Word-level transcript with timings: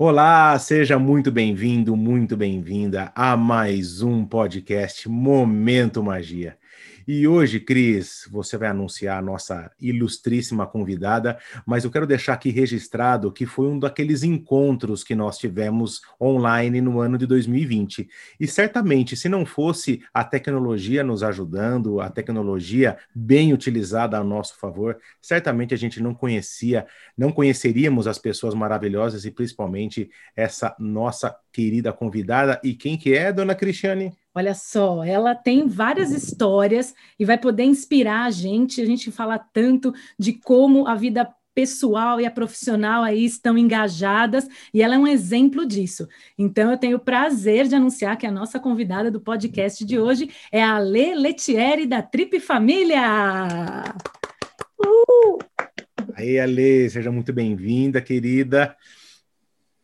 Olá, 0.00 0.56
seja 0.60 0.96
muito 0.96 1.32
bem-vindo, 1.32 1.96
muito 1.96 2.36
bem-vinda 2.36 3.10
a 3.16 3.36
mais 3.36 4.00
um 4.00 4.24
podcast 4.24 5.08
Momento 5.08 6.04
Magia. 6.04 6.56
E 7.10 7.26
hoje, 7.26 7.58
Cris, 7.58 8.28
você 8.30 8.58
vai 8.58 8.68
anunciar 8.68 9.18
a 9.18 9.22
nossa 9.22 9.70
ilustríssima 9.80 10.66
convidada, 10.66 11.38
mas 11.64 11.82
eu 11.82 11.90
quero 11.90 12.06
deixar 12.06 12.34
aqui 12.34 12.50
registrado 12.50 13.32
que 13.32 13.46
foi 13.46 13.66
um 13.66 13.78
daqueles 13.78 14.22
encontros 14.22 15.02
que 15.02 15.14
nós 15.14 15.38
tivemos 15.38 16.02
online 16.20 16.82
no 16.82 17.00
ano 17.00 17.16
de 17.16 17.24
2020. 17.24 18.06
E 18.38 18.46
certamente, 18.46 19.16
se 19.16 19.26
não 19.26 19.46
fosse 19.46 20.02
a 20.12 20.22
tecnologia 20.22 21.02
nos 21.02 21.22
ajudando, 21.22 21.98
a 21.98 22.10
tecnologia 22.10 22.98
bem 23.14 23.54
utilizada 23.54 24.18
a 24.18 24.22
nosso 24.22 24.58
favor, 24.58 24.98
certamente 25.18 25.72
a 25.72 25.78
gente 25.78 26.02
não 26.02 26.12
conhecia, 26.12 26.86
não 27.16 27.32
conheceríamos 27.32 28.06
as 28.06 28.18
pessoas 28.18 28.52
maravilhosas 28.52 29.24
e 29.24 29.30
principalmente 29.30 30.10
essa 30.36 30.76
nossa 30.78 31.34
querida 31.58 31.92
convidada. 31.92 32.60
E 32.62 32.72
quem 32.72 32.96
que 32.96 33.12
é, 33.12 33.32
dona 33.32 33.52
Cristiane? 33.52 34.12
Olha 34.32 34.54
só, 34.54 35.02
ela 35.02 35.34
tem 35.34 35.66
várias 35.66 36.12
histórias 36.12 36.94
e 37.18 37.24
vai 37.24 37.36
poder 37.36 37.64
inspirar 37.64 38.26
a 38.26 38.30
gente. 38.30 38.80
A 38.80 38.86
gente 38.86 39.10
fala 39.10 39.36
tanto 39.36 39.92
de 40.16 40.34
como 40.34 40.86
a 40.86 40.94
vida 40.94 41.28
pessoal 41.52 42.20
e 42.20 42.26
a 42.26 42.30
profissional 42.30 43.02
aí 43.02 43.24
estão 43.24 43.58
engajadas 43.58 44.46
e 44.72 44.80
ela 44.80 44.94
é 44.94 44.98
um 44.98 45.08
exemplo 45.08 45.66
disso. 45.66 46.06
Então, 46.38 46.70
eu 46.70 46.78
tenho 46.78 46.98
o 46.98 47.00
prazer 47.00 47.66
de 47.66 47.74
anunciar 47.74 48.16
que 48.16 48.26
a 48.28 48.30
nossa 48.30 48.60
convidada 48.60 49.10
do 49.10 49.20
podcast 49.20 49.84
de 49.84 49.98
hoje 49.98 50.30
é 50.52 50.62
a 50.62 50.78
Lê 50.78 51.16
Letieri 51.16 51.86
da 51.86 52.00
Trip 52.00 52.38
Família. 52.38 53.82
Uh! 54.78 55.38
Aí, 56.14 56.38
Ale, 56.38 56.88
seja 56.88 57.10
muito 57.10 57.32
bem-vinda, 57.32 58.00
querida. 58.00 58.76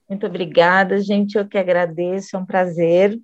Muito 0.08 0.26
obrigada, 0.26 1.00
gente. 1.00 1.36
Eu 1.36 1.48
que 1.48 1.58
agradeço, 1.58 2.36
é 2.36 2.38
um 2.38 2.46
prazer 2.46 3.18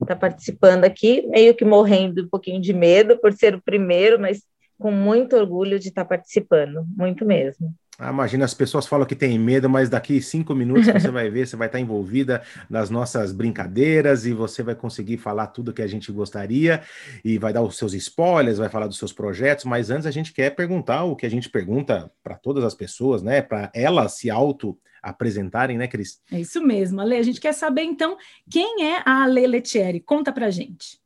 estar 0.00 0.16
participando 0.16 0.84
aqui, 0.84 1.26
meio 1.28 1.54
que 1.54 1.64
morrendo 1.64 2.24
um 2.24 2.28
pouquinho 2.28 2.60
de 2.60 2.72
medo 2.72 3.18
por 3.18 3.32
ser 3.32 3.54
o 3.54 3.62
primeiro, 3.62 4.18
mas 4.18 4.42
com 4.78 4.90
muito 4.90 5.36
orgulho 5.36 5.78
de 5.78 5.88
estar 5.88 6.04
participando, 6.04 6.84
muito 6.96 7.24
mesmo. 7.24 7.74
Ah, 8.00 8.10
imagina, 8.10 8.44
as 8.44 8.54
pessoas 8.54 8.86
falam 8.86 9.04
que 9.04 9.16
tem 9.16 9.36
medo, 9.36 9.68
mas 9.68 9.88
daqui 9.88 10.22
cinco 10.22 10.54
minutos 10.54 10.86
você 10.86 11.10
vai 11.10 11.28
ver, 11.28 11.48
você 11.48 11.56
vai 11.56 11.66
estar 11.66 11.80
envolvida 11.80 12.44
nas 12.70 12.90
nossas 12.90 13.32
brincadeiras 13.32 14.24
e 14.24 14.32
você 14.32 14.62
vai 14.62 14.76
conseguir 14.76 15.16
falar 15.16 15.48
tudo 15.48 15.72
que 15.72 15.82
a 15.82 15.86
gente 15.88 16.12
gostaria 16.12 16.80
e 17.24 17.38
vai 17.38 17.52
dar 17.52 17.62
os 17.62 17.76
seus 17.76 17.94
spoilers, 17.94 18.58
vai 18.58 18.68
falar 18.68 18.86
dos 18.86 18.98
seus 18.98 19.12
projetos, 19.12 19.64
mas 19.64 19.90
antes 19.90 20.06
a 20.06 20.12
gente 20.12 20.32
quer 20.32 20.50
perguntar 20.50 21.02
o 21.02 21.16
que 21.16 21.26
a 21.26 21.28
gente 21.28 21.50
pergunta 21.50 22.08
para 22.22 22.36
todas 22.36 22.62
as 22.62 22.72
pessoas, 22.72 23.20
né? 23.20 23.42
Para 23.42 23.68
elas 23.74 24.12
se 24.12 24.30
auto 24.30 24.78
apresentarem, 25.02 25.76
né, 25.76 25.88
Cris? 25.88 26.22
É 26.30 26.38
isso 26.38 26.62
mesmo, 26.62 27.00
Ale. 27.00 27.16
A 27.16 27.22
gente 27.24 27.40
quer 27.40 27.52
saber, 27.52 27.82
então, 27.82 28.16
quem 28.48 28.84
é 28.84 29.02
a 29.04 29.24
Ale 29.24 29.44
Letieri? 29.44 29.98
Conta 29.98 30.32
pra 30.32 30.50
gente. 30.50 31.00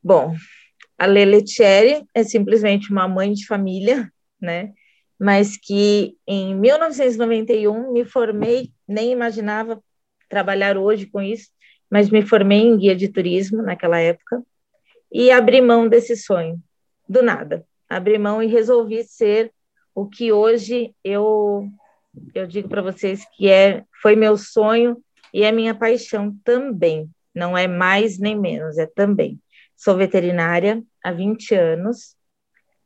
Bom, 0.00 0.36
a 0.96 1.02
Ale 1.02 1.24
Letieri 1.24 2.04
é 2.14 2.22
simplesmente 2.22 2.92
uma 2.92 3.08
mãe 3.08 3.32
de 3.32 3.44
família, 3.44 4.08
né? 4.40 4.72
Mas 5.18 5.56
que 5.56 6.16
em 6.26 6.54
1991 6.54 7.92
me 7.92 8.04
formei, 8.04 8.72
nem 8.86 9.12
imaginava 9.12 9.82
trabalhar 10.28 10.76
hoje 10.76 11.06
com 11.06 11.20
isso, 11.20 11.48
mas 11.90 12.10
me 12.10 12.22
formei 12.22 12.60
em 12.60 12.76
guia 12.76 12.96
de 12.96 13.08
turismo 13.08 13.62
naquela 13.62 13.98
época 13.98 14.42
e 15.12 15.30
abri 15.30 15.60
mão 15.60 15.88
desse 15.88 16.16
sonho, 16.16 16.58
do 17.08 17.22
nada. 17.22 17.66
Abri 17.88 18.18
mão 18.18 18.42
e 18.42 18.46
resolvi 18.46 19.04
ser 19.04 19.52
o 19.94 20.06
que 20.06 20.32
hoje 20.32 20.94
eu 21.04 21.68
eu 22.34 22.46
digo 22.46 22.68
para 22.68 22.82
vocês 22.82 23.24
que 23.36 23.48
é 23.48 23.84
foi 24.00 24.16
meu 24.16 24.36
sonho 24.36 25.02
e 25.32 25.42
é 25.44 25.52
minha 25.52 25.74
paixão 25.74 26.34
também. 26.44 27.10
Não 27.34 27.56
é 27.56 27.66
mais 27.66 28.18
nem 28.18 28.38
menos, 28.38 28.76
é 28.78 28.86
também. 28.86 29.38
Sou 29.76 29.96
veterinária 29.96 30.82
há 31.02 31.12
20 31.12 31.54
anos 31.54 32.14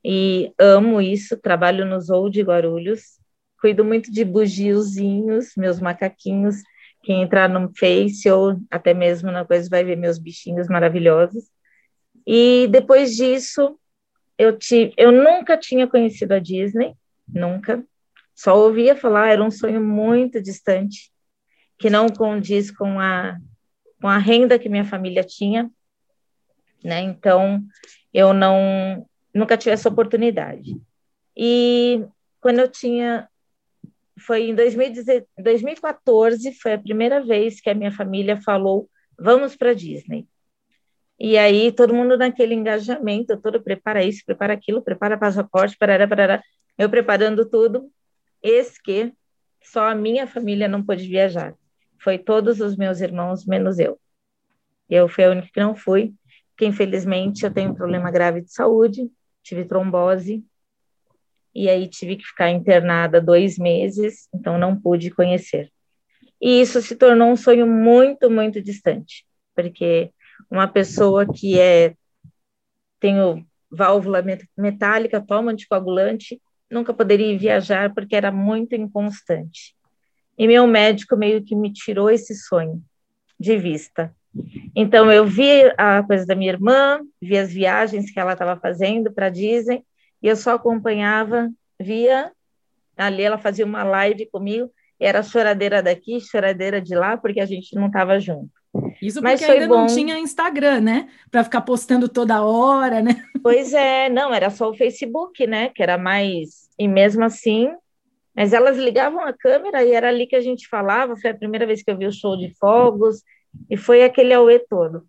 e 0.09 0.55
amo 0.56 1.03
isso. 1.03 1.37
Trabalho 1.37 1.84
no 1.84 2.00
Zoo 2.00 2.31
de 2.31 2.41
Guarulhos, 2.41 3.19
cuido 3.61 3.84
muito 3.84 4.09
de 4.12 4.25
bugiozinhos, 4.25 5.56
meus 5.56 5.81
macaquinhos. 5.81 6.62
Quem 7.03 7.22
entrar 7.22 7.49
no 7.49 7.72
Face 7.77 8.31
ou 8.31 8.56
até 8.71 8.94
mesmo 8.94 9.33
na 9.33 9.44
coisa 9.44 9.69
vai 9.69 9.83
ver 9.83 9.97
meus 9.97 10.17
bichinhos 10.17 10.69
maravilhosos. 10.69 11.50
E 12.25 12.69
depois 12.71 13.17
disso, 13.17 13.77
eu, 14.39 14.56
tive, 14.56 14.94
eu 14.97 15.11
nunca 15.11 15.56
tinha 15.56 15.89
conhecido 15.89 16.34
a 16.34 16.38
Disney, 16.38 16.94
nunca. 17.27 17.84
Só 18.33 18.56
ouvia 18.56 18.94
falar, 18.94 19.31
era 19.31 19.43
um 19.43 19.50
sonho 19.50 19.83
muito 19.83 20.41
distante, 20.41 21.11
que 21.81 21.91
não 21.91 22.09
condiz 22.09 22.71
com 22.71 23.00
a, 23.00 23.37
com 24.00 24.06
a 24.06 24.19
renda 24.19 24.56
que 24.56 24.69
minha 24.69 24.84
família 24.84 25.25
tinha, 25.25 25.69
né? 26.84 27.00
Então, 27.00 27.61
eu 28.15 28.33
não 28.33 29.05
nunca 29.36 29.56
tive 29.56 29.72
essa 29.72 29.88
oportunidade. 29.88 30.80
E 31.36 32.04
quando 32.41 32.60
eu 32.60 32.69
tinha 32.69 33.28
foi 34.19 34.48
em 34.48 34.54
2014 34.54 36.52
foi 36.54 36.72
a 36.72 36.78
primeira 36.78 37.22
vez 37.22 37.60
que 37.60 37.69
a 37.69 37.75
minha 37.75 37.92
família 37.92 38.41
falou 38.41 38.88
vamos 39.19 39.56
para 39.56 39.75
Disney. 39.75 40.26
E 41.19 41.38
aí 41.38 41.72
todo 41.72 41.94
mundo 41.94 42.16
naquele 42.16 42.54
engajamento, 42.54 43.36
todo 43.38 43.62
prepara 43.62 44.04
isso, 44.04 44.22
prepara 44.25 44.52
aquilo, 44.52 44.82
prepara 44.82 45.16
passaporte, 45.16 45.76
parará, 45.78 46.06
parará, 46.06 46.42
eu 46.76 46.91
preparando 46.91 47.48
tudo. 47.48 47.91
Esse 48.42 48.80
que 48.82 49.12
só 49.62 49.88
a 49.91 49.94
minha 49.94 50.26
família 50.26 50.69
não 50.69 50.84
pôde 50.84 51.08
viajar. 51.08 51.54
Foi 51.98 52.19
todos 52.19 52.60
os 52.60 52.76
meus 52.76 53.00
irmãos 53.00 53.46
menos 53.46 53.78
eu. 53.78 53.98
Eu 54.88 55.08
fui 55.08 55.25
a 55.25 55.30
única 55.30 55.48
que 55.52 55.60
não 55.60 55.75
fui, 55.75 56.14
porque 56.50 56.66
infelizmente 56.66 57.44
eu 57.44 57.52
tenho 57.52 57.70
um 57.70 57.75
problema 57.75 58.10
grave 58.10 58.42
de 58.42 58.52
saúde, 58.52 59.10
tive 59.46 59.64
trombose, 59.64 60.44
e 61.54 61.70
aí 61.70 61.88
tive 61.88 62.16
que 62.16 62.24
ficar 62.24 62.50
internada 62.50 63.20
dois 63.20 63.56
meses, 63.56 64.28
então 64.34 64.58
não 64.58 64.78
pude 64.78 65.10
conhecer. 65.10 65.70
E 66.40 66.60
isso 66.60 66.82
se 66.82 66.96
tornou 66.96 67.30
um 67.30 67.36
sonho 67.36 67.66
muito, 67.66 68.28
muito 68.28 68.60
distante, 68.60 69.24
porque 69.54 70.10
uma 70.50 70.66
pessoa 70.66 71.24
que 71.24 71.58
é 71.58 71.94
tem 72.98 73.14
válvula 73.70 74.24
metálica, 74.56 75.20
toma 75.20 75.52
anticoagulante, 75.52 76.40
nunca 76.70 76.92
poderia 76.92 77.38
viajar 77.38 77.94
porque 77.94 78.16
era 78.16 78.32
muito 78.32 78.74
inconstante. 78.74 79.76
E 80.36 80.46
meu 80.46 80.66
médico 80.66 81.16
meio 81.16 81.44
que 81.44 81.54
me 81.54 81.72
tirou 81.72 82.10
esse 82.10 82.34
sonho 82.34 82.82
de 83.38 83.56
vista. 83.56 84.14
Então, 84.74 85.10
eu 85.10 85.24
vi 85.24 85.62
a 85.76 86.02
coisa 86.02 86.26
da 86.26 86.34
minha 86.34 86.52
irmã, 86.52 87.00
vi 87.20 87.36
as 87.38 87.52
viagens 87.52 88.10
que 88.10 88.19
ela 88.19 88.32
estava 88.32 88.58
fazendo 88.60 89.12
para 89.12 89.28
Disney, 89.28 89.84
e 90.22 90.28
eu 90.28 90.36
só 90.36 90.54
acompanhava, 90.54 91.50
via, 91.80 92.32
ali 92.96 93.22
ela 93.22 93.38
fazia 93.38 93.64
uma 93.64 93.84
live 93.84 94.26
comigo, 94.26 94.70
era 94.98 95.22
choradeira 95.22 95.82
daqui, 95.82 96.20
choradeira 96.20 96.80
de 96.80 96.94
lá, 96.94 97.16
porque 97.16 97.41
a 97.41 97.46
gente 97.46 97.75
não 97.75 97.86
estava 97.86 98.19
junto. 98.19 98.50
Isso 99.00 99.22
porque 99.22 99.44
ainda 99.44 99.69
bom. 99.69 99.80
não 99.80 99.86
tinha 99.86 100.19
Instagram, 100.19 100.80
né? 100.80 101.08
Para 101.30 101.44
ficar 101.44 101.62
postando 101.62 102.08
toda 102.08 102.42
hora, 102.42 103.02
né? 103.02 103.22
Pois 103.42 103.72
é, 103.72 104.08
não, 104.08 104.34
era 104.34 104.50
só 104.50 104.70
o 104.70 104.75
Facebook, 104.75 105.46
né? 105.46 105.69
Que 105.69 105.82
era 105.82 105.96
mais. 105.96 106.69
E 106.76 106.88
mesmo 106.88 107.22
assim, 107.22 107.70
mas 108.34 108.52
elas 108.52 108.76
ligavam 108.76 109.20
a 109.20 109.32
câmera 109.32 109.84
e 109.84 109.92
era 109.92 110.08
ali 110.08 110.26
que 110.26 110.34
a 110.34 110.41
gente 110.41 110.69
falava. 110.69 111.16
Foi 111.16 111.30
a 111.30 111.34
primeira 111.34 111.64
vez 111.64 111.82
que 111.82 111.91
eu 111.91 111.96
vi 111.96 112.06
o 112.06 112.12
show 112.12 112.36
de 112.36 112.52
fogos, 112.58 113.22
e 113.69 113.77
foi 113.77 114.05
aquele 114.05 114.32
auê 114.32 114.58
todo. 114.58 115.06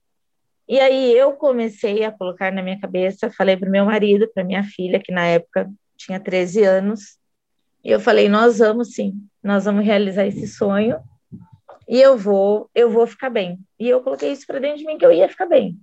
E 0.68 0.80
aí 0.80 1.18
eu 1.18 1.34
comecei 1.34 2.04
a 2.04 2.12
colocar 2.12 2.52
na 2.52 2.62
minha 2.62 2.80
cabeça, 2.80 3.32
falei 3.32 3.56
para 3.56 3.70
meu 3.70 3.86
marido, 3.86 4.30
para 4.34 4.44
minha 4.44 4.64
filha, 4.64 5.00
que 5.00 5.12
na 5.12 5.26
época 5.26 5.72
tinha 5.96 6.20
13 6.20 6.64
anos, 6.64 7.18
e 7.84 7.90
eu 7.90 8.00
falei: 8.00 8.28
"Nós 8.28 8.60
vamos 8.60 8.94
sim, 8.94 9.14
nós 9.42 9.66
vamos 9.66 9.86
realizar 9.86 10.26
esse 10.26 10.48
sonho 10.48 11.00
e 11.88 12.02
eu 12.02 12.18
vou, 12.18 12.70
eu 12.76 12.90
vou 12.90 13.08
ficar 13.08 13.30
bem". 13.30 13.60
E 13.80 13.88
eu 13.88 14.02
coloquei 14.02 14.32
isso 14.32 14.46
para 14.46 14.60
dentro 14.60 14.80
de 14.80 14.86
mim 14.86 14.98
que 14.98 15.06
eu 15.06 15.12
ia 15.12 15.30
ficar 15.30 15.46
bem. 15.46 15.80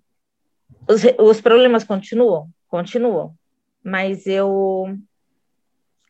Os, 0.89 1.03
os 1.19 1.41
problemas 1.41 1.83
continuam, 1.83 2.49
continuam, 2.69 3.35
mas 3.83 4.27
eu 4.27 4.95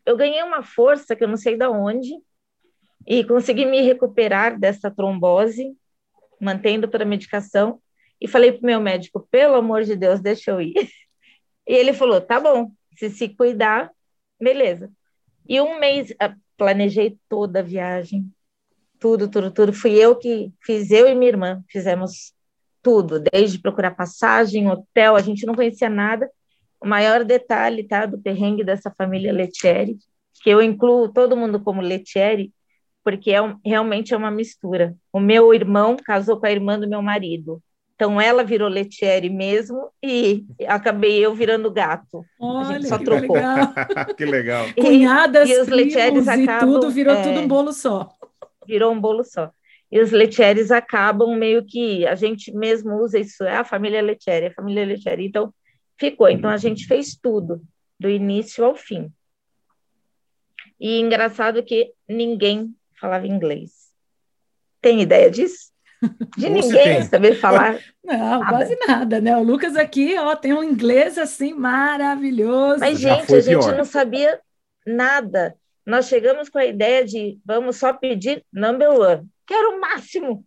eu 0.04 0.16
ganhei 0.16 0.42
uma 0.42 0.62
força 0.62 1.14
que 1.14 1.24
eu 1.24 1.28
não 1.28 1.36
sei 1.36 1.56
de 1.56 1.66
onde 1.66 2.12
e 3.06 3.24
consegui 3.24 3.64
me 3.64 3.80
recuperar 3.82 4.58
dessa 4.58 4.90
trombose 4.90 5.76
mantendo 6.44 6.88
para 6.88 7.04
medicação, 7.04 7.80
e 8.20 8.28
falei 8.28 8.52
para 8.52 8.62
o 8.62 8.66
meu 8.66 8.80
médico, 8.80 9.26
pelo 9.30 9.56
amor 9.56 9.82
de 9.82 9.96
Deus, 9.96 10.20
deixa 10.20 10.50
eu 10.50 10.60
ir. 10.60 10.74
E 11.66 11.72
ele 11.72 11.94
falou, 11.94 12.20
tá 12.20 12.38
bom, 12.38 12.72
se 12.94 13.08
se 13.08 13.26
cuidar, 13.26 13.90
beleza. 14.38 14.92
E 15.48 15.58
um 15.62 15.80
mês, 15.80 16.14
ah, 16.20 16.34
planejei 16.58 17.16
toda 17.26 17.60
a 17.60 17.62
viagem, 17.62 18.30
tudo, 19.00 19.30
tudo, 19.30 19.50
tudo. 19.50 19.72
Fui 19.72 19.92
eu 19.92 20.14
que 20.14 20.52
fiz, 20.62 20.90
eu 20.90 21.08
e 21.08 21.14
minha 21.14 21.30
irmã, 21.30 21.64
fizemos 21.70 22.34
tudo, 22.82 23.18
desde 23.18 23.58
procurar 23.58 23.92
passagem, 23.92 24.70
hotel, 24.70 25.16
a 25.16 25.22
gente 25.22 25.46
não 25.46 25.54
conhecia 25.54 25.88
nada. 25.88 26.30
O 26.78 26.86
maior 26.86 27.24
detalhe, 27.24 27.88
tá, 27.88 28.04
do 28.04 28.20
perrengue 28.20 28.62
dessa 28.62 28.90
família 28.90 29.32
Letieri, 29.32 29.96
que 30.42 30.50
eu 30.50 30.60
incluo 30.60 31.10
todo 31.10 31.34
mundo 31.34 31.58
como 31.58 31.80
Letieri, 31.80 32.52
porque 33.04 33.30
é 33.30 33.42
um, 33.42 33.58
realmente 33.64 34.14
é 34.14 34.16
uma 34.16 34.30
mistura. 34.30 34.96
O 35.12 35.20
meu 35.20 35.52
irmão 35.52 35.96
casou 35.96 36.38
com 36.38 36.46
a 36.46 36.50
irmã 36.50 36.80
do 36.80 36.88
meu 36.88 37.02
marido. 37.02 37.62
Então 37.94 38.20
ela 38.20 38.42
virou 38.42 38.68
Letieri 38.68 39.30
mesmo 39.30 39.88
e 40.02 40.44
acabei 40.66 41.24
eu 41.24 41.34
virando 41.34 41.70
gato. 41.70 42.24
Olha, 42.40 42.60
a 42.60 42.72
gente 42.72 42.88
só 42.88 42.98
que 42.98 43.04
trocou. 43.04 43.36
Legal. 43.36 43.74
que 44.16 44.24
legal. 44.24 44.66
E, 44.68 44.82
Cunhadas, 44.82 45.48
e 45.48 45.60
os 45.60 45.68
Letieres 45.68 46.26
acabam, 46.26 46.80
tudo 46.80 46.90
virou 46.90 47.14
é, 47.14 47.22
tudo 47.22 47.40
um 47.40 47.46
bolo 47.46 47.72
só. 47.72 48.08
Virou 48.66 48.92
um 48.92 49.00
bolo 49.00 49.22
só. 49.22 49.52
E 49.92 50.00
os 50.00 50.10
Letieres 50.10 50.72
acabam 50.72 51.36
meio 51.36 51.64
que 51.64 52.04
a 52.04 52.16
gente 52.16 52.52
mesmo 52.52 52.96
usa 52.96 53.18
isso, 53.18 53.44
é 53.44 53.58
a 53.58 53.64
família 53.64 54.02
Letieri, 54.02 54.46
a 54.46 54.54
família 54.54 54.84
Letieri. 54.84 55.26
Então 55.26 55.54
ficou. 55.96 56.28
Então 56.28 56.50
a 56.50 56.56
gente 56.56 56.86
fez 56.86 57.14
tudo 57.14 57.62
do 58.00 58.08
início 58.08 58.64
ao 58.64 58.74
fim. 58.74 59.12
E 60.80 60.98
engraçado 60.98 61.62
que 61.62 61.92
ninguém 62.08 62.74
falava 63.04 63.26
inglês. 63.26 63.90
Tem 64.80 65.02
ideia 65.02 65.30
disso? 65.30 65.72
De 66.36 66.48
ninguém 66.48 67.02
saber 67.04 67.34
falar. 67.36 67.78
Não, 68.02 68.40
nada. 68.40 68.48
quase 68.48 68.76
nada, 68.86 69.20
né? 69.20 69.36
O 69.36 69.42
Lucas 69.42 69.76
aqui, 69.76 70.18
ó, 70.18 70.34
tem 70.34 70.54
um 70.54 70.64
inglês 70.64 71.18
assim 71.18 71.52
maravilhoso. 71.52 72.80
Mas, 72.80 72.98
gente, 72.98 73.34
a 73.34 73.40
gente 73.40 73.66
não 73.72 73.84
sabia 73.84 74.38
nada. 74.86 75.54
Nós 75.86 76.06
chegamos 76.06 76.48
com 76.48 76.58
a 76.58 76.64
ideia 76.66 77.04
de 77.04 77.38
vamos 77.44 77.76
só 77.76 77.92
pedir 77.92 78.44
number 78.52 78.90
one, 78.90 79.26
que 79.46 79.54
era 79.54 79.70
o 79.70 79.80
máximo. 79.80 80.44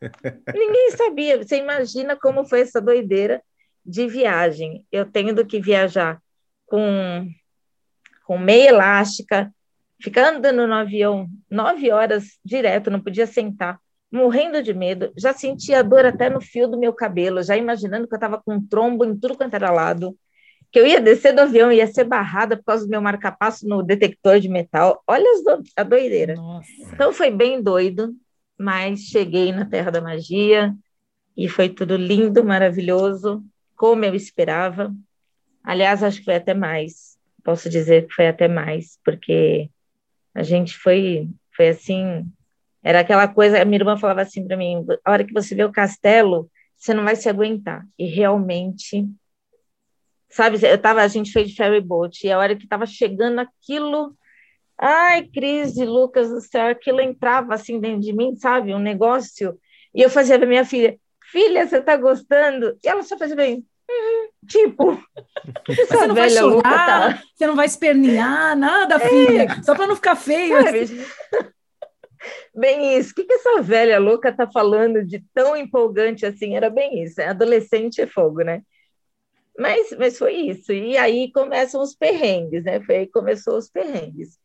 Ninguém 0.54 0.90
sabia. 0.92 1.38
Você 1.38 1.58
imagina 1.58 2.16
como 2.16 2.44
foi 2.44 2.60
essa 2.60 2.80
doideira 2.80 3.42
de 3.84 4.08
viagem. 4.08 4.84
Eu 4.90 5.06
tendo 5.06 5.46
que 5.46 5.60
viajar 5.60 6.20
com, 6.66 7.28
com 8.24 8.38
meia 8.38 8.70
elástica, 8.70 9.52
ficar 10.00 10.34
andando 10.34 10.66
no 10.66 10.74
avião 10.74 11.28
nove 11.50 11.90
horas 11.90 12.38
direto, 12.44 12.90
não 12.90 13.00
podia 13.00 13.26
sentar 13.26 13.78
morrendo 14.10 14.62
de 14.62 14.72
medo, 14.72 15.12
já 15.16 15.32
sentia 15.32 15.82
dor 15.82 16.06
até 16.06 16.30
no 16.30 16.40
fio 16.40 16.68
do 16.68 16.78
meu 16.78 16.92
cabelo, 16.92 17.42
já 17.42 17.56
imaginando 17.56 18.06
que 18.06 18.14
eu 18.14 18.16
estava 18.16 18.40
com 18.42 18.64
trombo 18.64 19.04
em 19.04 19.18
tudo 19.18 19.36
quanto 19.36 19.54
era 19.54 19.70
lado, 19.70 20.16
que 20.70 20.78
eu 20.78 20.86
ia 20.86 21.00
descer 21.00 21.34
do 21.34 21.40
avião 21.40 21.70
e 21.70 21.76
ia 21.76 21.86
ser 21.86 22.04
barrada 22.04 22.56
por 22.56 22.64
causa 22.64 22.84
do 22.84 22.90
meu 22.90 23.00
marcapasso 23.00 23.66
no 23.68 23.82
detector 23.82 24.40
de 24.40 24.48
metal. 24.48 25.02
Olha 25.06 25.24
do 25.42 25.62
a 25.76 25.82
doideira. 25.82 26.34
Nossa. 26.34 26.68
Então 26.92 27.12
foi 27.12 27.30
bem 27.30 27.62
doido, 27.62 28.14
mas 28.58 29.00
cheguei 29.00 29.52
na 29.52 29.64
Terra 29.64 29.90
da 29.90 30.00
Magia 30.00 30.74
e 31.36 31.48
foi 31.48 31.68
tudo 31.68 31.96
lindo, 31.96 32.44
maravilhoso, 32.44 33.44
como 33.76 34.04
eu 34.04 34.14
esperava. 34.14 34.94
Aliás, 35.62 36.02
acho 36.02 36.18
que 36.18 36.24
foi 36.24 36.36
até 36.36 36.54
mais. 36.54 37.16
Posso 37.44 37.68
dizer 37.68 38.06
que 38.06 38.14
foi 38.14 38.26
até 38.26 38.48
mais, 38.48 38.98
porque 39.04 39.70
a 40.36 40.42
gente 40.42 40.76
foi, 40.76 41.28
foi 41.56 41.68
assim, 41.68 42.30
era 42.82 43.00
aquela 43.00 43.26
coisa, 43.26 43.60
a 43.60 43.64
minha 43.64 43.78
irmã 43.78 43.96
falava 43.96 44.20
assim 44.20 44.46
para 44.46 44.56
mim: 44.56 44.84
a 45.02 45.10
hora 45.10 45.24
que 45.24 45.32
você 45.32 45.54
vê 45.54 45.64
o 45.64 45.72
castelo, 45.72 46.50
você 46.76 46.92
não 46.92 47.04
vai 47.04 47.16
se 47.16 47.26
aguentar. 47.26 47.86
E 47.98 48.06
realmente, 48.06 49.08
sabe, 50.28 50.58
eu 50.62 50.78
tava, 50.78 51.00
a 51.00 51.08
gente 51.08 51.32
fez 51.32 51.48
de 51.48 51.56
ferry 51.56 51.80
boat, 51.80 52.26
e 52.26 52.30
a 52.30 52.38
hora 52.38 52.54
que 52.54 52.64
estava 52.64 52.84
chegando 52.84 53.38
aquilo, 53.38 54.14
ai, 54.78 55.26
Cris 55.26 55.78
e 55.78 55.86
Lucas 55.86 56.28
do 56.28 56.40
céu, 56.42 56.66
aquilo 56.66 57.00
entrava 57.00 57.54
assim 57.54 57.80
dentro 57.80 58.02
de 58.02 58.12
mim, 58.12 58.36
sabe, 58.36 58.74
um 58.74 58.78
negócio. 58.78 59.58
E 59.94 60.02
eu 60.02 60.10
fazia 60.10 60.38
para 60.38 60.46
minha 60.46 60.66
filha: 60.66 60.98
filha, 61.32 61.66
você 61.66 61.78
está 61.78 61.96
gostando? 61.96 62.76
E 62.84 62.88
ela 62.88 63.02
só 63.02 63.16
fazia 63.16 63.36
bem. 63.36 63.64
Tipo, 64.48 65.00
você 65.66 66.06
não 66.06 66.14
vai 66.14 66.30
chorar, 66.30 66.62
tá... 66.62 67.22
você 67.34 67.46
não 67.46 67.56
vai 67.56 67.66
espernear, 67.66 68.56
nada, 68.56 68.96
é. 68.96 69.08
filha, 69.08 69.62
só 69.62 69.74
para 69.74 69.86
não 69.86 69.96
ficar 69.96 70.16
feio. 70.16 70.56
Assim. 70.56 71.04
Bem 72.54 72.96
isso. 72.96 73.12
O 73.12 73.14
que, 73.14 73.24
que 73.24 73.34
essa 73.34 73.62
velha 73.62 73.98
louca 73.98 74.32
tá 74.32 74.48
falando 74.50 75.04
de 75.04 75.24
tão 75.34 75.56
empolgante 75.56 76.24
assim? 76.24 76.56
Era 76.56 76.70
bem 76.70 77.02
isso. 77.02 77.20
É 77.20 77.28
adolescente 77.28 78.00
é 78.00 78.06
fogo, 78.06 78.42
né? 78.42 78.62
Mas, 79.58 79.90
mas 79.98 80.18
foi 80.18 80.34
isso. 80.34 80.72
E 80.72 80.96
aí 80.96 81.30
começam 81.32 81.82
os 81.82 81.94
perrengues, 81.94 82.64
né? 82.64 82.80
Foi 82.80 82.96
aí 82.96 83.06
que 83.06 83.12
começou 83.12 83.56
os 83.56 83.68
perrengues. 83.68 84.38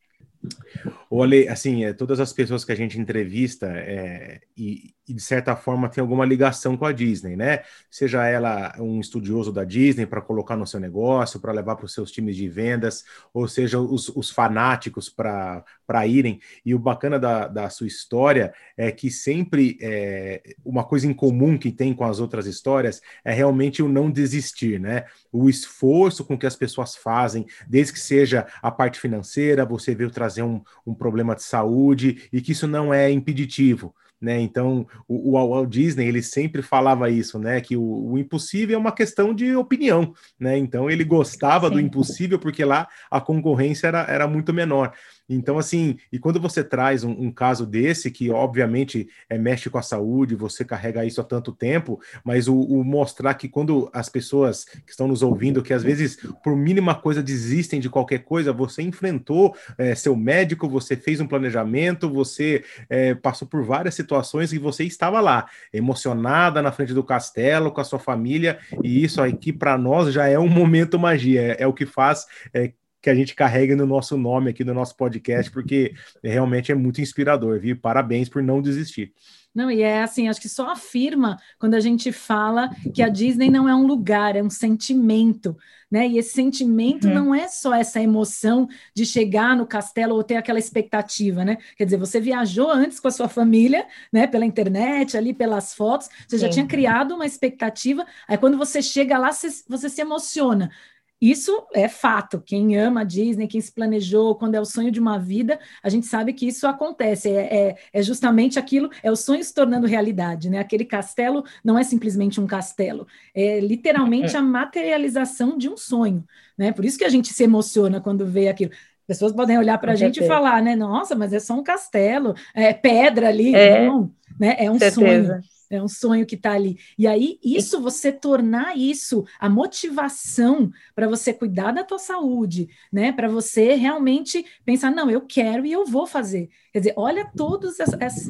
Olha, 1.14 1.52
assim, 1.52 1.84
é, 1.84 1.92
todas 1.92 2.22
as 2.22 2.32
pessoas 2.32 2.64
que 2.64 2.72
a 2.72 2.76
gente 2.76 2.98
entrevista 2.98 3.68
é, 3.68 4.40
e, 4.56 4.96
e, 5.06 5.14
de 5.14 5.22
certa 5.22 5.58
forma 5.58 5.90
tem 5.90 6.02
alguma 6.02 6.26
ligação 6.26 6.78
com 6.78 6.86
a 6.86 6.94
Disney, 6.94 7.36
né? 7.36 7.64
Seja 7.90 8.26
ela 8.26 8.74
um 8.80 8.98
estudioso 9.02 9.52
da 9.52 9.66
Disney 9.66 10.06
para 10.06 10.22
colocar 10.22 10.56
no 10.56 10.66
seu 10.66 10.80
negócio, 10.80 11.38
para 11.42 11.52
levar 11.52 11.76
para 11.76 11.86
os 11.86 11.94
seus 11.94 12.14
times 12.14 12.38
de 12.38 12.48
vendas, 12.48 13.04
ou 13.34 13.46
seja, 13.46 13.78
os, 13.78 14.08
os 14.08 14.32
fanáticos 14.32 15.10
para 15.10 16.08
irem. 16.08 16.40
E 16.66 16.74
o 16.74 16.80
bacana 16.80 17.20
da, 17.20 17.46
da 17.46 17.70
sua 17.70 17.88
história 17.88 18.54
é 18.78 18.90
que 18.90 19.12
sempre 19.12 19.78
é, 19.82 20.42
uma 20.64 20.86
coisa 20.86 21.08
em 21.08 21.14
comum 21.14 21.58
que 21.58 21.74
tem 21.74 21.94
com 21.94 22.06
as 22.06 22.22
outras 22.22 22.46
histórias 22.46 23.02
é 23.26 23.34
realmente 23.34 23.84
o 23.84 23.90
não 23.90 24.10
desistir, 24.10 24.80
né? 24.80 25.04
O 25.30 25.50
esforço 25.50 26.24
com 26.24 26.38
que 26.38 26.48
as 26.48 26.56
pessoas 26.56 26.96
fazem, 26.96 27.46
desde 27.68 27.92
que 27.92 28.00
seja 28.00 28.48
a 28.62 28.72
parte 28.72 28.98
financeira, 28.98 29.66
você 29.66 29.94
veio 29.94 30.10
trazer 30.10 30.44
um, 30.44 30.62
um 30.88 31.01
problema 31.02 31.36
de 31.36 31.42
saúde 31.42 32.30
e 32.32 32.40
que 32.42 32.52
isso 32.52 32.68
não 32.68 32.94
é 32.94 33.10
impeditivo 33.10 33.96
né? 34.22 34.40
Então, 34.40 34.86
o, 35.08 35.32
o 35.32 35.50
Walt 35.50 35.68
Disney 35.68 36.08
ele 36.08 36.22
sempre 36.22 36.62
falava 36.62 37.10
isso, 37.10 37.40
né? 37.40 37.60
Que 37.60 37.76
o, 37.76 38.12
o, 38.12 38.18
impossível 38.20 38.76
é 38.76 38.80
uma 38.80 38.92
questão 38.92 39.34
de 39.34 39.56
opinião, 39.56 40.14
né? 40.40 40.58
Então 40.58 40.90
ele 40.90 41.04
gostava 41.04 41.70
do 41.70 41.80
impossível 41.80 42.38
porque 42.38 42.64
lá 42.64 42.88
a 43.10 43.20
concorrência 43.20 43.88
era, 43.88 44.06
era 44.08 44.28
muito 44.28 44.54
menor. 44.54 44.94
Então, 45.36 45.58
assim, 45.58 45.98
e 46.12 46.20
quando 46.20 46.40
você 46.40 46.64
traz 46.64 47.04
um, 47.04 47.12
um, 47.12 47.32
caso 47.32 47.66
desse, 47.66 48.12
que 48.12 48.30
obviamente 48.30 49.08
é, 49.30 49.38
mexe 49.38 49.70
com 49.70 49.78
a 49.78 49.82
saúde, 49.82 50.36
você 50.36 50.66
carrega 50.66 51.06
isso 51.06 51.22
há 51.22 51.24
tanto 51.24 51.52
tempo, 51.52 52.02
mas 52.24 52.48
o, 52.48 52.56
o, 52.56 52.84
mostrar 52.84 53.34
que 53.36 53.48
quando 53.48 53.90
as 53.94 54.10
pessoas 54.10 54.66
que 54.66 54.92
estão 54.92 55.08
nos 55.08 55.22
ouvindo, 55.22 55.64
que 55.64 55.74
às 55.74 55.84
vezes 55.84 56.18
por 56.44 56.56
mínima 56.56 56.94
coisa 56.94 57.24
desistem 57.24 57.80
de 57.80 57.90
qualquer 57.90 58.20
coisa, 58.20 58.52
você 58.52 58.82
enfrentou 58.82 59.56
é, 59.78 59.96
seu 59.96 60.16
médico, 60.16 60.68
você 60.68 60.96
fez 60.96 61.22
um 61.22 61.28
planejamento, 61.28 62.10
você 62.10 62.64
é, 62.90 63.16
passou 63.16 63.48
por 63.48 63.64
várias 63.64 63.96
situações 63.96 64.52
e 64.52 64.58
você 64.58 64.84
estava 64.84 65.22
lá, 65.22 65.48
emocionada 65.72 66.62
na 66.62 66.72
frente 66.72 66.94
do 66.94 67.04
castelo, 67.04 67.72
com 67.72 67.80
a 67.82 67.86
sua 67.86 68.00
família, 68.00 68.60
e 68.84 69.04
isso 69.04 69.22
aqui 69.22 69.54
para 69.54 69.78
nós 69.78 70.14
já 70.14 70.28
é 70.28 70.38
um 70.38 70.50
momento 70.50 71.00
magia, 71.00 71.42
é, 71.42 71.64
é 71.64 71.68
o 71.68 71.74
que 71.74 71.86
faz 71.86 72.26
é, 72.54 72.74
que 73.02 73.10
a 73.10 73.16
gente 73.16 73.34
carrega 73.34 73.76
no 73.76 73.86
nosso 73.86 74.16
nome 74.16 74.52
aqui 74.52 74.64
no 74.64 74.74
nosso 74.74 74.96
podcast, 74.96 75.52
porque 75.52 75.94
realmente 76.24 76.72
é 76.72 76.76
muito 76.76 77.02
inspirador, 77.02 77.60
viu? 77.60 77.76
Parabéns 77.78 78.30
por 78.30 78.44
não 78.44 78.62
desistir. 78.62 79.14
Não, 79.54 79.70
e 79.70 79.82
é 79.82 80.02
assim, 80.02 80.30
acho 80.30 80.40
que 80.40 80.48
só 80.48 80.70
afirma 80.70 81.38
quando 81.60 81.74
a 81.74 81.80
gente 81.82 82.12
fala 82.14 82.70
que 82.96 83.02
a 83.02 83.10
Disney 83.10 83.50
não 83.50 83.68
é 83.68 83.76
um 83.76 83.86
lugar, 83.86 84.34
é 84.38 84.42
um 84.42 84.50
sentimento, 84.50 85.58
né? 85.92 86.08
E 86.08 86.18
esse 86.18 86.32
sentimento 86.32 87.06
uhum. 87.08 87.14
não 87.14 87.36
é 87.36 87.50
só 87.50 87.74
essa 87.74 88.00
emoção 88.00 88.70
de 88.96 89.06
chegar 89.06 89.58
no 89.58 89.68
castelo 89.68 90.16
ou 90.16 90.24
ter 90.24 90.38
aquela 90.38 90.58
expectativa, 90.58 91.44
né? 91.44 91.58
Quer 91.76 91.84
dizer, 91.84 91.98
você 91.98 92.22
viajou 92.22 92.72
antes 92.72 92.98
com 92.98 93.10
a 93.10 93.12
sua 93.12 93.28
família, 93.28 93.86
né? 94.12 94.26
Pela 94.26 94.46
internet, 94.46 95.18
ali 95.18 95.34
pelas 95.34 95.74
fotos, 95.74 96.08
você 96.26 96.38
Sim. 96.38 96.46
já 96.46 96.50
tinha 96.50 96.66
criado 96.66 97.14
uma 97.14 97.26
expectativa, 97.26 98.06
aí 98.30 98.38
quando 98.38 98.58
você 98.58 98.82
chega 98.82 99.18
lá, 99.18 99.34
você, 99.34 99.50
você 99.68 99.90
se 99.90 100.00
emociona. 100.00 100.72
Isso 101.22 101.68
é 101.76 101.88
fato. 101.88 102.42
Quem 102.44 102.76
ama 102.76 103.02
a 103.02 103.04
Disney, 103.04 103.48
quem 103.48 103.62
se 103.62 103.72
planejou, 103.72 104.34
quando 104.34 104.56
é 104.56 104.60
o 104.60 104.66
sonho 104.66 104.90
de 104.90 105.00
uma 105.00 105.20
vida, 105.20 105.60
a 105.84 105.88
gente 105.88 106.08
sabe 106.08 106.34
que 106.34 106.48
isso 106.48 106.66
acontece. 106.66 107.30
É, 107.30 107.68
é, 107.70 107.76
é, 107.94 108.02
justamente 108.02 108.58
aquilo, 108.58 108.90
é 109.04 109.12
o 109.12 109.16
sonho 109.16 109.44
se 109.44 109.54
tornando 109.54 109.86
realidade, 109.86 110.50
né? 110.50 110.58
Aquele 110.58 110.84
castelo 110.84 111.44
não 111.64 111.78
é 111.78 111.84
simplesmente 111.84 112.42
um 112.42 112.48
castelo, 112.48 113.06
é 113.36 113.60
literalmente 113.60 114.36
a 114.36 114.42
materialização 114.42 115.60
de 115.60 115.70
um 115.70 115.78
sonho, 115.78 116.26
né? 116.58 116.72
Por 116.72 116.86
isso 116.86 116.98
que 116.98 117.06
a 117.06 117.10
gente 117.10 117.32
se 117.32 117.44
emociona 117.44 118.02
quando 118.02 118.26
vê 118.26 118.48
aquilo. 118.48 118.72
Pessoas 119.06 119.32
podem 119.32 119.60
olhar 119.60 119.78
para 119.78 119.92
a 119.92 119.96
gente 119.96 120.24
e 120.24 120.28
falar, 120.28 120.60
né? 120.64 120.76
Nossa, 120.76 121.14
mas 121.14 121.34
é 121.34 121.40
só 121.40 121.54
um 121.54 121.64
castelo, 121.64 122.34
é 122.56 122.74
pedra 122.74 123.28
ali, 123.30 123.54
é, 123.54 123.86
não, 123.86 124.12
né? 124.40 124.56
É 124.58 124.72
um 124.72 124.80
certeza. 124.80 125.36
sonho 125.36 125.61
é 125.72 125.82
um 125.82 125.88
sonho 125.88 126.26
que 126.26 126.36
está 126.36 126.52
ali. 126.52 126.78
E 126.98 127.08
aí, 127.08 127.40
isso, 127.44 127.82
você 127.82 128.12
tornar 128.12 128.78
isso 128.78 129.26
a 129.40 129.50
motivação 129.50 130.72
para 130.94 131.08
você 131.08 131.34
cuidar 131.34 131.72
da 131.72 131.84
tua 131.84 131.98
saúde, 131.98 132.70
né? 132.92 133.12
Para 133.12 133.28
você 133.28 133.74
realmente 133.76 134.46
pensar, 134.66 134.92
não, 134.92 135.10
eu 135.10 135.22
quero 135.22 135.66
e 135.66 135.72
eu 135.72 135.86
vou 135.86 136.06
fazer. 136.06 136.50
Quer 136.74 136.80
dizer, 136.80 136.94
olha 136.98 137.30
todos 137.36 137.78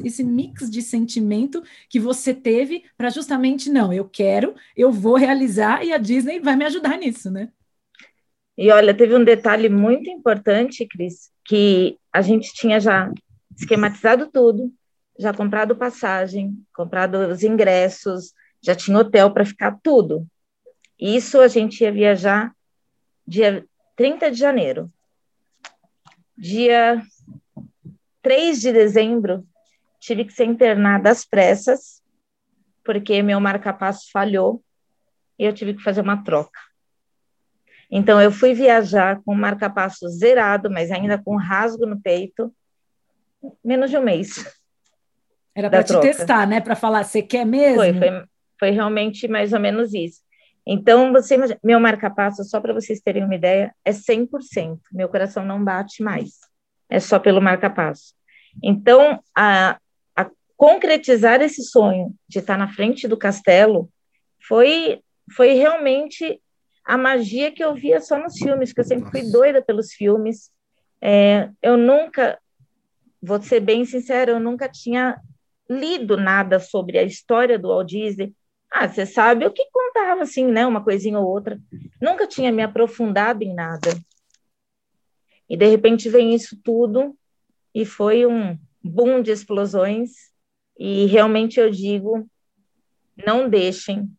esse 0.04 0.24
mix 0.24 0.70
de 0.70 0.80
sentimento 0.80 1.62
que 1.88 1.98
você 1.98 2.32
teve 2.32 2.84
para 2.96 3.10
justamente, 3.10 3.70
não, 3.70 3.92
eu 3.92 4.04
quero, 4.08 4.54
eu 4.76 4.92
vou 4.92 5.16
realizar 5.16 5.84
e 5.84 5.92
a 5.92 5.98
Disney 5.98 6.40
vai 6.40 6.56
me 6.56 6.64
ajudar 6.64 6.96
nisso, 6.96 7.30
né? 7.30 7.48
E 8.56 8.70
olha, 8.70 8.94
teve 8.94 9.14
um 9.16 9.24
detalhe 9.24 9.68
muito 9.68 10.10
importante, 10.10 10.86
Cris, 10.86 11.30
que 11.44 11.98
a 12.12 12.20
gente 12.20 12.52
tinha 12.52 12.78
já 12.78 13.10
esquematizado 13.56 14.30
tudo, 14.30 14.72
já 15.18 15.32
comprado 15.32 15.76
passagem, 15.76 16.56
comprado 16.74 17.16
os 17.28 17.42
ingressos, 17.42 18.32
já 18.60 18.74
tinha 18.74 18.98
hotel 18.98 19.30
para 19.32 19.44
ficar 19.44 19.78
tudo. 19.82 20.26
Isso 20.98 21.40
a 21.40 21.48
gente 21.48 21.82
ia 21.82 21.92
viajar 21.92 22.54
dia 23.26 23.66
30 23.96 24.30
de 24.30 24.38
janeiro. 24.38 24.92
Dia 26.36 27.02
3 28.22 28.60
de 28.60 28.72
dezembro, 28.72 29.46
tive 29.98 30.24
que 30.24 30.32
ser 30.32 30.44
internada 30.44 31.10
às 31.10 31.24
pressas, 31.24 32.02
porque 32.84 33.22
meu 33.22 33.40
marca-passo 33.40 34.10
falhou 34.10 34.62
e 35.38 35.44
eu 35.44 35.52
tive 35.52 35.74
que 35.74 35.82
fazer 35.82 36.00
uma 36.00 36.22
troca. 36.22 36.58
Então, 37.90 38.20
eu 38.20 38.32
fui 38.32 38.54
viajar 38.54 39.20
com 39.22 39.34
marca-passo 39.34 40.08
zerado, 40.08 40.70
mas 40.70 40.90
ainda 40.90 41.22
com 41.22 41.36
rasgo 41.36 41.84
no 41.84 42.00
peito, 42.00 42.50
menos 43.62 43.90
de 43.90 43.98
um 43.98 44.02
mês. 44.02 44.61
Era 45.54 45.68
para 45.68 45.82
te 45.84 46.00
testar, 46.00 46.46
né? 46.46 46.60
Para 46.60 46.74
falar, 46.74 47.04
você 47.04 47.22
quer 47.22 47.44
mesmo? 47.44 47.76
Foi, 47.76 47.92
foi, 47.94 48.24
foi 48.58 48.70
realmente 48.70 49.28
mais 49.28 49.52
ou 49.52 49.60
menos 49.60 49.92
isso. 49.92 50.22
Então, 50.66 51.12
você, 51.12 51.36
meu 51.62 51.80
marca-passo, 51.80 52.44
só 52.44 52.60
para 52.60 52.72
vocês 52.72 53.00
terem 53.00 53.24
uma 53.24 53.34
ideia, 53.34 53.74
é 53.84 53.92
100%. 53.92 54.78
Meu 54.92 55.08
coração 55.08 55.44
não 55.44 55.62
bate 55.62 56.02
mais. 56.02 56.38
É 56.88 57.00
só 57.00 57.18
pelo 57.18 57.42
marca-passo. 57.42 58.14
Então, 58.62 59.20
a, 59.36 59.78
a 60.14 60.30
concretizar 60.56 61.40
esse 61.42 61.62
sonho 61.62 62.14
de 62.28 62.38
estar 62.38 62.56
na 62.56 62.68
frente 62.68 63.08
do 63.08 63.16
castelo 63.16 63.90
foi, 64.46 65.00
foi 65.34 65.54
realmente 65.54 66.40
a 66.84 66.96
magia 66.96 67.50
que 67.50 67.62
eu 67.62 67.74
via 67.74 68.00
só 68.00 68.18
nos 68.18 68.36
filmes, 68.36 68.72
que 68.72 68.80
eu 68.80 68.84
sempre 68.84 69.10
fui 69.10 69.30
doida 69.30 69.62
pelos 69.62 69.92
filmes. 69.92 70.50
É, 71.00 71.48
eu 71.60 71.76
nunca, 71.76 72.38
vou 73.20 73.42
ser 73.42 73.60
bem 73.60 73.84
sincera, 73.84 74.32
eu 74.32 74.40
nunca 74.40 74.68
tinha 74.68 75.20
lido 75.68 76.16
nada 76.16 76.58
sobre 76.58 76.98
a 76.98 77.02
história 77.02 77.58
do 77.58 77.68
Walt 77.68 77.88
Disney. 77.88 78.34
Ah, 78.70 78.88
você 78.88 79.04
sabe 79.04 79.46
o 79.46 79.52
que 79.52 79.64
contava, 79.70 80.22
assim, 80.22 80.46
né? 80.46 80.66
Uma 80.66 80.82
coisinha 80.82 81.18
ou 81.18 81.26
outra. 81.26 81.60
Nunca 82.00 82.26
tinha 82.26 82.50
me 82.50 82.62
aprofundado 82.62 83.42
em 83.42 83.54
nada. 83.54 83.90
E, 85.48 85.56
de 85.56 85.66
repente, 85.66 86.08
vem 86.08 86.34
isso 86.34 86.56
tudo 86.62 87.16
e 87.74 87.84
foi 87.84 88.26
um 88.26 88.58
boom 88.82 89.20
de 89.22 89.30
explosões. 89.30 90.10
E, 90.78 91.06
realmente, 91.06 91.60
eu 91.60 91.70
digo, 91.70 92.28
não 93.26 93.48
deixem 93.48 94.10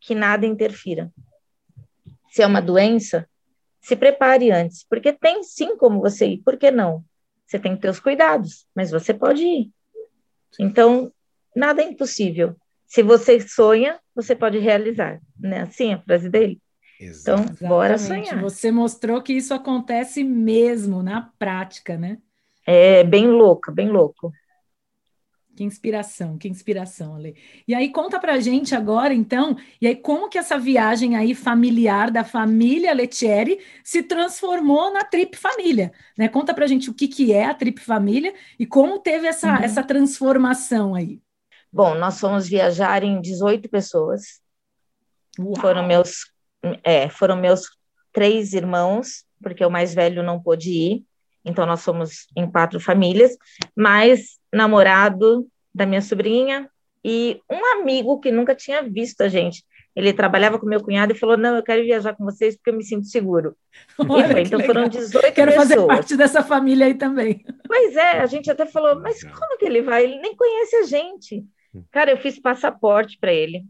que 0.00 0.14
nada 0.14 0.46
interfira 0.46 1.12
se 2.34 2.42
é 2.42 2.46
uma 2.48 2.60
doença, 2.60 3.30
se 3.80 3.94
prepare 3.94 4.50
antes, 4.50 4.84
porque 4.90 5.12
tem 5.12 5.44
sim 5.44 5.76
como 5.76 6.00
você 6.00 6.26
ir, 6.26 6.38
por 6.38 6.56
que 6.56 6.68
não? 6.68 7.04
Você 7.46 7.60
tem 7.60 7.76
que 7.76 7.82
ter 7.82 7.90
os 7.90 8.00
cuidados, 8.00 8.66
mas 8.74 8.90
você 8.90 9.14
pode 9.14 9.44
ir. 9.44 9.70
Então, 10.58 11.12
nada 11.54 11.82
é 11.82 11.84
impossível. 11.84 12.56
Se 12.86 13.02
você 13.02 13.40
sonha, 13.40 13.98
você 14.14 14.36
pode 14.36 14.58
realizar, 14.58 15.20
né? 15.38 15.62
Assim 15.62 15.90
é 15.90 15.94
a 15.94 16.02
frase 16.02 16.28
dele. 16.28 16.60
Então, 17.00 17.40
Exatamente. 17.40 17.64
bora 17.64 17.98
sonhar. 17.98 18.40
Você 18.40 18.70
mostrou 18.70 19.20
que 19.22 19.32
isso 19.32 19.52
acontece 19.52 20.22
mesmo 20.22 21.02
na 21.02 21.30
prática, 21.38 21.96
né? 21.96 22.18
É 22.66 23.04
bem 23.04 23.26
louca, 23.28 23.72
bem 23.72 23.88
louco. 23.88 24.32
Que 25.56 25.62
inspiração, 25.62 26.36
que 26.36 26.48
inspiração, 26.48 27.14
Ale. 27.14 27.36
E 27.66 27.74
aí 27.74 27.90
conta 27.90 28.18
pra 28.18 28.40
gente 28.40 28.74
agora, 28.74 29.14
então, 29.14 29.56
e 29.80 29.86
aí 29.86 29.94
como 29.94 30.28
que 30.28 30.36
essa 30.36 30.58
viagem 30.58 31.16
aí 31.16 31.32
familiar 31.32 32.10
da 32.10 32.24
família 32.24 32.92
Letieri 32.92 33.60
se 33.84 34.02
transformou 34.02 34.92
na 34.92 35.04
Trip 35.04 35.36
Família, 35.36 35.92
né? 36.18 36.28
Conta 36.28 36.52
pra 36.52 36.66
gente 36.66 36.90
o 36.90 36.94
que 36.94 37.06
que 37.06 37.32
é 37.32 37.44
a 37.44 37.54
Trip 37.54 37.80
Família 37.80 38.34
e 38.58 38.66
como 38.66 38.98
teve 38.98 39.28
essa, 39.28 39.48
uhum. 39.48 39.62
essa 39.62 39.82
transformação 39.82 40.94
aí. 40.94 41.20
Bom, 41.72 41.94
nós 41.94 42.18
fomos 42.18 42.48
viajar 42.48 43.04
em 43.04 43.20
18 43.20 43.68
pessoas. 43.68 44.40
Uau. 45.38 45.54
Foram 45.60 45.86
meus, 45.86 46.32
é, 46.82 47.08
foram 47.08 47.36
meus 47.36 47.62
três 48.12 48.52
irmãos, 48.54 49.24
porque 49.40 49.64
o 49.64 49.70
mais 49.70 49.94
velho 49.94 50.22
não 50.22 50.40
pôde 50.40 50.70
ir. 50.70 51.04
Então 51.44 51.66
nós 51.66 51.84
fomos 51.84 52.26
em 52.36 52.50
quatro 52.50 52.80
famílias, 52.80 53.36
mas 53.76 54.38
namorado 54.52 55.46
da 55.74 55.84
minha 55.84 56.00
sobrinha 56.00 56.68
e 57.04 57.40
um 57.50 57.80
amigo 57.80 58.18
que 58.18 58.30
nunca 58.30 58.54
tinha 58.54 58.82
visto 58.82 59.20
a 59.20 59.28
gente. 59.28 59.62
Ele 59.94 60.12
trabalhava 60.12 60.58
com 60.58 60.66
meu 60.66 60.82
cunhado 60.82 61.12
e 61.12 61.18
falou: 61.18 61.36
Não, 61.36 61.56
eu 61.56 61.62
quero 61.62 61.82
viajar 61.82 62.14
com 62.14 62.24
vocês 62.24 62.56
porque 62.56 62.70
eu 62.70 62.74
me 62.74 62.82
sinto 62.82 63.06
seguro. 63.06 63.56
Olha, 63.98 64.28
foi, 64.28 64.42
então 64.42 64.58
legal. 64.58 64.74
foram 64.74 64.88
18 64.88 65.32
Quero 65.32 65.52
pessoas. 65.52 65.68
fazer 65.68 65.86
parte 65.86 66.16
dessa 66.16 66.42
família 66.42 66.86
aí 66.86 66.94
também. 66.94 67.44
Pois 67.66 67.94
é, 67.94 68.18
a 68.18 68.26
gente 68.26 68.50
até 68.50 68.66
falou: 68.66 69.00
Mas 69.00 69.22
como 69.22 69.56
que 69.58 69.66
ele 69.66 69.82
vai? 69.82 70.04
Ele 70.04 70.18
nem 70.18 70.34
conhece 70.34 70.76
a 70.76 70.82
gente. 70.84 71.44
Cara, 71.90 72.10
eu 72.10 72.16
fiz 72.16 72.40
passaporte 72.40 73.18
para 73.20 73.32
ele. 73.32 73.64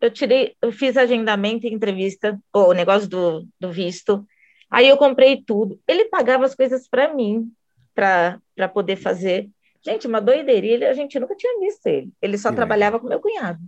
Eu 0.00 0.10
tirei, 0.10 0.54
eu 0.62 0.70
fiz 0.70 0.96
agendamento 0.96 1.66
e 1.66 1.72
entrevista, 1.72 2.38
o 2.52 2.72
negócio 2.72 3.08
do, 3.08 3.46
do 3.58 3.70
visto. 3.70 4.24
Aí 4.70 4.88
eu 4.88 4.96
comprei 4.96 5.42
tudo. 5.42 5.80
Ele 5.86 6.04
pagava 6.06 6.44
as 6.44 6.54
coisas 6.54 6.88
para 6.88 7.12
mim, 7.14 7.50
para 7.94 8.40
poder 8.72 8.96
fazer. 8.96 9.48
Gente, 9.82 10.06
uma 10.06 10.20
doideirinha, 10.20 10.90
a 10.90 10.94
gente 10.94 11.18
nunca 11.18 11.34
tinha 11.34 11.58
visto 11.60 11.86
ele. 11.86 12.12
Ele 12.20 12.36
só 12.36 12.52
trabalhava 12.52 13.00
com 13.00 13.08
meu 13.08 13.20
cunhado. 13.20 13.60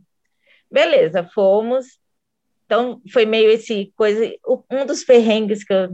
Beleza, 0.70 1.24
fomos. 1.24 1.98
Então, 2.66 3.00
foi 3.12 3.26
meio 3.26 3.50
esse 3.50 3.92
coisa. 3.96 4.30
Um 4.70 4.84
dos 4.86 5.02
perrengues 5.02 5.64
que 5.64 5.72
eu, 5.72 5.88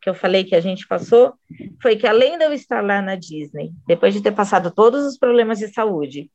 que 0.00 0.10
eu 0.10 0.14
falei 0.14 0.44
que 0.44 0.54
a 0.54 0.60
gente 0.60 0.88
passou 0.88 1.34
foi 1.80 1.96
que, 1.96 2.06
além 2.06 2.38
de 2.38 2.44
eu 2.44 2.52
estar 2.52 2.82
lá 2.82 3.00
na 3.02 3.14
Disney, 3.14 3.70
depois 3.86 4.14
de 4.14 4.22
ter 4.22 4.32
passado 4.32 4.70
todos 4.70 5.04
os 5.04 5.18
problemas 5.18 5.58
de 5.58 5.68
saúde, 5.68 6.30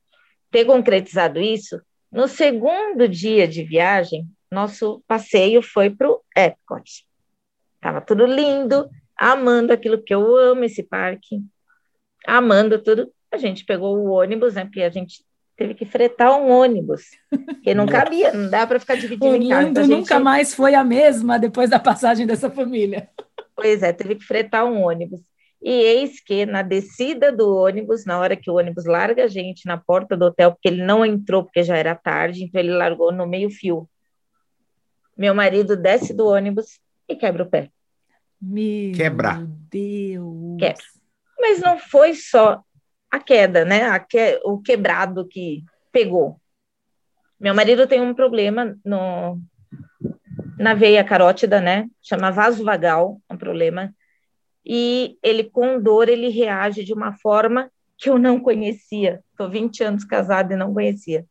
ter 0.51 0.65
concretizado 0.65 1.41
isso, 1.41 1.81
no 2.12 2.27
segundo 2.27 3.09
dia 3.09 3.47
de 3.47 3.63
viagem, 3.63 4.25
nosso 4.50 5.03
passeio 5.07 5.62
foi 5.62 5.89
para 5.89 6.09
o 6.09 6.21
Epcot. 6.38 7.05
Estava 7.75 8.01
tudo 8.01 8.25
lindo, 8.25 8.89
amando 9.17 9.72
aquilo 9.72 10.01
que 10.01 10.13
eu 10.13 10.36
amo, 10.36 10.63
esse 10.63 10.84
parque 10.84 11.41
amando 12.25 12.82
tudo, 12.82 13.12
a 13.32 13.38
gente 13.38 13.65
pegou 13.65 13.98
o 13.98 14.12
ônibus, 14.12 14.55
né? 14.55 14.65
Porque 14.65 14.82
a 14.82 14.89
gente 14.89 15.24
teve 15.55 15.74
que 15.74 15.86
fretar 15.86 16.34
um 16.38 16.50
ônibus, 16.50 17.03
que 17.63 17.74
não 17.74 17.86
cabia, 17.88 18.34
não 18.34 18.50
dá 18.50 18.65
para 18.67 18.79
ficar 18.79 18.96
dividindo 18.96 19.34
o 19.34 19.36
em 19.36 19.50
casa. 19.50 19.62
O 19.62 19.65
mundo 19.67 19.82
gente... 19.82 19.89
nunca 19.89 20.20
mais 20.20 20.53
foi 20.53 20.74
a 20.74 20.84
mesma 20.84 21.39
depois 21.39 21.70
da 21.70 21.79
passagem 21.79 22.25
dessa 22.25 22.50
família. 22.50 23.10
Pois 23.55 23.82
é, 23.84 23.94
teve 23.94 24.15
que 24.15 24.25
fretar 24.25 24.65
um 24.65 24.84
ônibus. 24.84 25.22
E 25.62 25.72
eis 25.72 26.22
que 26.22 26.46
na 26.46 26.62
descida 26.62 27.32
do 27.32 27.55
ônibus, 27.55 28.05
na 28.05 28.20
hora 28.20 28.36
que 28.36 28.51
o 28.51 28.55
ônibus 28.55 28.86
larga 28.86 29.24
a 29.24 29.27
gente 29.27 29.65
na 29.65 29.77
porta 29.77 30.15
do 30.15 30.25
hotel, 30.25 30.51
porque 30.51 30.67
ele 30.67 30.84
não 30.84 31.05
entrou 31.05 31.44
porque 31.44 31.63
já 31.63 31.77
era 31.77 31.96
tarde, 31.96 32.44
então 32.44 32.60
ele 32.60 32.72
largou 32.72 33.12
no 33.12 33.25
meio 33.25 33.50
fio. 33.50 33.89
Meu 35.17 35.34
marido 35.34 35.77
desce 35.77 36.13
do 36.13 36.27
ônibus 36.27 36.79
e 37.07 37.15
quebra 37.15 37.43
o 37.43 37.50
pé. 37.50 37.71
Meu 38.41 38.93
Quebra. 38.93 39.45
Deus. 39.69 40.59
Quebra. 40.59 40.83
Mas 41.39 41.59
não 41.59 41.77
foi 41.79 42.13
só 42.13 42.63
a 43.09 43.19
queda, 43.19 43.63
né? 43.65 43.83
A 43.83 44.00
que, 44.00 44.39
o 44.43 44.62
quebrado 44.62 45.27
que 45.27 45.63
pegou. 45.91 46.39
Meu 47.39 47.53
marido 47.53 47.88
tem 47.88 48.01
um 48.01 48.13
problema 48.13 48.77
no, 48.83 49.39
na 50.57 50.74
veia 50.74 51.03
carótida, 51.03 51.62
né? 51.62 51.89
Chama 52.01 52.31
vaso 52.31 52.63
vagal, 52.63 53.21
um 53.29 53.38
problema. 53.38 53.93
E 54.65 55.17
ele, 55.21 55.43
com 55.43 55.79
dor, 55.79 56.09
ele 56.09 56.29
reage 56.29 56.83
de 56.83 56.93
uma 56.93 57.13
forma 57.13 57.71
que 57.97 58.09
eu 58.09 58.17
não 58.17 58.39
conhecia. 58.39 59.24
Estou 59.31 59.50
20 59.50 59.83
anos 59.83 60.03
casada 60.03 60.53
e 60.53 60.57
não 60.57 60.74
conhecia. 60.74 61.25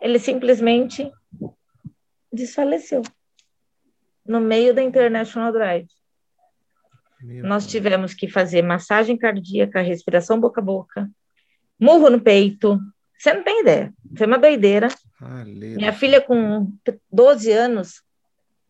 Ele 0.00 0.18
simplesmente 0.18 1.10
desfaleceu 2.32 3.02
no 4.26 4.40
meio 4.40 4.74
da 4.74 4.82
International 4.82 5.52
Drive. 5.52 5.88
Meu 7.22 7.44
Nós 7.44 7.66
tivemos 7.66 8.14
que 8.14 8.28
fazer 8.28 8.62
massagem 8.62 9.16
cardíaca, 9.16 9.80
respiração 9.80 10.40
boca 10.40 10.60
a 10.60 10.64
boca, 10.64 11.10
murro 11.78 12.08
no 12.08 12.20
peito. 12.20 12.80
Você 13.18 13.32
não 13.34 13.42
tem 13.42 13.60
ideia. 13.60 13.92
Foi 14.16 14.26
uma 14.26 14.38
doideira. 14.38 14.88
Minha 15.44 15.92
filha, 15.92 16.20
com 16.20 16.72
12 17.12 17.52
anos, 17.52 18.02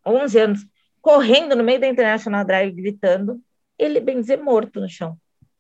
11 0.05 0.39
anos, 0.39 0.67
correndo 1.01 1.55
no 1.55 1.63
meio 1.63 1.81
da 1.81 1.87
International 1.87 2.45
Drive, 2.45 2.75
gritando. 2.75 3.41
Ele, 3.79 4.01
bem 4.01 4.21
dizer, 4.21 4.39
morto 4.39 4.81
no 4.81 4.89
chão. 4.89 5.17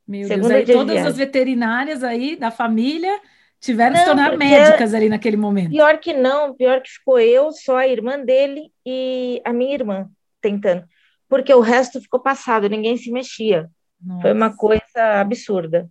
Meu 0.07 0.27
Segunda 0.27 0.55
Deus, 0.55 0.69
aí 0.69 0.75
todas 0.75 1.07
as 1.07 1.17
veterinárias 1.17 2.03
aí 2.03 2.35
da 2.35 2.51
família 2.51 3.21
tiveram 3.61 3.93
que 3.93 4.00
se 4.00 4.07
tornar 4.07 4.37
médicas 4.37 4.95
ali 4.95 5.09
naquele 5.09 5.37
momento. 5.37 5.71
Pior 5.71 5.99
que 5.99 6.12
não, 6.12 6.55
pior 6.55 6.81
que 6.81 6.90
ficou 6.90 7.21
eu, 7.21 7.52
só 7.52 7.76
a 7.76 7.87
irmã 7.87 8.19
dele 8.19 8.73
e 8.85 9.40
a 9.45 9.52
minha 9.52 9.75
irmã 9.75 10.09
tentando 10.40 10.85
porque 11.31 11.55
o 11.55 11.61
resto 11.61 12.00
ficou 12.00 12.19
passado, 12.19 12.69
ninguém 12.69 12.97
se 12.97 13.11
mexia. 13.12 13.71
Nossa. 14.02 14.23
Foi 14.23 14.33
uma 14.33 14.55
coisa 14.55 15.21
absurda. 15.21 15.88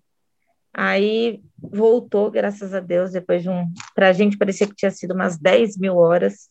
Aí 0.73 1.41
voltou, 1.57 2.29
graças 2.29 2.73
a 2.73 2.81
Deus, 2.81 3.13
depois 3.13 3.41
de 3.41 3.49
um. 3.49 3.65
Para 3.95 4.09
a 4.09 4.13
gente 4.13 4.37
parecia 4.37 4.67
que 4.67 4.75
tinha 4.75 4.91
sido 4.91 5.13
umas 5.13 5.39
10 5.39 5.77
mil 5.77 5.95
horas, 5.95 6.49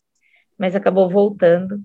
mas 0.57 0.75
acabou 0.75 1.07
voltando. 1.07 1.79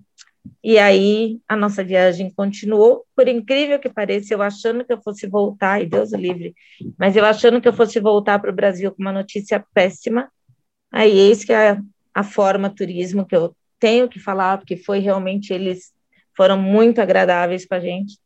E 0.62 0.78
aí 0.78 1.40
a 1.48 1.56
nossa 1.56 1.84
viagem 1.84 2.30
continuou, 2.30 3.04
por 3.14 3.28
incrível 3.28 3.78
que 3.78 3.88
pareça, 3.88 4.34
eu 4.34 4.42
achando 4.42 4.84
que 4.84 4.92
eu 4.92 5.00
fosse 5.02 5.26
voltar, 5.26 5.82
e 5.82 5.86
Deus 5.86 6.12
o 6.12 6.16
livre, 6.16 6.54
mas 6.98 7.16
eu 7.16 7.24
achando 7.24 7.60
que 7.60 7.68
eu 7.68 7.72
fosse 7.72 8.00
voltar 8.00 8.38
para 8.38 8.50
o 8.50 8.54
Brasil 8.54 8.90
com 8.92 9.02
uma 9.02 9.12
notícia 9.12 9.64
péssima. 9.72 10.30
Aí 10.92 11.16
eis 11.16 11.44
que 11.44 11.52
a, 11.52 11.80
a 12.14 12.22
forma 12.22 12.70
turismo 12.70 13.26
que 13.26 13.36
eu 13.36 13.54
tenho 13.78 14.08
que 14.08 14.18
falar, 14.18 14.58
porque 14.58 14.76
foi 14.76 15.00
realmente 15.00 15.52
eles 15.52 15.92
foram 16.36 16.56
muito 16.56 17.00
agradáveis 17.00 17.66
com 17.66 17.74
a 17.74 17.80
gente, 17.80 18.18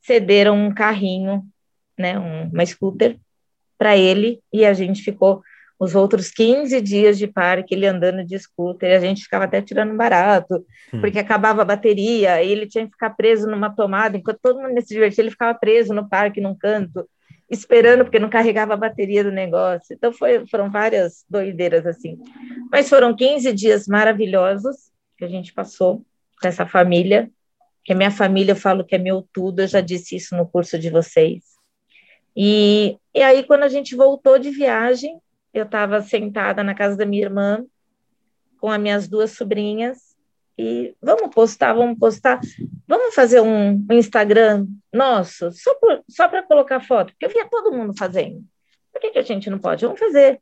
cederam 0.00 0.56
um 0.56 0.72
carrinho 0.72 1.42
né, 1.98 2.18
um, 2.18 2.48
uma 2.48 2.64
scooter 2.64 3.18
para 3.78 3.96
ele 3.96 4.40
e 4.52 4.64
a 4.64 4.72
gente 4.72 5.02
ficou 5.02 5.42
os 5.78 5.94
outros 5.94 6.30
15 6.30 6.80
dias 6.80 7.18
de 7.18 7.26
parque, 7.26 7.74
ele 7.74 7.86
andando 7.86 8.24
de 8.24 8.38
scooter, 8.38 8.96
a 8.96 9.00
gente 9.00 9.22
ficava 9.22 9.44
até 9.44 9.60
tirando 9.60 9.94
barato, 9.94 10.64
hum. 10.92 11.00
porque 11.00 11.18
acabava 11.18 11.62
a 11.62 11.66
bateria, 11.66 12.42
e 12.42 12.50
ele 12.50 12.66
tinha 12.66 12.86
que 12.86 12.92
ficar 12.92 13.10
preso 13.10 13.46
numa 13.46 13.74
tomada, 13.74 14.16
enquanto 14.16 14.38
todo 14.40 14.60
mundo 14.60 14.80
se 14.80 14.94
divertia, 14.94 15.22
ele 15.22 15.30
ficava 15.30 15.56
preso 15.58 15.92
no 15.92 16.08
parque, 16.08 16.40
num 16.40 16.54
canto, 16.54 17.06
esperando, 17.50 18.04
porque 18.04 18.18
não 18.18 18.30
carregava 18.30 18.74
a 18.74 18.76
bateria 18.76 19.22
do 19.22 19.30
negócio. 19.30 19.94
Então, 19.94 20.12
foi, 20.12 20.46
foram 20.46 20.70
várias 20.70 21.24
doideiras 21.28 21.86
assim. 21.86 22.18
Mas 22.72 22.88
foram 22.88 23.14
15 23.14 23.52
dias 23.52 23.86
maravilhosos 23.86 24.90
que 25.16 25.24
a 25.24 25.28
gente 25.28 25.52
passou 25.52 26.04
com 26.40 26.48
essa 26.48 26.66
família, 26.66 27.30
que 27.84 27.92
a 27.92 27.96
minha 27.96 28.10
família, 28.10 28.52
eu 28.52 28.56
falo 28.56 28.84
que 28.84 28.96
é 28.96 28.98
meu 28.98 29.26
tudo, 29.32 29.60
eu 29.60 29.68
já 29.68 29.80
disse 29.80 30.16
isso 30.16 30.36
no 30.36 30.46
curso 30.46 30.78
de 30.78 30.90
vocês. 30.90 31.44
E, 32.36 32.98
e 33.14 33.22
aí, 33.22 33.44
quando 33.44 33.62
a 33.62 33.68
gente 33.68 33.94
voltou 33.94 34.38
de 34.38 34.50
viagem, 34.50 35.18
eu 35.58 35.64
estava 35.64 36.00
sentada 36.02 36.62
na 36.62 36.74
casa 36.74 36.96
da 36.96 37.06
minha 37.06 37.24
irmã, 37.24 37.64
com 38.58 38.70
as 38.70 38.80
minhas 38.80 39.08
duas 39.08 39.32
sobrinhas, 39.32 40.16
e 40.58 40.94
vamos 41.02 41.34
postar, 41.34 41.74
vamos 41.74 41.98
postar, 41.98 42.40
vamos 42.86 43.14
fazer 43.14 43.40
um, 43.40 43.86
Instagram 43.90 44.66
nosso, 44.92 45.52
só, 45.52 45.76
só 46.08 46.28
para 46.28 46.42
colocar 46.42 46.80
foto, 46.80 47.12
porque 47.12 47.26
eu 47.26 47.30
via 47.30 47.48
todo 47.48 47.72
mundo 47.72 47.96
fazendo. 47.96 48.42
Por 48.90 49.00
que, 49.00 49.10
que 49.10 49.18
a 49.18 49.22
gente 49.22 49.50
não 49.50 49.58
pode? 49.58 49.84
Vamos 49.84 50.00
fazer. 50.00 50.40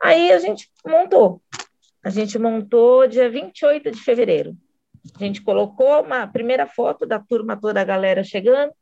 Aí 0.00 0.30
a 0.30 0.38
gente 0.38 0.70
montou. 0.86 1.42
A 2.04 2.08
gente 2.08 2.38
montou 2.38 3.06
dia 3.08 3.28
28 3.28 3.90
de 3.90 4.00
fevereiro. 4.00 4.56
A 5.16 5.18
gente 5.18 5.42
colocou 5.42 6.02
uma 6.02 6.26
primeira 6.26 6.66
foto 6.66 7.04
da 7.04 7.18
turma 7.18 7.60
toda, 7.60 7.80
a 7.80 7.84
galera 7.84 8.22
chegando, 8.22 8.72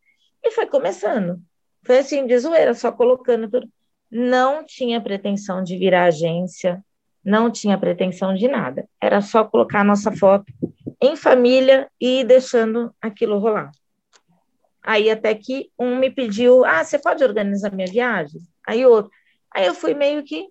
e 0.44 0.50
foi 0.50 0.66
começando. 0.66 1.40
Foi 1.84 1.98
assim, 1.98 2.26
de 2.26 2.38
zoeira, 2.38 2.74
só 2.74 2.92
colocando 2.92 3.48
tudo 3.50 3.68
não 4.10 4.64
tinha 4.64 5.00
pretensão 5.00 5.62
de 5.62 5.76
virar 5.76 6.04
agência, 6.04 6.82
não 7.24 7.50
tinha 7.50 7.76
pretensão 7.76 8.34
de 8.34 8.48
nada. 8.48 8.88
Era 9.00 9.20
só 9.20 9.44
colocar 9.44 9.80
a 9.80 9.84
nossa 9.84 10.10
foto 10.12 10.52
em 11.00 11.16
família 11.16 11.88
e 12.00 12.20
ir 12.20 12.24
deixando 12.24 12.94
aquilo 13.00 13.38
rolar. 13.38 13.70
Aí 14.82 15.10
até 15.10 15.34
que 15.34 15.70
um 15.78 15.98
me 15.98 16.10
pediu, 16.10 16.64
ah, 16.64 16.82
você 16.82 16.98
pode 16.98 17.22
organizar 17.22 17.70
minha 17.70 17.86
viagem? 17.86 18.40
Aí 18.66 18.86
outro. 18.86 19.10
Aí 19.54 19.66
eu 19.66 19.74
fui 19.74 19.92
meio 19.92 20.22
que 20.22 20.48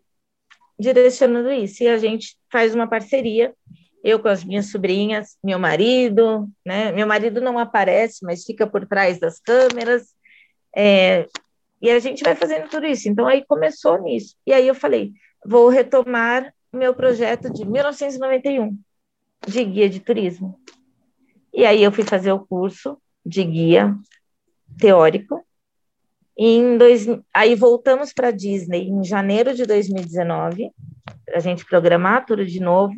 direcionando 0.79 1.51
isso. 1.51 1.83
E 1.83 1.87
a 1.87 1.97
gente 1.97 2.37
faz 2.51 2.75
uma 2.75 2.87
parceria, 2.87 3.53
eu 4.03 4.19
com 4.19 4.27
as 4.27 4.43
minhas 4.43 4.69
sobrinhas, 4.69 5.37
meu 5.43 5.57
marido, 5.57 6.47
né? 6.65 6.91
Meu 6.91 7.07
marido 7.07 7.41
não 7.41 7.57
aparece, 7.57 8.23
mas 8.23 8.43
fica 8.43 8.67
por 8.67 8.85
trás 8.85 9.19
das 9.19 9.39
câmeras. 9.39 10.15
É, 10.75 11.25
e 11.81 11.89
a 11.89 11.99
gente 11.99 12.23
vai 12.23 12.35
fazendo 12.35 12.69
tudo 12.69 12.85
isso. 12.85 13.07
Então, 13.07 13.27
aí 13.27 13.45
começou 13.45 14.01
nisso. 14.01 14.35
E 14.45 14.53
aí 14.53 14.67
eu 14.67 14.75
falei, 14.75 15.13
vou 15.45 15.69
retomar 15.69 16.53
meu 16.71 16.93
projeto 16.93 17.51
de 17.51 17.65
1991, 17.65 18.77
de 19.47 19.63
guia 19.63 19.89
de 19.89 19.99
turismo. 19.99 20.59
E 21.53 21.65
aí 21.65 21.83
eu 21.83 21.91
fui 21.91 22.03
fazer 22.03 22.31
o 22.31 22.45
curso 22.45 22.97
de 23.25 23.43
guia 23.43 23.95
teórico. 24.79 25.43
Em 26.37 26.77
dois, 26.77 27.07
aí 27.33 27.55
voltamos 27.55 28.13
para 28.13 28.29
Disney 28.29 28.87
em 28.89 29.03
janeiro 29.03 29.55
de 29.55 29.65
2019, 29.65 30.71
para 31.25 31.37
a 31.37 31.39
gente 31.39 31.65
programar 31.65 32.25
tudo 32.25 32.45
de 32.45 32.59
novo. 32.59 32.93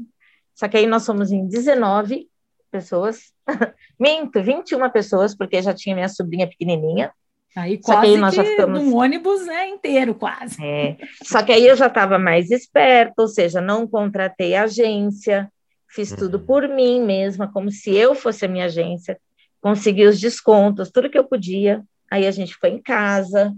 Só 0.53 0.67
que 0.67 0.75
aí 0.75 0.85
nós 0.85 1.03
somos 1.03 1.31
em 1.31 1.47
19 1.47 2.29
pessoas, 2.69 3.33
minto, 3.97 4.43
21 4.43 4.89
pessoas, 4.89 5.35
porque 5.35 5.61
já 5.61 5.73
tinha 5.73 5.95
minha 5.95 6.09
sobrinha 6.09 6.49
pequenininha. 6.49 7.13
Aí 7.55 7.77
quase 7.79 8.11
que, 8.11 8.17
nós 8.17 8.35
que 8.35 8.43
ficamos... 8.43 8.81
num 8.81 8.95
ônibus 8.95 9.45
né, 9.45 9.69
inteiro, 9.69 10.13
quase. 10.13 10.63
É. 10.63 10.97
Só 11.23 11.43
que 11.43 11.51
aí 11.51 11.65
eu 11.67 11.75
já 11.75 11.87
estava 11.87 12.19
mais 12.19 12.51
esperta, 12.51 13.21
ou 13.21 13.27
seja, 13.27 13.59
não 13.59 13.87
contratei 13.87 14.55
agência, 14.55 15.51
fiz 15.89 16.11
uhum. 16.11 16.17
tudo 16.17 16.39
por 16.39 16.67
mim 16.67 17.03
mesma, 17.03 17.51
como 17.51 17.71
se 17.71 17.95
eu 17.95 18.13
fosse 18.13 18.45
a 18.45 18.47
minha 18.47 18.65
agência, 18.65 19.19
consegui 19.61 20.05
os 20.05 20.19
descontos, 20.19 20.91
tudo 20.91 21.09
que 21.09 21.17
eu 21.17 21.23
podia. 21.23 21.83
Aí 22.09 22.25
a 22.25 22.31
gente 22.31 22.55
foi 22.55 22.69
em 22.69 22.81
casa, 22.81 23.53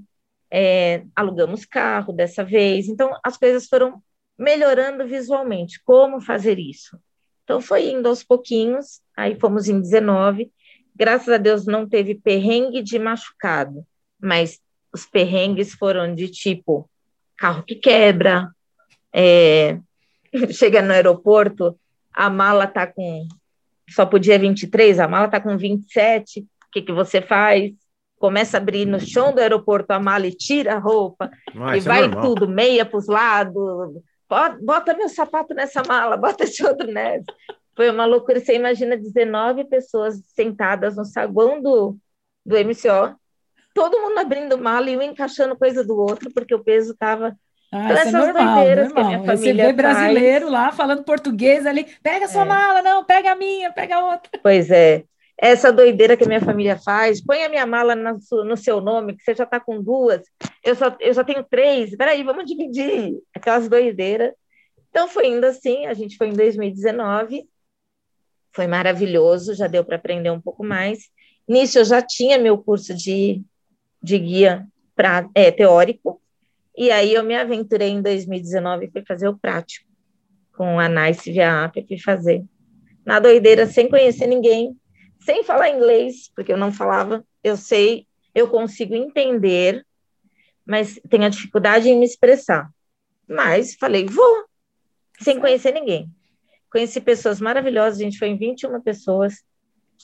é, 0.49 1.03
alugamos 1.15 1.65
carro 1.65 2.11
dessa 2.11 2.43
vez. 2.43 2.87
Então, 2.87 3.11
as 3.23 3.37
coisas 3.37 3.67
foram 3.67 4.01
melhorando 4.37 5.05
visualmente. 5.05 5.81
Como 5.83 6.19
fazer 6.19 6.57
isso? 6.57 6.97
Então, 7.43 7.61
foi 7.61 7.89
indo 7.89 8.07
aos 8.07 8.23
pouquinhos, 8.23 9.01
aí 9.15 9.39
fomos 9.39 9.67
em 9.67 9.79
19, 9.79 10.51
Graças 10.95 11.29
a 11.29 11.37
Deus 11.37 11.65
não 11.65 11.87
teve 11.87 12.15
perrengue 12.15 12.81
de 12.81 12.99
machucado, 12.99 13.85
mas 14.19 14.59
os 14.93 15.05
perrengues 15.05 15.73
foram 15.73 16.13
de 16.13 16.27
tipo 16.27 16.89
carro 17.37 17.63
que 17.63 17.75
quebra, 17.75 18.49
é, 19.13 19.79
chega 20.51 20.81
no 20.81 20.91
aeroporto, 20.91 21.77
a 22.13 22.29
mala 22.29 22.67
tá 22.67 22.85
com 22.85 23.27
só 23.89 24.05
podia 24.05 24.39
23, 24.39 24.99
a 24.99 25.07
mala 25.07 25.27
tá 25.27 25.39
com 25.41 25.57
27, 25.57 26.39
o 26.39 26.45
que, 26.71 26.81
que 26.81 26.93
você 26.93 27.21
faz? 27.21 27.73
Começa 28.17 28.57
a 28.57 28.61
abrir 28.61 28.85
no 28.85 28.99
chão 28.99 29.33
do 29.33 29.39
aeroporto 29.39 29.91
a 29.91 29.99
mala 29.99 30.27
e 30.27 30.31
tira 30.31 30.75
a 30.75 30.79
roupa, 30.79 31.29
e 31.53 31.77
é 31.77 31.79
vai 31.79 32.05
é 32.05 32.09
tudo, 32.09 32.47
meia 32.47 32.85
para 32.85 32.97
os 32.97 33.07
lados, 33.07 34.01
bota 34.61 34.93
meu 34.93 35.09
sapato 35.09 35.53
nessa 35.53 35.83
mala, 35.83 36.15
bota 36.17 36.43
esse 36.45 36.63
outro 36.65 36.87
nessa. 36.89 37.25
Foi 37.75 37.89
uma 37.89 38.05
loucura. 38.05 38.39
Você 38.39 38.55
imagina 38.55 38.97
19 38.97 39.65
pessoas 39.65 40.21
sentadas 40.27 40.95
no 40.95 41.05
saguão 41.05 41.61
do, 41.61 41.97
do 42.45 42.55
MCO, 42.57 43.15
todo 43.73 44.01
mundo 44.01 44.17
abrindo 44.19 44.57
mala 44.57 44.89
e 44.89 44.97
um 44.97 45.01
encaixando 45.01 45.55
coisa 45.55 45.83
do 45.83 45.97
outro, 45.97 46.31
porque 46.33 46.53
o 46.53 46.63
peso 46.63 46.93
estava. 46.93 47.35
Ah, 47.71 47.85
então, 47.85 47.97
essas 47.97 48.13
é 48.13 48.17
normal, 48.17 48.55
doideiras 48.55 48.87
normal. 48.89 48.95
que 48.95 49.01
a 49.01 49.17
minha 49.17 49.25
família 49.25 49.63
Você 49.63 49.67
vê 49.67 49.73
brasileiro 49.73 50.45
faz. 50.47 50.51
lá 50.51 50.71
falando 50.73 51.03
português 51.03 51.65
ali, 51.65 51.85
pega 52.03 52.27
sua 52.27 52.41
é. 52.41 52.45
mala, 52.45 52.81
não, 52.81 53.05
pega 53.05 53.31
a 53.31 53.35
minha, 53.35 53.71
pega 53.71 53.95
a 53.95 54.11
outra. 54.11 54.29
Pois 54.43 54.69
é, 54.69 55.05
essa 55.41 55.71
doideira 55.71 56.17
que 56.17 56.23
a 56.23 56.27
minha 56.27 56.41
família 56.41 56.77
faz, 56.77 57.23
põe 57.23 57.43
a 57.43 57.49
minha 57.49 57.65
mala 57.65 57.95
no, 57.95 58.19
no 58.43 58.57
seu 58.57 58.81
nome, 58.81 59.15
que 59.15 59.23
você 59.23 59.33
já 59.33 59.45
está 59.45 59.59
com 59.59 59.81
duas, 59.81 60.21
eu 60.63 60.75
só, 60.75 60.95
eu 60.99 61.13
só 61.13 61.23
tenho 61.23 61.43
três, 61.43 61.95
peraí, 61.95 62.23
vamos 62.23 62.45
dividir, 62.45 63.17
aquelas 63.33 63.67
doideiras. 63.67 64.33
Então 64.89 65.07
foi 65.07 65.27
indo 65.27 65.45
assim, 65.45 65.85
a 65.85 65.93
gente 65.93 66.17
foi 66.17 66.27
em 66.27 66.33
2019, 66.33 67.45
foi 68.53 68.67
maravilhoso, 68.67 69.55
já 69.55 69.67
deu 69.67 69.83
para 69.83 69.95
aprender 69.95 70.29
um 70.29 70.41
pouco 70.41 70.63
mais. 70.63 71.09
Nisso 71.47 71.79
eu 71.79 71.85
já 71.85 72.01
tinha 72.01 72.37
meu 72.37 72.57
curso 72.57 72.93
de, 72.93 73.41
de 74.01 74.19
guia 74.19 74.67
pra, 74.95 75.29
é, 75.33 75.51
teórico, 75.51 76.21
e 76.77 76.89
aí 76.89 77.13
eu 77.13 77.23
me 77.23 77.35
aventurei 77.35 77.89
em 77.89 78.01
2019 78.01 78.85
e 78.85 78.91
fui 78.91 79.03
fazer 79.05 79.27
o 79.27 79.37
prático 79.37 79.89
com 80.55 80.79
a 80.79 80.87
Nice 80.87 81.31
via 81.31 81.65
app, 81.65 81.85
fui 81.87 81.99
fazer. 81.99 82.43
Na 83.05 83.19
doideira, 83.19 83.65
sem 83.65 83.89
conhecer 83.89 84.27
ninguém, 84.27 84.77
sem 85.19 85.43
falar 85.43 85.69
inglês, 85.69 86.31
porque 86.35 86.53
eu 86.53 86.57
não 86.57 86.71
falava, 86.71 87.25
eu 87.43 87.57
sei, 87.57 88.05
eu 88.33 88.47
consigo 88.47 88.95
entender, 88.95 89.85
mas 90.65 90.99
tenho 91.09 91.25
a 91.25 91.29
dificuldade 91.29 91.89
em 91.89 91.97
me 91.97 92.05
expressar. 92.05 92.69
Mas 93.27 93.75
falei, 93.75 94.05
vou, 94.05 94.45
sem 95.19 95.39
conhecer 95.39 95.73
ninguém. 95.73 96.09
Conheci 96.71 97.01
pessoas 97.01 97.41
maravilhosas, 97.41 97.99
a 97.99 98.03
gente 98.03 98.17
foi 98.17 98.29
em 98.29 98.37
21 98.37 98.81
pessoas, 98.81 99.43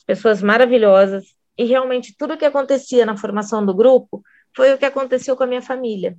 pessoas 0.05 0.41
maravilhosas, 0.41 1.33
e 1.57 1.63
realmente 1.63 2.15
tudo 2.15 2.33
o 2.33 2.37
que 2.37 2.45
acontecia 2.45 3.05
na 3.05 3.17
formação 3.17 3.65
do 3.65 3.73
grupo 3.73 4.21
foi 4.55 4.73
o 4.73 4.77
que 4.77 4.85
aconteceu 4.85 5.35
com 5.35 5.43
a 5.43 5.47
minha 5.47 5.61
família. 5.61 6.17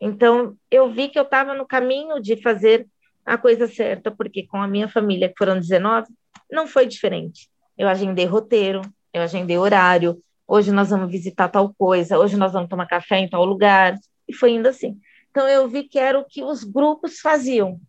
Então, 0.00 0.56
eu 0.70 0.90
vi 0.90 1.08
que 1.08 1.18
eu 1.18 1.24
estava 1.24 1.54
no 1.54 1.66
caminho 1.66 2.20
de 2.20 2.40
fazer 2.40 2.86
a 3.24 3.36
coisa 3.36 3.66
certa, 3.66 4.10
porque 4.10 4.46
com 4.46 4.58
a 4.58 4.68
minha 4.68 4.88
família, 4.88 5.28
que 5.28 5.34
foram 5.36 5.58
19, 5.58 6.06
não 6.50 6.66
foi 6.66 6.86
diferente. 6.86 7.48
Eu 7.76 7.88
agendei 7.88 8.26
roteiro, 8.26 8.82
eu 9.12 9.22
agendei 9.22 9.58
horário, 9.58 10.22
hoje 10.46 10.70
nós 10.70 10.90
vamos 10.90 11.10
visitar 11.10 11.48
tal 11.48 11.74
coisa, 11.74 12.18
hoje 12.18 12.36
nós 12.36 12.52
vamos 12.52 12.68
tomar 12.68 12.86
café 12.86 13.18
em 13.18 13.28
tal 13.28 13.44
lugar, 13.44 13.96
e 14.26 14.32
foi 14.34 14.52
indo 14.52 14.68
assim. 14.68 14.98
Então, 15.30 15.48
eu 15.48 15.68
vi 15.68 15.84
que 15.84 15.98
era 15.98 16.18
o 16.18 16.24
que 16.24 16.42
os 16.44 16.62
grupos 16.62 17.20
faziam, 17.20 17.80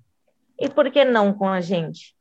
e 0.60 0.70
por 0.70 0.92
que 0.92 1.06
não 1.06 1.34
com 1.34 1.48
a 1.48 1.62
gente? 1.62 2.16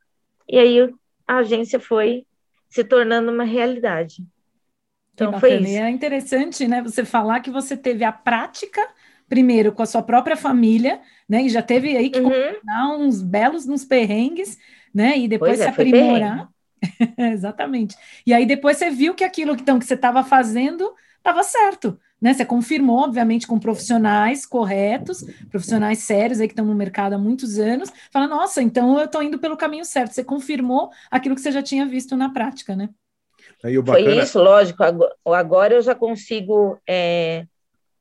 E 0.49 0.59
aí 0.59 0.95
a 1.27 1.39
agência 1.39 1.81
foi 1.81 2.25
se 2.69 2.85
tornando 2.85 3.31
uma 3.31 3.45
realidade. 3.45 4.25
Então 5.15 5.39
foi 5.41 5.57
isso. 5.57 5.77
é 5.77 5.91
interessante, 5.91 6.69
né, 6.69 6.81
você 6.81 7.05
falar 7.05 7.41
que 7.41 7.51
você 7.51 7.77
teve 7.77 8.05
a 8.05 8.13
prática 8.13 8.81
primeiro 9.29 9.73
com 9.73 9.83
a 9.83 9.87
sua 9.87 10.03
própria 10.03 10.37
família, 10.37 11.01
né, 11.29 11.43
e 11.43 11.49
já 11.49 11.61
teve 11.61 11.97
aí 11.97 12.09
que 12.09 12.21
uhum. 12.21 12.99
uns 12.99 13.21
belos 13.21 13.67
nos 13.67 13.85
perrengues, 13.85 14.59
né, 14.95 15.19
e 15.19 15.29
depois 15.29 15.59
pois 15.59 15.61
se 15.61 15.67
é, 15.67 15.69
aprimorar. 15.69 16.49
Exatamente. 17.19 17.97
E 18.25 18.33
aí 18.33 18.47
depois 18.47 18.79
você 18.79 18.91
viu 18.91 19.15
que 19.15 19.25
aquilo 19.25 19.53
então, 19.53 19.79
que 19.79 19.85
você 19.85 19.95
estava 19.95 20.23
fazendo 20.25 20.95
estava 21.19 21.43
certo 21.43 21.99
né? 22.21 22.35
Você 22.35 22.45
confirmou, 22.45 22.99
obviamente, 23.05 23.47
com 23.47 23.59
profissionais 23.59 24.45
corretos, 24.45 25.25
profissionais 25.51 25.99
sérios 26.01 26.41
aí 26.41 26.49
que 26.49 26.53
estão 26.53 26.65
no 26.65 26.75
mercado 26.75 27.15
há 27.15 27.19
muitos 27.19 27.59
anos, 27.59 27.93
fala, 28.11 28.27
nossa, 28.27 28.61
então 28.61 28.99
eu 28.99 29.05
estou 29.05 29.23
indo 29.23 29.39
pelo 29.39 29.57
caminho 29.57 29.85
certo. 29.85 30.13
Você 30.13 30.25
confirmou 30.25 30.91
aquilo 31.11 31.35
que 31.35 31.41
você 31.41 31.53
já 31.53 31.63
tinha 31.63 31.87
visto 31.87 32.17
na 32.17 32.31
prática, 32.31 32.75
né? 32.75 32.89
Aí, 33.65 33.81
bacana... 33.81 34.05
Foi 34.05 34.19
isso, 34.23 34.39
lógico. 34.39 34.83
Agora 35.27 35.75
eu 35.75 35.83
já 35.83 35.95
consigo 35.95 36.79
é, 36.89 37.45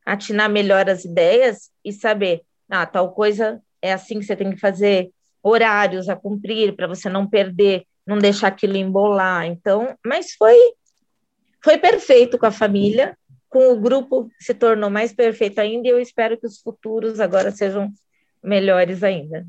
atinar 0.06 0.50
melhor 0.50 0.90
as 0.90 1.06
ideias 1.06 1.70
e 1.84 1.92
saber, 1.92 2.42
ah, 2.70 2.86
tal 2.86 3.12
coisa 3.12 3.62
é 3.82 3.94
assim 3.94 4.20
que 4.20 4.26
você 4.26 4.36
tem 4.36 4.52
que 4.52 4.60
fazer, 4.60 5.12
horários 5.42 6.10
a 6.10 6.16
cumprir 6.16 6.76
para 6.76 6.88
você 6.88 7.10
não 7.10 7.28
perder, 7.28 7.86
não 8.06 8.18
deixar 8.18 8.48
aquilo 8.48 8.76
embolar. 8.76 9.46
Então, 9.46 9.96
mas 10.06 10.34
foi 10.34 10.58
foi 11.64 11.78
perfeito 11.78 12.38
com 12.38 12.46
a 12.46 12.52
família, 12.52 13.18
com 13.58 13.74
o 13.74 13.80
grupo 13.80 14.30
se 14.40 14.54
tornou 14.54 14.88
mais 14.88 15.12
perfeito 15.12 15.58
ainda 15.58 15.88
e 15.88 15.92
eu 15.92 16.00
espero 16.00 16.38
que 16.38 16.46
os 16.46 16.62
futuros 16.62 17.20
agora 17.20 17.50
sejam 17.50 17.92
melhores 18.44 19.04
ainda. 19.04 19.48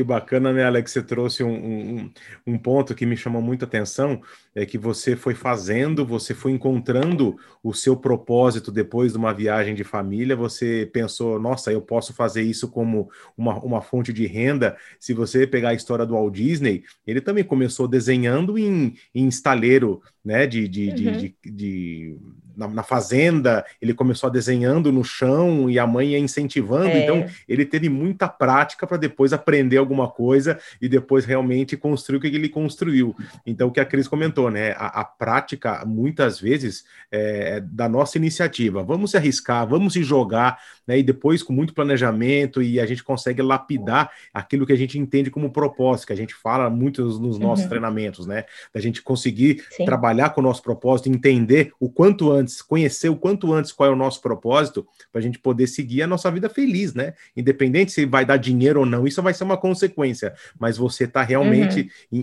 E 0.00 0.04
bacana, 0.04 0.52
né, 0.52 0.64
Alex, 0.64 0.92
você 0.92 1.02
trouxe 1.02 1.42
um, 1.42 1.50
um, 1.50 2.10
um, 2.46 2.58
ponto 2.58 2.94
que 2.94 3.04
me 3.04 3.16
chamou 3.16 3.42
muita 3.42 3.64
atenção, 3.64 4.22
é 4.54 4.64
que 4.64 4.78
você 4.78 5.16
foi 5.16 5.34
fazendo, 5.34 6.06
você 6.06 6.34
foi 6.34 6.52
encontrando 6.52 7.36
o 7.62 7.74
seu 7.74 7.96
propósito 7.96 8.70
depois 8.70 9.12
de 9.12 9.18
uma 9.18 9.34
viagem 9.34 9.74
de 9.74 9.82
família, 9.82 10.36
você 10.36 10.88
pensou, 10.92 11.40
nossa, 11.40 11.72
eu 11.72 11.80
posso 11.80 12.14
fazer 12.14 12.42
isso 12.42 12.68
como 12.68 13.10
uma, 13.36 13.58
uma 13.58 13.82
fonte 13.82 14.12
de 14.12 14.26
renda. 14.26 14.76
Se 15.00 15.12
você 15.12 15.46
pegar 15.46 15.70
a 15.70 15.74
história 15.74 16.06
do 16.06 16.14
Walt 16.14 16.34
Disney, 16.34 16.84
ele 17.04 17.20
também 17.20 17.42
começou 17.42 17.88
desenhando 17.88 18.56
em, 18.56 18.94
em 19.12 19.26
estaleiro, 19.26 20.00
né, 20.24 20.46
de, 20.46 20.68
de, 20.68 20.88
uhum. 20.88 20.94
de, 20.94 21.12
de, 21.12 21.36
de 21.44 22.18
na, 22.58 22.66
na, 22.66 22.82
fazenda, 22.82 23.64
ele 23.80 23.94
começou 23.94 24.28
desenhando 24.28 24.90
no 24.90 25.04
chão 25.04 25.70
e 25.70 25.78
a 25.78 25.86
mãe 25.86 26.08
ia 26.08 26.18
incentivando. 26.18 26.88
É. 26.88 27.04
Então, 27.04 27.24
ele 27.48 27.64
teve 27.64 27.88
muita 27.88 28.28
prática 28.28 28.86
para 28.86 28.96
depois 28.96 29.32
aprender 29.32 29.76
alguma 29.76 30.08
coisa 30.08 30.58
e 30.82 30.88
depois 30.88 31.24
realmente 31.24 31.76
construir 31.76 32.18
o 32.18 32.20
que 32.20 32.26
ele 32.26 32.48
construiu. 32.48 33.14
Então, 33.46 33.68
o 33.68 33.70
que 33.70 33.78
a 33.78 33.84
Cris 33.84 34.08
comentou, 34.08 34.50
né? 34.50 34.72
A, 34.72 35.00
a 35.00 35.04
prática, 35.04 35.84
muitas 35.86 36.40
vezes, 36.40 36.84
é, 37.12 37.56
é 37.56 37.60
da 37.60 37.88
nossa 37.88 38.18
iniciativa. 38.18 38.82
Vamos 38.82 39.12
se 39.12 39.16
arriscar, 39.16 39.66
vamos 39.66 39.92
se 39.92 40.02
jogar, 40.02 40.58
né? 40.86 40.98
E 40.98 41.02
depois, 41.02 41.42
com 41.42 41.52
muito 41.52 41.72
planejamento, 41.72 42.60
e 42.60 42.80
a 42.80 42.86
gente 42.86 43.04
consegue 43.04 43.40
lapidar 43.40 44.10
aquilo 44.34 44.66
que 44.66 44.72
a 44.72 44.76
gente 44.76 44.98
entende 44.98 45.30
como 45.30 45.52
propósito, 45.52 46.08
que 46.08 46.12
a 46.12 46.16
gente 46.16 46.34
fala 46.34 46.68
muito 46.68 47.04
nos, 47.04 47.20
nos 47.20 47.38
nossos 47.38 47.64
uhum. 47.64 47.68
treinamentos, 47.68 48.26
né? 48.26 48.44
Da 48.74 48.80
gente 48.80 49.00
conseguir 49.02 49.64
Sim. 49.70 49.84
trabalhar 49.84 50.30
com 50.30 50.40
o 50.40 50.44
nosso 50.44 50.62
propósito, 50.62 51.08
entender 51.08 51.72
o 51.78 51.88
quanto 51.88 52.32
antes 52.32 52.47
antes, 52.48 52.62
conhecer 52.62 53.08
o 53.08 53.16
quanto 53.16 53.52
antes 53.52 53.72
qual 53.72 53.90
é 53.90 53.92
o 53.92 53.96
nosso 53.96 54.20
propósito, 54.22 54.86
para 55.12 55.20
a 55.20 55.22
gente 55.22 55.38
poder 55.38 55.66
seguir 55.66 56.02
a 56.02 56.06
nossa 56.06 56.30
vida 56.30 56.48
feliz, 56.48 56.94
né? 56.94 57.12
Independente 57.36 57.92
se 57.92 58.06
vai 58.06 58.24
dar 58.24 58.38
dinheiro 58.38 58.80
ou 58.80 58.86
não, 58.86 59.06
isso 59.06 59.22
vai 59.22 59.34
ser 59.34 59.44
uma 59.44 59.58
consequência, 59.58 60.34
mas 60.58 60.78
você 60.78 61.04
está 61.04 61.22
realmente 61.22 61.90
uhum. 62.10 62.22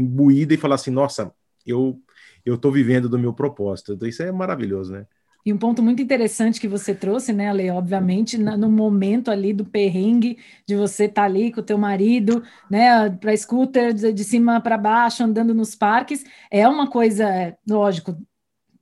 imbuída 0.00 0.54
e 0.54 0.56
falar 0.56 0.76
assim, 0.76 0.90
nossa, 0.90 1.32
eu 1.66 2.00
eu 2.46 2.54
estou 2.54 2.72
vivendo 2.72 3.10
do 3.10 3.18
meu 3.18 3.34
propósito. 3.34 3.92
Então, 3.92 4.08
isso 4.08 4.22
é 4.22 4.32
maravilhoso, 4.32 4.90
né? 4.90 5.06
E 5.44 5.52
um 5.52 5.56
ponto 5.56 5.82
muito 5.82 6.02
interessante 6.02 6.60
que 6.60 6.68
você 6.68 6.94
trouxe, 6.94 7.32
né, 7.32 7.48
Ale, 7.48 7.70
obviamente, 7.70 8.36
no 8.36 8.70
momento 8.70 9.30
ali 9.30 9.52
do 9.52 9.64
perrengue, 9.64 10.36
de 10.66 10.76
você 10.76 11.04
estar 11.04 11.22
tá 11.22 11.26
ali 11.26 11.52
com 11.52 11.60
o 11.60 11.64
teu 11.64 11.78
marido, 11.78 12.42
né, 12.70 13.08
para 13.10 13.34
scooter 13.36 13.94
de, 13.94 14.12
de 14.12 14.24
cima 14.24 14.60
para 14.60 14.76
baixo, 14.76 15.22
andando 15.22 15.54
nos 15.54 15.74
parques, 15.74 16.24
é 16.50 16.68
uma 16.68 16.90
coisa, 16.90 17.56
lógico, 17.66 18.16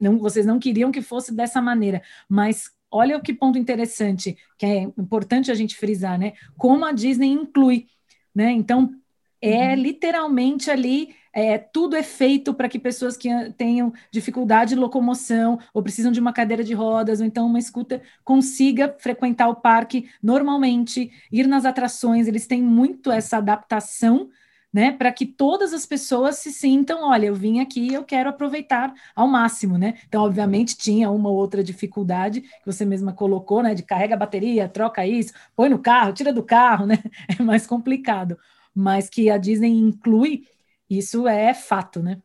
não, 0.01 0.19
vocês 0.19 0.47
não 0.47 0.59
queriam 0.59 0.93
que 0.93 1.03
fosse 1.03 1.35
dessa 1.35 1.61
maneira, 1.61 2.03
mas 2.29 2.71
olha 2.91 3.17
o 3.17 3.23
que 3.23 3.35
ponto 3.35 3.59
interessante, 3.59 4.37
que 4.59 4.67
é 4.67 4.83
importante 4.83 5.51
a 5.51 5.55
gente 5.55 5.77
frisar, 5.77 6.19
né? 6.19 6.33
Como 6.57 6.85
a 6.85 6.93
Disney 6.93 7.29
inclui, 7.29 7.87
né? 8.35 8.51
Então, 8.53 8.95
é 9.41 9.69
uhum. 9.69 9.75
literalmente 9.75 10.71
ali, 10.71 11.15
é, 11.33 11.59
tudo 11.59 11.95
é 11.95 12.03
feito 12.03 12.55
para 12.55 12.69
que 12.69 12.79
pessoas 12.79 13.17
que 13.17 13.29
tenham 13.59 13.93
dificuldade 14.11 14.71
de 14.71 14.81
locomoção, 14.81 15.59
ou 15.75 15.83
precisam 15.83 16.11
de 16.11 16.21
uma 16.21 16.33
cadeira 16.33 16.65
de 16.65 16.73
rodas, 16.73 17.21
ou 17.21 17.27
então 17.27 17.47
uma 17.47 17.59
escuta, 17.59 18.01
consiga 18.25 18.97
frequentar 18.99 19.49
o 19.49 19.57
parque 19.57 20.09
normalmente, 20.23 21.11
ir 21.31 21.47
nas 21.47 21.65
atrações, 21.65 22.27
eles 22.27 22.47
têm 22.47 22.63
muito 22.63 23.11
essa 23.11 23.37
adaptação 23.37 24.31
né, 24.73 24.93
para 24.93 25.11
que 25.11 25.25
todas 25.25 25.73
as 25.73 25.87
pessoas 25.87 26.37
se 26.37 26.53
sintam, 26.53 27.09
olha, 27.09 27.27
eu 27.27 27.35
vim 27.35 27.61
aqui, 27.61 27.95
eu 27.95 28.05
quero 28.05 28.29
aproveitar 28.29 28.93
ao 29.15 29.27
máximo, 29.27 29.79
né? 29.79 29.95
Então, 30.07 30.23
obviamente, 30.23 30.77
tinha 30.77 31.11
uma 31.11 31.31
ou 31.31 31.37
outra 31.37 31.65
dificuldade 31.65 32.43
que 32.43 32.67
você 32.67 32.85
mesma 32.85 33.13
colocou, 33.13 33.63
né, 33.63 33.75
de 33.75 33.83
carrega 33.83 34.15
a 34.15 34.19
bateria, 34.19 34.69
troca 34.69 35.07
isso, 35.07 35.33
põe 35.55 35.69
no 35.69 35.79
carro, 35.79 36.13
tira 36.13 36.33
do 36.33 36.43
carro, 36.43 36.85
né? 36.87 36.99
É 37.39 37.43
mais 37.43 37.67
complicado, 37.67 38.39
mas 38.75 39.09
que 39.09 39.31
a 39.31 39.39
Disney 39.39 39.71
inclui, 39.71 40.47
isso 40.91 41.27
é 41.27 41.55
fato, 41.55 42.03
né? 42.03 42.21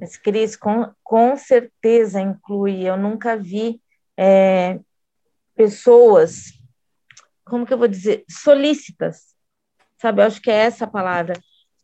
Mas, 0.00 0.16
Cris, 0.16 0.56
com, 0.56 0.90
com 1.02 1.36
certeza 1.36 2.20
inclui. 2.20 2.82
Eu 2.82 2.96
nunca 2.96 3.36
vi 3.36 3.80
é, 4.16 4.78
pessoas, 5.54 6.58
como 7.44 7.66
que 7.66 7.74
eu 7.74 7.78
vou 7.78 7.88
dizer, 7.88 8.24
solícitas, 8.28 9.34
sabe? 9.98 10.22
Eu 10.22 10.26
acho 10.26 10.40
que 10.40 10.50
é 10.50 10.54
essa 10.54 10.84
a 10.84 10.88
palavra 10.90 11.34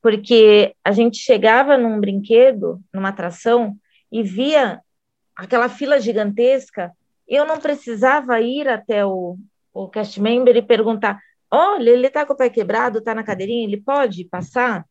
porque 0.07 0.73
a 0.85 0.93
gente 0.93 1.19
chegava 1.19 1.77
num 1.77 1.99
brinquedo, 1.99 2.81
numa 2.95 3.09
atração, 3.09 3.77
e 4.13 4.23
via 4.23 4.81
aquela 5.35 5.69
fila 5.69 5.99
gigantesca, 5.99 6.93
eu 7.27 7.45
não 7.45 7.59
precisava 7.59 8.41
ir 8.41 8.69
até 8.69 9.05
o, 9.05 9.37
o 9.75 9.89
cast 9.89 10.21
member 10.21 10.57
e 10.57 10.63
perguntar: 10.63 11.19
olha, 11.51 11.91
ele 11.91 12.07
está 12.07 12.25
com 12.25 12.35
o 12.35 12.37
pé 12.37 12.49
quebrado, 12.49 12.99
está 12.99 13.17
na 13.17 13.25
cadeirinha, 13.25 13.67
ele 13.67 13.81
pode 13.81 14.25
passar? 14.27 14.87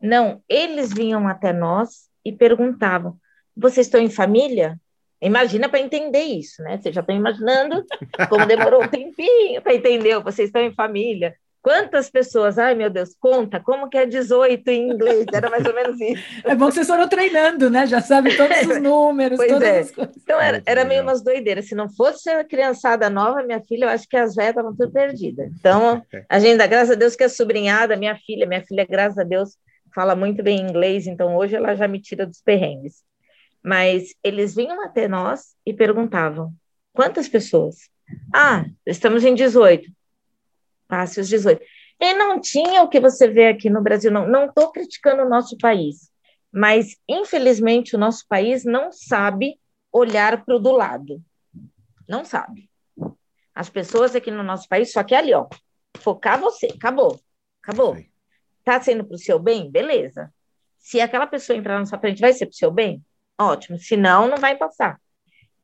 Não, 0.00 0.42
eles 0.48 0.94
vinham 0.94 1.28
até 1.28 1.52
nós 1.52 2.08
e 2.24 2.32
perguntavam: 2.32 3.18
vocês 3.54 3.86
estão 3.86 4.00
em 4.00 4.08
família? 4.08 4.80
Imagina 5.20 5.68
para 5.68 5.80
entender 5.80 6.22
isso, 6.22 6.62
né? 6.62 6.78
Você 6.78 6.90
já 6.90 7.02
está 7.02 7.12
imaginando 7.12 7.84
como 8.30 8.46
demorou 8.46 8.82
um 8.82 8.88
tempinho 8.88 9.60
para 9.60 9.74
entender, 9.74 10.18
vocês 10.20 10.48
estão 10.48 10.62
em 10.62 10.72
família. 10.72 11.36
Quantas 11.64 12.10
pessoas? 12.10 12.58
Ai, 12.58 12.74
meu 12.74 12.90
Deus, 12.90 13.16
conta, 13.18 13.58
como 13.58 13.88
que 13.88 13.96
é 13.96 14.04
18 14.04 14.68
em 14.68 14.90
inglês? 14.90 15.24
Era 15.32 15.48
mais 15.48 15.64
ou 15.64 15.74
menos 15.74 15.98
isso. 15.98 16.22
É 16.44 16.54
bom 16.54 16.66
que 16.68 16.74
vocês 16.74 16.86
foram 16.86 17.08
treinando, 17.08 17.70
né? 17.70 17.86
Já 17.86 18.02
sabe 18.02 18.36
todos 18.36 18.60
os 18.66 18.76
números, 18.82 19.38
pois 19.38 19.50
todas 19.50 19.66
é. 19.66 19.78
as 19.78 19.90
coisas. 19.90 20.14
Então, 20.14 20.38
era, 20.38 20.62
era 20.66 20.84
meio 20.84 21.02
umas 21.02 21.24
doideiras. 21.24 21.66
Se 21.66 21.74
não 21.74 21.88
fosse 21.88 22.28
a 22.28 22.44
criançada 22.44 23.08
nova, 23.08 23.42
minha 23.42 23.62
filha, 23.62 23.86
eu 23.86 23.88
acho 23.88 24.06
que 24.06 24.14
as 24.14 24.34
velhas 24.34 24.50
estavam 24.50 24.76
tudo 24.76 24.92
perdidas. 24.92 25.50
Então, 25.58 26.02
a 26.28 26.38
gente 26.38 26.58
graças 26.68 26.90
a 26.90 26.94
Deus 26.96 27.16
que 27.16 27.24
é 27.24 27.30
sobrinhada, 27.30 27.96
minha 27.96 28.14
filha, 28.14 28.46
minha 28.46 28.62
filha, 28.62 28.84
graças 28.84 29.16
a 29.16 29.24
Deus, 29.24 29.56
fala 29.94 30.14
muito 30.14 30.42
bem 30.42 30.60
inglês, 30.60 31.06
então 31.06 31.34
hoje 31.34 31.56
ela 31.56 31.74
já 31.74 31.88
me 31.88 31.98
tira 31.98 32.26
dos 32.26 32.42
perrengues. 32.42 33.02
Mas 33.62 34.14
eles 34.22 34.54
vinham 34.54 34.84
até 34.84 35.08
nós 35.08 35.54
e 35.64 35.72
perguntavam, 35.72 36.52
quantas 36.92 37.26
pessoas? 37.26 37.88
Ah, 38.34 38.66
estamos 38.84 39.24
em 39.24 39.34
18 39.34 39.90
passe 40.94 41.18
os 41.20 41.28
18. 41.28 41.60
E 42.00 42.14
não 42.14 42.40
tinha 42.40 42.82
o 42.82 42.88
que 42.88 43.00
você 43.00 43.26
vê 43.26 43.48
aqui 43.48 43.68
no 43.68 43.82
Brasil, 43.82 44.12
não. 44.12 44.28
Não 44.28 44.46
estou 44.46 44.70
criticando 44.70 45.22
o 45.22 45.28
nosso 45.28 45.58
país, 45.58 46.08
mas 46.52 46.96
infelizmente 47.08 47.96
o 47.96 47.98
nosso 47.98 48.24
país 48.28 48.64
não 48.64 48.92
sabe 48.92 49.58
olhar 49.92 50.44
para 50.44 50.54
o 50.54 50.60
do 50.60 50.70
lado. 50.70 51.20
Não 52.08 52.24
sabe. 52.24 52.70
As 53.52 53.68
pessoas 53.68 54.14
aqui 54.14 54.30
no 54.30 54.44
nosso 54.44 54.68
país 54.68 54.92
só 54.92 55.02
quer 55.02 55.16
ali, 55.16 55.34
ó, 55.34 55.48
focar 55.98 56.38
você, 56.38 56.66
acabou, 56.66 57.20
acabou. 57.62 57.96
Tá 58.62 58.80
sendo 58.80 59.04
para 59.04 59.16
o 59.16 59.18
seu 59.18 59.38
bem? 59.38 59.70
Beleza. 59.70 60.32
Se 60.78 61.00
aquela 61.00 61.26
pessoa 61.26 61.56
entrar 61.56 61.78
na 61.78 61.86
sua 61.86 61.98
frente, 61.98 62.20
vai 62.20 62.32
ser 62.32 62.46
para 62.46 62.52
o 62.52 62.56
seu 62.56 62.70
bem? 62.70 63.04
Ótimo. 63.38 63.78
Se 63.78 63.96
não, 63.96 64.28
não 64.28 64.36
vai 64.36 64.56
passar. 64.56 65.00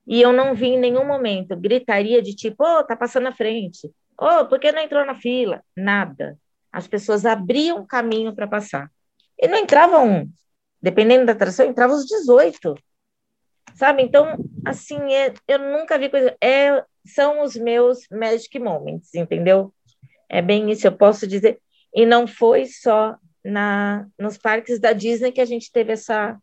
E 0.07 0.21
eu 0.21 0.33
não 0.33 0.55
vi 0.55 0.69
em 0.69 0.79
nenhum 0.79 1.05
momento 1.05 1.57
gritaria 1.57 2.21
de 2.21 2.35
tipo, 2.35 2.65
oh, 2.65 2.85
tá 2.85 2.97
passando 2.97 3.25
na 3.25 3.33
frente. 3.33 3.91
Oh, 4.21 4.45
por 4.45 4.61
que 4.61 4.71
não 4.71 4.83
entrou 4.83 5.07
na 5.07 5.15
fila? 5.15 5.65
Nada. 5.75 6.39
As 6.71 6.87
pessoas 6.87 7.25
abriam 7.25 7.87
caminho 7.87 8.35
para 8.35 8.47
passar. 8.47 8.91
E 9.39 9.49
não 9.49 9.57
entrava 9.57 9.99
um. 9.99 10.31
Dependendo 10.83 11.25
da 11.25 11.33
atração, 11.33 11.67
entrava 11.67 11.95
os 11.95 12.05
18. 12.05 12.75
Sabe? 13.75 14.03
Então, 14.03 14.37
assim, 14.67 15.15
é, 15.15 15.33
eu 15.49 15.59
nunca 15.59 15.99
vi 15.99 16.11
coisa. 16.11 16.37
É, 16.39 16.85
são 17.07 17.43
os 17.43 17.57
meus 17.57 18.01
magic 18.11 18.59
moments, 18.59 19.15
entendeu? 19.15 19.73
É 20.29 20.43
bem 20.43 20.71
isso, 20.71 20.87
eu 20.87 20.93
posso 20.93 21.27
dizer. 21.27 21.59
E 21.95 22.05
não 22.05 22.27
foi 22.27 22.67
só 22.67 23.17
na, 23.43 24.07
nos 24.19 24.37
parques 24.37 24.79
da 24.79 24.93
Disney 24.93 25.33
que 25.33 25.41
a 25.41 25.47
gente 25.47 25.73
teve 25.73 25.93
essa, 25.95 26.39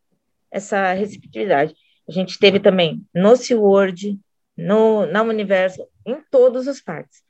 essa 0.49 0.93
receptividade. 0.93 1.75
A 2.09 2.11
gente 2.11 2.39
teve 2.39 2.59
também 2.59 3.05
no 3.13 3.35
SeaWorld, 3.35 4.19
no, 4.57 5.05
na 5.05 5.21
Universo, 5.21 5.87
em 6.03 6.19
todos 6.31 6.65
os 6.65 6.81
parques. 6.81 7.26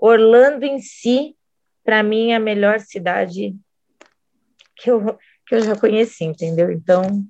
Orlando 0.00 0.64
em 0.64 0.78
si, 0.78 1.36
para 1.84 2.02
mim, 2.02 2.30
é 2.30 2.36
a 2.36 2.40
melhor 2.40 2.80
cidade 2.80 3.54
que 4.76 4.90
eu, 4.90 5.18
que 5.46 5.54
eu 5.54 5.60
já 5.60 5.76
conheci, 5.76 6.24
entendeu? 6.24 6.70
Então, 6.70 7.24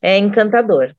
é 0.00 0.16
encantador. 0.16 0.94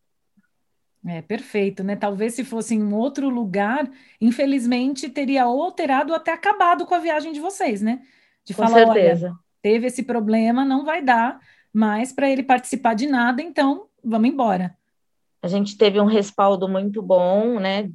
É 1.07 1.21
perfeito, 1.21 1.83
né? 1.83 1.95
Talvez 1.95 2.35
se 2.35 2.43
fosse 2.43 2.75
em 2.75 2.83
um 2.83 2.93
outro 2.93 3.27
lugar, 3.27 3.89
infelizmente 4.19 5.09
teria 5.09 5.43
alterado 5.43 6.13
até 6.13 6.31
acabado 6.31 6.85
com 6.85 6.93
a 6.93 6.99
viagem 6.99 7.31
de 7.31 7.39
vocês, 7.39 7.81
né? 7.81 8.01
de 8.43 8.53
Com 8.53 8.63
falar, 8.63 8.85
certeza. 8.85 9.27
olha, 9.27 9.35
teve 9.61 9.87
esse 9.87 10.03
problema, 10.03 10.65
não 10.65 10.83
vai 10.83 11.01
dar 11.01 11.39
mais 11.73 12.11
para 12.11 12.29
ele 12.29 12.43
participar 12.43 12.93
de 12.93 13.07
nada, 13.07 13.41
então 13.41 13.87
vamos 14.03 14.29
embora. 14.29 14.75
A 15.41 15.47
gente 15.47 15.77
teve 15.77 15.99
um 15.99 16.05
respaldo 16.05 16.67
muito 16.67 17.01
bom, 17.01 17.59
né? 17.59 17.89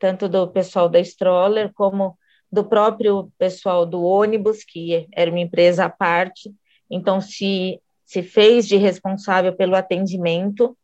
Tanto 0.00 0.28
do 0.28 0.48
pessoal 0.48 0.88
da 0.88 0.98
Stroller 0.98 1.72
como 1.74 2.18
do 2.50 2.64
próprio 2.64 3.30
pessoal 3.38 3.86
do 3.86 4.02
ônibus, 4.02 4.64
que 4.64 5.06
era 5.14 5.30
uma 5.30 5.38
empresa 5.38 5.84
à 5.84 5.90
parte. 5.90 6.52
Então, 6.90 7.20
se, 7.20 7.80
se 8.04 8.22
fez 8.22 8.66
de 8.66 8.76
responsável 8.76 9.54
pelo 9.54 9.76
atendimento. 9.76 10.76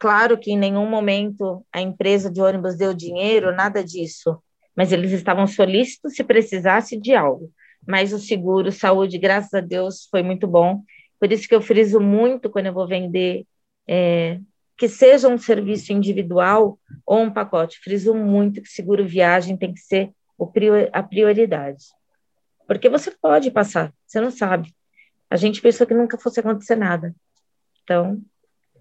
Claro 0.00 0.38
que 0.38 0.52
em 0.52 0.58
nenhum 0.58 0.88
momento 0.88 1.66
a 1.72 1.82
empresa 1.82 2.30
de 2.30 2.40
ônibus 2.40 2.76
deu 2.76 2.94
dinheiro, 2.94 3.54
nada 3.54 3.84
disso, 3.84 4.42
mas 4.74 4.92
eles 4.92 5.12
estavam 5.12 5.46
solícitos 5.46 6.14
se 6.14 6.24
precisasse 6.24 6.98
de 6.98 7.14
algo. 7.14 7.50
Mas 7.86 8.12
o 8.12 8.18
seguro 8.18 8.72
saúde, 8.72 9.18
graças 9.18 9.52
a 9.54 9.60
Deus, 9.60 10.06
foi 10.10 10.22
muito 10.22 10.46
bom. 10.46 10.82
Por 11.18 11.32
isso 11.32 11.48
que 11.48 11.54
eu 11.54 11.62
friso 11.62 12.00
muito 12.00 12.50
quando 12.50 12.66
eu 12.66 12.72
vou 12.72 12.86
vender, 12.86 13.46
é, 13.86 14.38
que 14.76 14.88
seja 14.88 15.28
um 15.28 15.38
serviço 15.38 15.92
individual 15.92 16.78
ou 17.04 17.22
um 17.22 17.30
pacote. 17.30 17.78
Friso 17.80 18.14
muito 18.14 18.60
que 18.60 18.68
seguro 18.68 19.06
viagem 19.06 19.56
tem 19.56 19.72
que 19.72 19.80
ser 19.80 20.12
a 20.92 21.02
prioridade. 21.02 21.84
Porque 22.66 22.88
você 22.88 23.10
pode 23.10 23.50
passar, 23.50 23.92
você 24.06 24.20
não 24.20 24.30
sabe. 24.30 24.74
A 25.30 25.36
gente 25.36 25.60
pensou 25.60 25.86
que 25.86 25.94
nunca 25.94 26.18
fosse 26.18 26.40
acontecer 26.40 26.76
nada. 26.76 27.14
Então, 27.82 28.20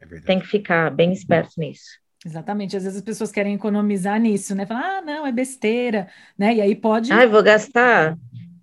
é 0.02 0.20
tem 0.22 0.40
que 0.40 0.48
ficar 0.48 0.92
bem 0.92 1.12
esperto 1.12 1.54
nisso. 1.58 2.00
Exatamente. 2.26 2.76
Às 2.76 2.84
vezes 2.84 2.98
as 2.98 3.04
pessoas 3.04 3.32
querem 3.32 3.54
economizar 3.54 4.20
nisso, 4.20 4.56
né? 4.56 4.66
Falar, 4.66 4.98
ah, 4.98 5.02
não, 5.02 5.28
é 5.28 5.32
besteira, 5.32 6.10
né? 6.38 6.56
E 6.56 6.62
aí 6.62 6.76
pode. 6.76 7.14
Ah, 7.14 7.26
vou 7.28 7.44
gastar, 7.44 8.18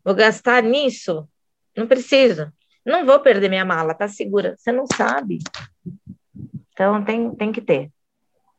vou 0.04 0.14
gastar 0.14 0.62
nisso. 0.62 1.28
Não 1.76 1.86
preciso. 1.86 2.52
Não 2.84 3.06
vou 3.06 3.20
perder 3.20 3.48
minha 3.48 3.64
mala, 3.64 3.94
tá 3.94 4.08
segura. 4.08 4.56
Você 4.58 4.72
não 4.72 4.84
sabe. 4.96 5.38
Então 6.72 7.04
tem, 7.04 7.34
tem 7.34 7.52
que 7.52 7.60
ter. 7.60 7.90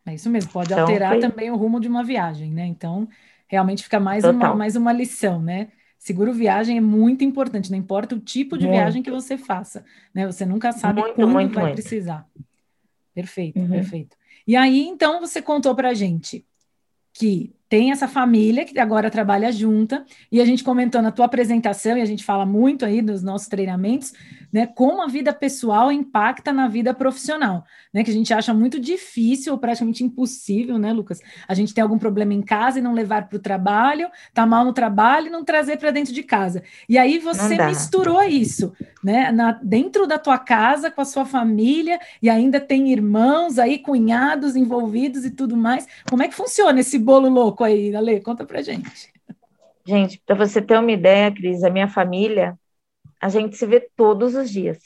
É 0.06 0.14
isso 0.14 0.30
mesmo, 0.30 0.52
pode 0.52 0.72
então, 0.72 0.82
alterar 0.82 1.12
foi... 1.12 1.20
também 1.20 1.50
o 1.50 1.56
rumo 1.56 1.80
de 1.80 1.88
uma 1.88 2.04
viagem, 2.04 2.52
né? 2.52 2.66
Então, 2.66 3.08
realmente 3.48 3.84
fica 3.84 4.00
mais 4.00 4.24
uma, 4.24 4.54
mais 4.54 4.76
uma 4.76 4.92
lição, 4.92 5.42
né? 5.42 5.70
Seguro 5.98 6.34
viagem 6.34 6.78
é 6.78 6.82
muito 6.82 7.24
importante, 7.24 7.72
não 7.72 7.78
importa 7.78 8.14
o 8.14 8.20
tipo 8.20 8.58
de 8.58 8.66
muito. 8.66 8.76
viagem 8.76 9.02
que 9.02 9.10
você 9.10 9.38
faça, 9.38 9.86
né? 10.14 10.26
Você 10.26 10.46
nunca 10.46 10.74
sabe 10.74 11.00
muito, 11.00 11.16
quando 11.16 11.32
muito, 11.32 11.54
vai 11.54 11.72
precisar. 11.72 12.28
Perfeito, 13.16 13.60
uhum. 13.60 13.70
perfeito. 13.70 14.18
E 14.46 14.58
aí, 14.58 14.86
então, 14.86 15.22
você 15.22 15.42
contou 15.42 15.74
para 15.74 15.94
gente 15.94 16.46
que 17.14 17.56
tem 17.74 17.90
essa 17.90 18.08
família 18.08 18.66
que 18.66 18.80
agora 18.80 19.10
trabalha 19.10 19.52
junta, 19.52 20.06
e 20.32 20.40
a 20.40 20.46
gente 20.46 20.64
comentou 20.64 21.02
na 21.02 21.12
tua 21.12 21.26
apresentação, 21.26 21.98
e 21.98 22.02
a 22.02 22.06
gente 22.06 22.24
fala 22.24 22.46
muito 22.46 22.86
aí 22.86 23.02
dos 23.02 23.24
nossos 23.24 23.48
treinamentos, 23.48 24.14
né, 24.54 24.68
como 24.68 25.02
a 25.02 25.08
vida 25.08 25.34
pessoal 25.34 25.92
impacta 25.92 26.54
na 26.54 26.68
vida 26.68 26.94
profissional, 26.94 27.66
né, 27.92 28.04
que 28.04 28.12
a 28.12 28.14
gente 28.14 28.32
acha 28.32 28.54
muito 28.54 28.80
difícil 28.80 29.54
ou 29.54 29.58
praticamente 29.58 30.04
impossível, 30.04 30.78
né, 30.78 30.94
Lucas, 30.94 31.20
a 31.48 31.56
gente 31.56 31.74
ter 31.74 31.82
algum 31.82 31.98
problema 31.98 32.32
em 32.32 32.44
casa 32.44 32.78
e 32.78 32.82
não 32.82 32.94
levar 32.94 33.28
para 33.28 33.38
o 33.38 33.42
trabalho, 33.42 34.08
tá 34.36 34.46
mal 34.46 34.64
no 34.64 34.72
trabalho 34.72 35.26
e 35.26 35.30
não 35.32 35.44
trazer 35.44 35.78
para 35.78 35.90
dentro 35.90 36.14
de 36.14 36.22
casa. 36.22 36.62
E 36.88 37.00
aí 37.00 37.18
você 37.18 37.58
misturou 37.66 38.22
isso, 38.22 38.72
né, 39.04 39.32
na, 39.32 39.54
dentro 39.64 40.06
da 40.06 40.20
tua 40.20 40.38
casa 40.38 40.92
com 40.92 41.02
a 41.02 41.06
sua 41.06 41.26
família 41.26 42.00
e 42.22 42.30
ainda 42.30 42.60
tem 42.60 42.92
irmãos 42.92 43.58
aí, 43.58 43.80
cunhados 43.80 44.56
envolvidos 44.56 45.26
e 45.26 45.32
tudo 45.32 45.58
mais. 45.58 45.88
Como 46.08 46.22
é 46.22 46.28
que 46.28 46.36
funciona 46.36 46.80
esse 46.80 47.00
bolo 47.00 47.28
louco? 47.28 47.63
Aí, 47.64 47.96
Ale? 47.96 48.22
Conta 48.22 48.46
pra 48.46 48.62
gente. 48.62 49.12
Gente, 49.86 50.22
para 50.26 50.36
você 50.36 50.62
ter 50.62 50.78
uma 50.78 50.92
ideia, 50.92 51.32
Cris, 51.32 51.64
a 51.64 51.70
minha 51.70 51.88
família, 51.88 52.58
a 53.22 53.30
gente 53.30 53.58
se 53.58 53.66
vê 53.66 53.80
todos 53.96 54.36
os 54.36 54.50
dias. 54.50 54.80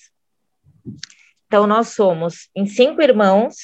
Então, 1.46 1.68
nós 1.68 1.90
somos 1.90 2.50
em 2.56 2.66
cinco 2.66 3.02
irmãos, 3.02 3.56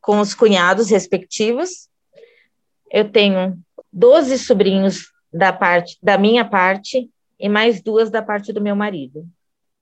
com 0.00 0.18
os 0.18 0.34
cunhados 0.34 0.90
respectivos. 0.90 1.88
Eu 2.90 3.10
tenho 3.10 3.58
12 3.92 4.38
sobrinhos 4.38 5.12
da 5.32 5.52
parte 5.52 5.96
da 6.02 6.18
minha 6.18 6.44
parte 6.44 7.08
e 7.38 7.48
mais 7.48 7.82
duas 7.82 8.10
da 8.10 8.20
parte 8.20 8.52
do 8.52 8.60
meu 8.60 8.76
marido. 8.76 9.26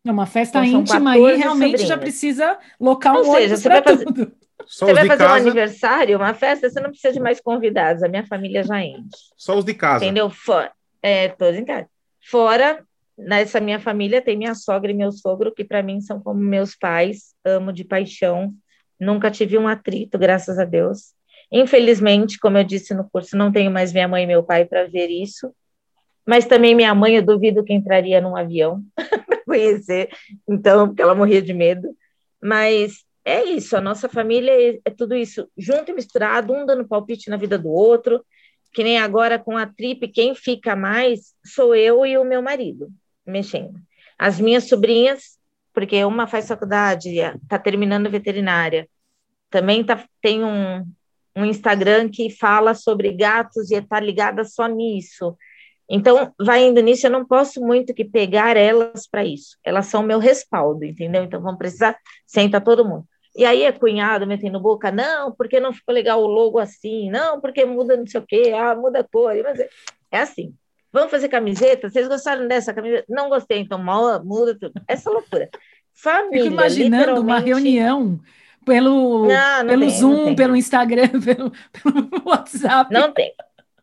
É 0.05 0.11
uma 0.11 0.27
festa 0.27 0.65
então, 0.65 0.81
íntima 0.81 1.13
aí, 1.13 1.37
realmente 1.37 1.73
sobrinhos. 1.73 1.89
já 1.89 1.99
precisa 1.99 2.59
local 2.79 3.17
um 3.17 3.19
Ou 3.19 3.35
seja, 3.35 3.57
você 3.57 3.69
vai 3.69 3.83
fazer, 3.83 4.05
tudo. 4.05 4.33
Só 4.67 4.87
você 4.87 4.95
vai 4.95 5.07
fazer 5.07 5.25
casa... 5.25 5.35
um 5.35 5.37
aniversário, 5.49 6.17
uma 6.17 6.35
festa, 6.35 6.69
você 6.69 6.81
não 6.81 6.91
precisa 6.91 7.13
de 7.13 7.21
mais 7.21 7.41
convidados. 7.41 8.03
A 8.03 8.09
minha 8.09 8.27
família 8.27 8.63
já 8.63 8.83
enche. 8.83 9.09
Só 9.37 9.59
os 9.59 9.65
de 9.65 9.75
casa. 9.75 10.05
Entendeu? 10.05 10.31
Fora, 10.31 10.73
é, 11.03 11.29
todos 11.29 11.59
em 11.59 11.65
casa. 11.65 11.89
Fora, 12.31 12.85
nessa 13.17 13.61
minha 13.61 13.81
família, 13.81 14.23
tem 14.23 14.37
minha 14.37 14.55
sogra 14.55 14.91
e 14.91 14.95
meu 14.95 15.13
sogro, 15.13 15.53
que 15.53 15.65
para 15.65 15.83
mim 15.83 16.01
são 16.01 16.21
como 16.21 16.41
meus 16.41 16.75
pais. 16.75 17.35
Amo 17.45 17.73
de 17.73 17.85
paixão. 17.85 18.53
Nunca 18.99 19.31
tive 19.31 19.57
um 19.59 19.67
atrito, 19.67 20.19
graças 20.19 20.59
a 20.59 20.65
Deus. 20.65 21.15
Infelizmente, 21.51 22.39
como 22.39 22.59
eu 22.59 22.65
disse 22.65 22.95
no 22.95 23.09
curso, 23.11 23.37
não 23.37 23.51
tenho 23.51 23.71
mais 23.71 23.93
minha 23.93 24.07
mãe 24.07 24.25
e 24.25 24.27
meu 24.27 24.43
pai 24.43 24.65
para 24.65 24.87
ver 24.87 25.09
isso. 25.09 25.53
Mas 26.27 26.47
também 26.47 26.75
minha 26.75 26.95
mãe, 26.95 27.17
eu 27.17 27.23
duvido 27.23 27.65
que 27.65 27.73
entraria 27.73 28.21
num 28.21 28.37
avião 28.37 28.83
para 29.27 29.45
conhecer. 29.45 30.11
Então, 30.49 30.89
porque 30.89 31.03
ela 31.03 31.15
morria 31.15 31.43
de 31.43 31.53
medo. 31.53 31.89
Mas 32.41 33.05
é 33.31 33.45
isso, 33.45 33.77
a 33.77 33.81
nossa 33.81 34.09
família 34.09 34.51
é, 34.53 34.81
é, 34.85 34.91
tudo 34.91 35.15
isso, 35.15 35.49
junto 35.57 35.91
e 35.91 35.95
misturado, 35.95 36.53
um 36.53 36.67
dando 36.67 36.87
palpite 36.87 37.31
na 37.31 37.37
vida 37.37 37.59
do 37.59 37.69
outro, 37.69 38.25
que 38.73 38.85
nem 38.85 38.99
agora 38.99 39.39
com 39.39 39.57
a 39.57 39.67
trip, 39.67 40.09
quem 40.09 40.35
fica 40.35 40.77
mais 40.77 41.35
sou 41.45 41.75
eu 41.75 42.05
e 42.05 42.17
o 42.19 42.25
meu 42.25 42.43
marido, 42.43 42.89
mexendo. 43.27 43.75
As 44.19 44.41
minhas 44.41 44.69
sobrinhas, 44.69 45.39
porque 45.73 46.05
uma 46.05 46.27
faz 46.27 46.49
faculdade, 46.49 47.19
está 47.19 47.59
terminando 47.59 48.11
veterinária, 48.11 48.89
também 49.49 49.85
tá, 49.85 50.05
tem 50.21 50.45
um, 50.45 50.85
um 51.37 51.45
Instagram 51.45 52.09
que 52.09 52.31
fala 52.31 52.75
sobre 52.75 53.13
gatos 53.13 53.71
e 53.71 53.77
está 53.77 53.99
ligada 53.99 54.45
só 54.45 54.67
nisso. 54.67 55.37
Então, 55.89 56.33
vai 56.39 56.65
indo 56.65 56.81
nisso, 56.81 57.07
eu 57.07 57.11
não 57.11 57.27
posso 57.27 57.61
muito 57.61 57.93
que 57.93 58.05
pegar 58.05 58.57
elas 58.57 59.09
para 59.09 59.25
isso. 59.25 59.57
Elas 59.65 59.87
são 59.87 60.05
meu 60.05 60.21
respaldo, 60.21 60.85
entendeu? 60.85 61.25
Então, 61.25 61.43
vamos 61.43 61.59
precisar, 61.59 61.99
senta 62.25 62.61
todo 62.61 62.85
mundo. 62.85 63.05
E 63.37 63.45
aí 63.45 63.63
é 63.63 63.73
cunhado 63.73 64.27
metendo 64.27 64.61
boca, 64.61 64.91
não, 64.91 65.33
porque 65.33 65.61
não 65.61 65.73
ficou 65.73 65.95
legal 65.95 66.21
o 66.23 66.27
logo 66.27 66.59
assim, 66.59 67.11
não, 67.11 67.41
porque 67.41 67.65
muda 67.65 67.97
não 67.97 68.07
sei 68.07 68.21
o 68.21 68.27
quê, 68.27 68.53
ah, 68.55 68.75
muda 68.75 69.01
a 69.01 69.05
cor. 69.05 69.35
Mas 69.43 69.61
é, 69.61 69.69
é 70.11 70.19
assim. 70.21 70.55
Vamos 70.93 71.11
fazer 71.11 71.29
camiseta? 71.29 71.89
Vocês 71.89 72.09
gostaram 72.09 72.49
dessa 72.49 72.75
camiseta? 72.75 73.05
Não 73.09 73.29
gostei, 73.29 73.59
então 73.59 73.79
muda 74.25 74.57
tudo. 74.59 74.73
Essa 74.89 75.11
loucura. 75.11 75.49
Família, 75.95 76.43
Fico 76.45 76.55
imaginando 76.55 77.21
uma 77.21 77.39
reunião 77.39 78.21
pelo, 78.65 79.27
não, 79.27 79.59
não 79.59 79.67
pelo 79.67 79.81
tem, 79.83 79.91
Zoom, 79.91 80.35
pelo 80.35 80.57
Instagram, 80.57 81.09
pelo, 81.25 81.51
pelo 81.51 82.23
WhatsApp. 82.25 82.93
Não 82.93 83.13
tem. 83.13 83.33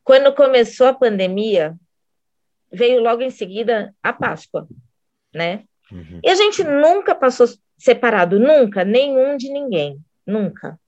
Quando 0.04 0.34
começou 0.34 0.88
a 0.88 0.94
pandemia, 0.94 1.76
veio 2.72 3.02
logo 3.02 3.22
em 3.22 3.30
seguida 3.30 3.94
a 4.04 4.12
Páscoa, 4.12 4.68
né? 5.34 5.64
Uhum. 5.92 6.20
E 6.24 6.30
a 6.30 6.36
gente 6.36 6.64
nunca 6.64 7.16
passou 7.16 7.48
separado, 7.78 8.40
nunca, 8.40 8.84
nenhum 8.84 9.38
de 9.38 9.50
ninguém, 9.50 10.00
nunca. 10.26 10.80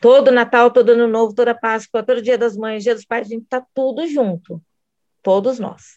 Todo 0.00 0.30
Natal, 0.30 0.70
todo 0.70 0.90
Ano 0.90 1.08
Novo, 1.08 1.34
toda 1.34 1.54
Páscoa, 1.54 2.02
todo 2.02 2.22
Dia 2.22 2.36
das 2.36 2.56
Mães, 2.56 2.82
Dia 2.82 2.94
dos 2.94 3.04
Pais, 3.04 3.26
a 3.26 3.30
gente 3.30 3.46
tá 3.46 3.64
tudo 3.74 4.06
junto, 4.06 4.60
todos 5.22 5.58
nós. 5.58 5.94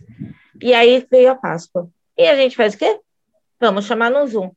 E 0.61 0.73
aí 0.73 1.05
veio 1.11 1.31
a 1.31 1.35
Páscoa. 1.35 1.89
E 2.17 2.27
a 2.27 2.35
gente 2.35 2.55
faz 2.55 2.73
o 2.73 2.77
quê? 2.77 2.99
Vamos 3.59 3.85
chamar 3.85 4.09
no 4.09 4.25
Zoom. 4.25 4.51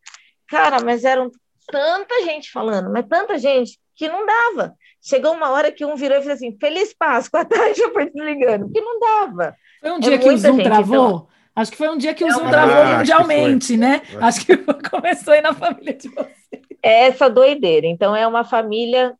Cara, 0.46 0.80
mas 0.80 1.04
eram 1.04 1.30
tanta 1.66 2.22
gente 2.24 2.50
falando, 2.50 2.90
mas 2.90 3.06
tanta 3.06 3.38
gente 3.38 3.80
que 3.94 4.08
não 4.08 4.24
dava. 4.24 4.74
Chegou 5.00 5.32
uma 5.32 5.50
hora 5.50 5.72
que 5.72 5.84
um 5.84 5.96
virou 5.96 6.18
e 6.18 6.20
falou 6.20 6.34
assim: 6.34 6.56
Feliz 6.60 6.94
Páscoa, 6.94 7.42
tá? 7.44 7.72
Já 7.72 7.90
foi 7.90 8.10
desligando, 8.10 8.66
porque 8.66 8.80
não 8.80 9.00
dava. 9.00 9.56
Foi 9.80 9.90
um 9.90 9.98
dia 9.98 10.14
é 10.14 10.18
que 10.18 10.28
o 10.28 10.38
Zoom 10.38 10.56
gente, 10.56 10.64
travou? 10.64 11.06
Então... 11.06 11.31
Acho 11.54 11.70
que 11.70 11.76
foi 11.76 11.88
um 11.88 11.98
dia 11.98 12.14
que 12.14 12.24
o 12.24 12.30
Zoom 12.30 12.48
travou 12.48 12.82
ah, 12.82 12.98
mundialmente, 12.98 13.76
né? 13.76 14.00
Acho 14.20 14.46
que 14.46 14.56
começou 14.90 15.34
aí 15.34 15.42
na 15.42 15.52
família 15.52 15.94
de 15.94 16.08
vocês. 16.08 16.62
É 16.82 17.06
essa 17.06 17.28
doideira. 17.28 17.86
Então, 17.86 18.16
é 18.16 18.26
uma 18.26 18.42
família 18.42 19.14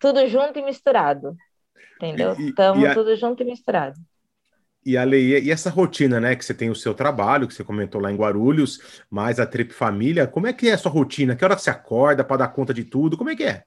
tudo 0.00 0.26
junto 0.26 0.58
e 0.58 0.62
misturado. 0.62 1.36
Entendeu? 1.96 2.32
Estamos 2.32 2.92
tudo 2.94 3.16
junto 3.16 3.42
e 3.42 3.46
misturado. 3.46 3.98
E 4.84 4.96
a 4.96 5.02
Leia, 5.02 5.38
e 5.38 5.50
essa 5.50 5.70
rotina, 5.70 6.20
né? 6.20 6.36
Que 6.36 6.44
você 6.44 6.54
tem 6.54 6.70
o 6.70 6.74
seu 6.74 6.94
trabalho, 6.94 7.48
que 7.48 7.54
você 7.54 7.64
comentou 7.64 8.00
lá 8.00 8.10
em 8.10 8.16
Guarulhos, 8.16 9.02
mais 9.10 9.40
a 9.40 9.46
Trip 9.46 9.72
Família, 9.72 10.26
como 10.26 10.46
é 10.46 10.52
que 10.52 10.68
é 10.68 10.74
a 10.74 10.78
sua 10.78 10.92
rotina? 10.92 11.34
Que 11.34 11.44
hora 11.44 11.56
que 11.56 11.62
você 11.62 11.70
acorda 11.70 12.22
para 12.22 12.38
dar 12.38 12.48
conta 12.48 12.72
de 12.72 12.84
tudo? 12.84 13.16
Como 13.16 13.30
é 13.30 13.36
que 13.36 13.44
é? 13.44 13.64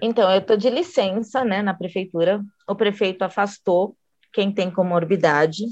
Então, 0.00 0.30
eu 0.30 0.38
estou 0.38 0.56
de 0.56 0.70
licença, 0.70 1.44
né, 1.44 1.62
na 1.62 1.74
prefeitura. 1.74 2.42
O 2.66 2.74
prefeito 2.74 3.22
afastou 3.22 3.96
quem 4.32 4.50
tem 4.50 4.70
comorbidade, 4.70 5.64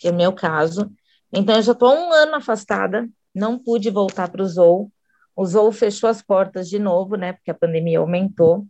que 0.00 0.08
é 0.08 0.10
o 0.10 0.14
meu 0.14 0.32
caso. 0.32 0.90
Então, 1.32 1.56
eu 1.56 1.62
já 1.62 1.72
estou 1.72 1.94
um 1.94 2.12
ano 2.12 2.36
afastada, 2.36 3.08
não 3.34 3.58
pude 3.58 3.90
voltar 3.90 4.28
para 4.28 4.42
o 4.42 4.46
Zou. 4.46 4.90
O 5.36 5.44
Zou 5.44 5.70
fechou 5.70 6.08
as 6.08 6.22
portas 6.22 6.68
de 6.68 6.78
novo, 6.78 7.16
né, 7.16 7.32
porque 7.32 7.50
a 7.50 7.54
pandemia 7.54 7.98
aumentou. 7.98 8.66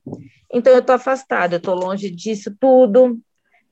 Então, 0.52 0.72
eu 0.72 0.80
estou 0.80 0.94
afastada, 0.94 1.54
eu 1.54 1.58
estou 1.58 1.74
longe 1.74 2.10
disso 2.10 2.54
tudo. 2.60 3.18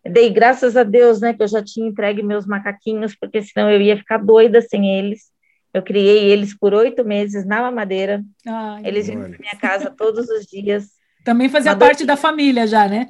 Dei 0.04 0.30
graças 0.30 0.76
a 0.76 0.82
Deus, 0.82 1.20
né, 1.20 1.34
que 1.34 1.42
eu 1.42 1.48
já 1.48 1.62
tinha 1.62 1.88
entregue 1.88 2.22
meus 2.22 2.46
macaquinhos, 2.46 3.14
porque 3.16 3.42
senão 3.42 3.70
eu 3.70 3.80
ia 3.80 3.96
ficar 3.96 4.18
doida 4.18 4.60
sem 4.62 4.98
eles. 4.98 5.30
Eu 5.74 5.82
criei 5.82 6.30
eles 6.30 6.56
por 6.56 6.72
oito 6.72 7.04
meses 7.04 7.44
na 7.44 7.60
mamadeira. 7.60 8.24
Ai, 8.46 8.82
eles 8.84 9.08
iam 9.08 9.20
para 9.20 9.38
minha 9.38 9.56
casa 9.60 9.90
todos 9.90 10.26
os 10.30 10.46
dias. 10.46 10.88
Também 11.22 11.48
fazia 11.48 11.76
parte 11.76 12.06
da 12.06 12.16
família 12.16 12.66
já, 12.66 12.88
né? 12.88 13.08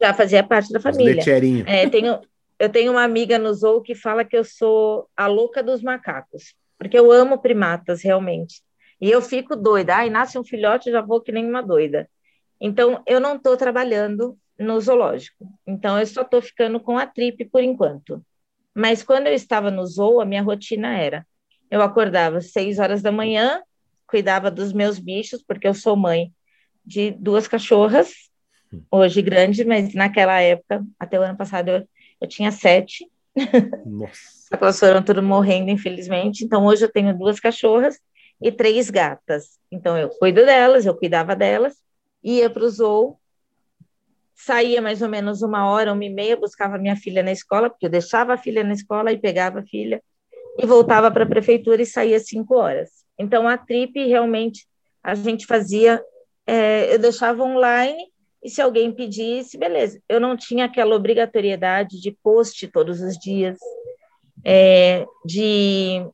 Já 0.00 0.12
fazia 0.12 0.42
parte 0.42 0.72
da 0.72 0.80
família. 0.80 1.22
É, 1.66 1.88
tenho, 1.88 2.18
eu 2.62 2.68
tenho 2.68 2.92
uma 2.92 3.02
amiga 3.02 3.40
no 3.40 3.52
Zou 3.52 3.82
que 3.82 3.92
fala 3.92 4.24
que 4.24 4.36
eu 4.36 4.44
sou 4.44 5.08
a 5.16 5.26
louca 5.26 5.64
dos 5.64 5.82
macacos, 5.82 6.54
porque 6.78 6.96
eu 6.96 7.10
amo 7.10 7.42
primatas, 7.42 8.02
realmente. 8.02 8.62
E 9.00 9.10
eu 9.10 9.20
fico 9.20 9.56
doida. 9.56 9.96
Ai, 9.96 10.08
nasce 10.08 10.38
um 10.38 10.44
filhote, 10.44 10.88
já 10.88 11.00
vou 11.00 11.20
que 11.20 11.32
nem 11.32 11.44
uma 11.44 11.60
doida. 11.60 12.08
Então, 12.60 13.02
eu 13.04 13.18
não 13.18 13.34
estou 13.34 13.56
trabalhando 13.56 14.38
no 14.56 14.80
zoológico. 14.80 15.44
Então, 15.66 15.98
eu 15.98 16.06
só 16.06 16.22
estou 16.22 16.40
ficando 16.40 16.78
com 16.78 16.96
a 16.96 17.04
trip 17.04 17.44
por 17.46 17.64
enquanto. 17.64 18.24
Mas 18.72 19.02
quando 19.02 19.26
eu 19.26 19.34
estava 19.34 19.68
no 19.68 19.84
zoo, 19.84 20.20
a 20.20 20.24
minha 20.24 20.40
rotina 20.40 20.96
era: 20.96 21.26
eu 21.68 21.82
acordava 21.82 22.38
às 22.38 22.52
seis 22.52 22.78
horas 22.78 23.02
da 23.02 23.10
manhã, 23.10 23.60
cuidava 24.06 24.52
dos 24.52 24.72
meus 24.72 25.00
bichos, 25.00 25.42
porque 25.42 25.66
eu 25.66 25.74
sou 25.74 25.96
mãe 25.96 26.32
de 26.86 27.10
duas 27.10 27.48
cachorras, 27.48 28.12
hoje 28.88 29.20
grande, 29.20 29.64
mas 29.64 29.92
naquela 29.94 30.40
época, 30.40 30.84
até 30.96 31.18
o 31.18 31.22
ano 31.22 31.36
passado, 31.36 31.68
eu, 31.68 31.88
eu 32.22 32.28
tinha 32.28 32.52
sete. 32.52 33.10
Nossa. 33.84 34.48
Elas 34.52 34.78
foram 34.78 35.02
tudo 35.02 35.22
morrendo, 35.22 35.70
infelizmente. 35.70 36.44
Então, 36.44 36.64
hoje 36.64 36.84
eu 36.84 36.92
tenho 36.92 37.16
duas 37.18 37.40
cachorras 37.40 37.98
e 38.40 38.52
três 38.52 38.88
gatas. 38.88 39.58
Então, 39.70 39.98
eu 39.98 40.08
cuido 40.08 40.44
delas, 40.44 40.86
eu 40.86 40.94
cuidava 40.94 41.34
delas, 41.34 41.74
ia 42.22 42.48
para 42.48 42.64
o 42.64 42.70
zoo, 42.70 43.18
saía 44.34 44.80
mais 44.80 45.02
ou 45.02 45.08
menos 45.08 45.42
uma 45.42 45.68
hora, 45.68 45.92
uma 45.92 46.04
e 46.04 46.10
meia, 46.10 46.36
buscava 46.36 46.78
minha 46.78 46.96
filha 46.96 47.22
na 47.22 47.32
escola, 47.32 47.68
porque 47.68 47.86
eu 47.86 47.90
deixava 47.90 48.34
a 48.34 48.38
filha 48.38 48.62
na 48.62 48.72
escola 48.72 49.10
e 49.10 49.18
pegava 49.18 49.60
a 49.60 49.66
filha, 49.66 50.02
e 50.58 50.66
voltava 50.66 51.10
para 51.10 51.24
a 51.24 51.28
prefeitura 51.28 51.82
e 51.82 51.86
saía 51.86 52.20
cinco 52.20 52.56
horas. 52.56 52.90
Então, 53.18 53.48
a 53.48 53.58
trip 53.58 53.98
realmente 54.06 54.66
a 55.02 55.14
gente 55.14 55.46
fazia 55.46 56.00
é, 56.46 56.94
eu 56.94 56.98
deixava 56.98 57.42
online 57.42 58.11
e 58.42 58.50
se 58.50 58.60
alguém 58.60 58.90
pedisse, 58.92 59.56
beleza. 59.56 60.02
Eu 60.08 60.18
não 60.18 60.36
tinha 60.36 60.64
aquela 60.64 60.96
obrigatoriedade 60.96 62.00
de 62.00 62.10
post 62.10 62.66
todos 62.68 63.00
os 63.00 63.16
dias, 63.16 63.58
é, 64.44 65.06
de, 65.24 66.04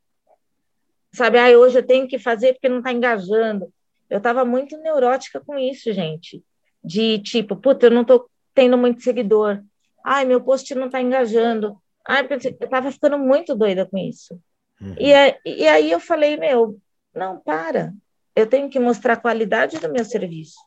sabe, 1.13 1.39
ah, 1.39 1.59
hoje 1.59 1.79
eu 1.79 1.87
tenho 1.87 2.07
que 2.07 2.19
fazer 2.19 2.53
porque 2.53 2.69
não 2.69 2.79
está 2.79 2.93
engajando. 2.93 3.73
Eu 4.11 4.19
estava 4.19 4.45
muito 4.45 4.77
neurótica 4.79 5.41
com 5.41 5.59
isso, 5.59 5.93
gente. 5.93 6.43
De 6.85 7.19
tipo, 7.21 7.57
puta, 7.57 7.87
eu 7.87 7.91
não 7.91 8.03
estou 8.03 8.29
tendo 8.55 8.77
muito 8.77 9.03
seguidor. 9.03 9.63
Ai, 10.05 10.25
meu 10.25 10.41
post 10.41 10.75
não 10.75 10.87
está 10.87 11.01
engajando. 11.01 11.77
Ai, 12.07 12.27
eu 12.29 12.37
estava 12.37 12.93
ficando 12.93 13.19
muito 13.19 13.55
doida 13.55 13.87
com 13.87 13.97
isso. 13.97 14.39
Uhum. 14.81 14.95
E, 14.99 15.13
e 15.45 15.67
aí 15.67 15.91
eu 15.91 16.01
falei, 16.01 16.37
meu, 16.37 16.79
não, 17.15 17.39
para 17.39 17.93
eu 18.37 18.47
tenho 18.47 18.71
que 18.71 18.79
mostrar 18.79 19.15
a 19.15 19.21
qualidade 19.21 19.79
do 19.79 19.91
meu 19.91 20.05
serviço. 20.05 20.59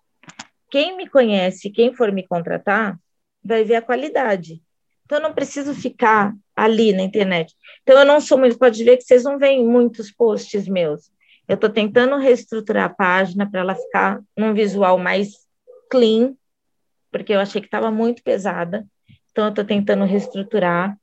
Quem 0.72 0.96
me 0.96 1.08
conhece, 1.08 1.70
quem 1.70 1.94
for 1.94 2.12
me 2.14 2.26
contratar, 2.26 2.98
vai 3.44 3.64
ver 3.66 3.76
a 3.76 3.82
qualidade. 3.82 4.64
Então, 5.04 5.18
eu 5.18 5.22
não 5.22 5.34
preciso 5.34 5.76
ficar 5.76 6.34
ali 6.56 6.94
na 6.94 7.04
internet. 7.04 7.54
Então, 7.84 8.00
eu 8.00 8.06
não 8.06 8.22
sou 8.22 8.38
muito, 8.38 8.58
pode 8.58 8.82
ver 8.82 8.96
que 8.96 9.04
vocês 9.04 9.26
não 9.26 9.38
veem 9.38 9.68
muitos 9.68 10.10
posts 10.10 10.70
meus. 10.70 11.12
Eu 11.46 11.56
estou 11.56 11.70
tentando 11.70 12.16
reestruturar 12.16 12.86
a 12.86 12.94
página 12.94 13.50
para 13.50 13.60
ela 13.60 13.76
ficar 13.76 14.22
num 14.38 14.54
visual 14.54 14.98
mais 14.98 15.32
clean, 15.90 16.34
porque 17.12 17.34
eu 17.34 17.42
achei 17.42 17.60
que 17.60 17.68
estava 17.68 17.92
muito 17.92 18.24
pesada. 18.24 18.88
Então, 19.32 19.46
eu 19.46 19.50
estou 19.50 19.66
tentando 19.66 20.06
reestruturar. 20.06 20.98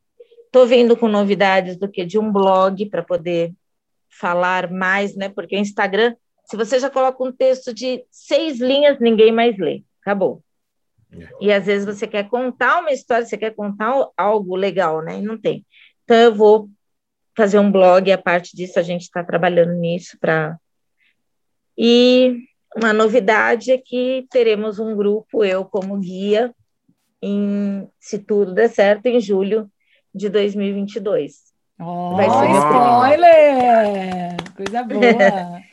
Estou 0.47 0.67
vindo 0.67 0.97
com 0.97 1.09
novidades 1.09 1.77
do 1.77 1.91
que 1.91 2.07
de 2.07 2.19
um 2.19 2.33
blog 2.33 2.89
para 2.89 3.03
poder 3.03 3.53
falar 4.09 4.71
mais, 4.71 5.15
né? 5.15 5.29
Porque 5.29 5.55
o 5.55 5.59
Instagram 5.59 6.17
se 6.49 6.57
você 6.57 6.79
já 6.79 6.89
coloca 6.89 7.23
um 7.23 7.31
texto 7.31 7.75
de 7.75 8.05
seis 8.11 8.59
linhas, 8.59 8.99
ninguém 8.99 9.31
mais 9.31 9.59
lê. 9.59 9.83
Acabou. 10.01 10.43
É. 11.13 11.29
E 11.41 11.53
às 11.53 11.67
vezes 11.67 11.85
você 11.85 12.07
quer 12.07 12.29
contar 12.29 12.81
uma 12.81 12.91
história, 12.91 13.27
você 13.27 13.37
quer 13.37 13.55
contar 13.55 14.09
algo 14.17 14.57
legal, 14.57 15.03
né? 15.03 15.19
E 15.19 15.23
não 15.23 15.39
tem. 15.39 15.65
Então 16.05 16.17
eu 16.17 16.35
vou 16.35 16.71
fazer 17.37 17.59
um 17.59 17.71
blog, 17.71 18.09
e 18.09 18.13
a 18.13 18.19
parte 18.19 18.57
disso 18.57 18.79
a 18.79 18.83
gente 18.83 19.03
está 19.03 19.23
trabalhando 19.23 19.75
nisso 19.75 20.17
para. 20.19 20.59
E 21.77 22.39
uma 22.75 22.93
novidade 22.93 23.71
é 23.71 23.79
que 23.79 24.27
teremos 24.31 24.79
um 24.79 24.97
grupo, 24.97 25.45
eu 25.45 25.65
como 25.65 25.99
guia, 25.99 26.53
em, 27.23 27.87
se 28.01 28.19
tudo 28.19 28.55
der 28.55 28.71
certo, 28.71 29.07
em 29.07 29.21
julho 29.21 29.71
de 30.15 30.29
2022. 30.31 31.49
Oh, 31.81 32.17
Vai 32.17 32.29
ser 32.29 32.51
spoiler! 32.51 34.37
Coisa 34.57 34.83
boa! 34.83 35.63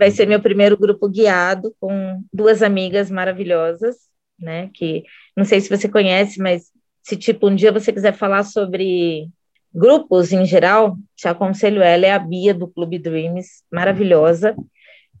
Vai 0.00 0.10
ser 0.10 0.26
meu 0.26 0.40
primeiro 0.40 0.78
grupo 0.78 1.06
guiado 1.06 1.76
com 1.78 2.24
duas 2.32 2.62
amigas 2.62 3.10
maravilhosas, 3.10 3.96
né? 4.38 4.70
Que 4.72 5.04
não 5.36 5.44
sei 5.44 5.60
se 5.60 5.68
você 5.68 5.90
conhece, 5.90 6.40
mas 6.40 6.70
se 7.02 7.18
tipo 7.18 7.46
um 7.46 7.54
dia 7.54 7.70
você 7.70 7.92
quiser 7.92 8.14
falar 8.14 8.42
sobre 8.44 9.28
grupos 9.70 10.32
em 10.32 10.46
geral, 10.46 10.96
te 11.14 11.28
aconselho 11.28 11.82
ela, 11.82 12.06
é 12.06 12.12
a 12.12 12.18
Bia 12.18 12.54
do 12.54 12.66
Clube 12.66 12.98
Dreams, 12.98 13.62
maravilhosa. 13.70 14.56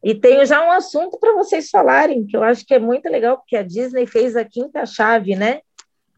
E 0.02 0.14
tenho 0.14 0.46
já 0.46 0.66
um 0.66 0.72
assunto 0.72 1.18
para 1.20 1.34
vocês 1.34 1.68
falarem, 1.68 2.26
que 2.26 2.34
eu 2.34 2.42
acho 2.42 2.64
que 2.64 2.72
é 2.72 2.78
muito 2.78 3.06
legal, 3.06 3.36
porque 3.36 3.58
a 3.58 3.62
Disney 3.62 4.06
fez 4.06 4.34
a 4.34 4.46
quinta 4.46 4.86
chave, 4.86 5.36
né? 5.36 5.60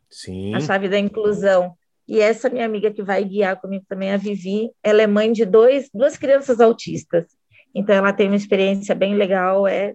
Sim. 0.09 0.55
A 0.55 0.61
chave 0.61 0.89
da 0.89 1.01
inclusão. 1.01 1.75
E 2.07 2.21
essa 2.21 2.49
minha 2.49 2.65
amiga 2.65 2.93
que 2.93 3.03
vai 3.03 3.25
guiar 3.25 3.61
comigo 3.61 3.85
também, 3.89 4.13
a 4.13 4.17
Vivi, 4.17 4.71
ela 4.85 5.03
é 5.03 5.07
mãe 5.09 5.33
de 5.33 5.45
dois, 5.45 5.91
duas 5.93 6.17
crianças 6.17 6.61
autistas. 6.61 7.27
Então, 7.75 7.95
ela 7.95 8.13
tem 8.13 8.29
uma 8.29 8.37
experiência 8.37 8.95
bem 8.95 9.15
legal, 9.15 9.67
é, 9.67 9.95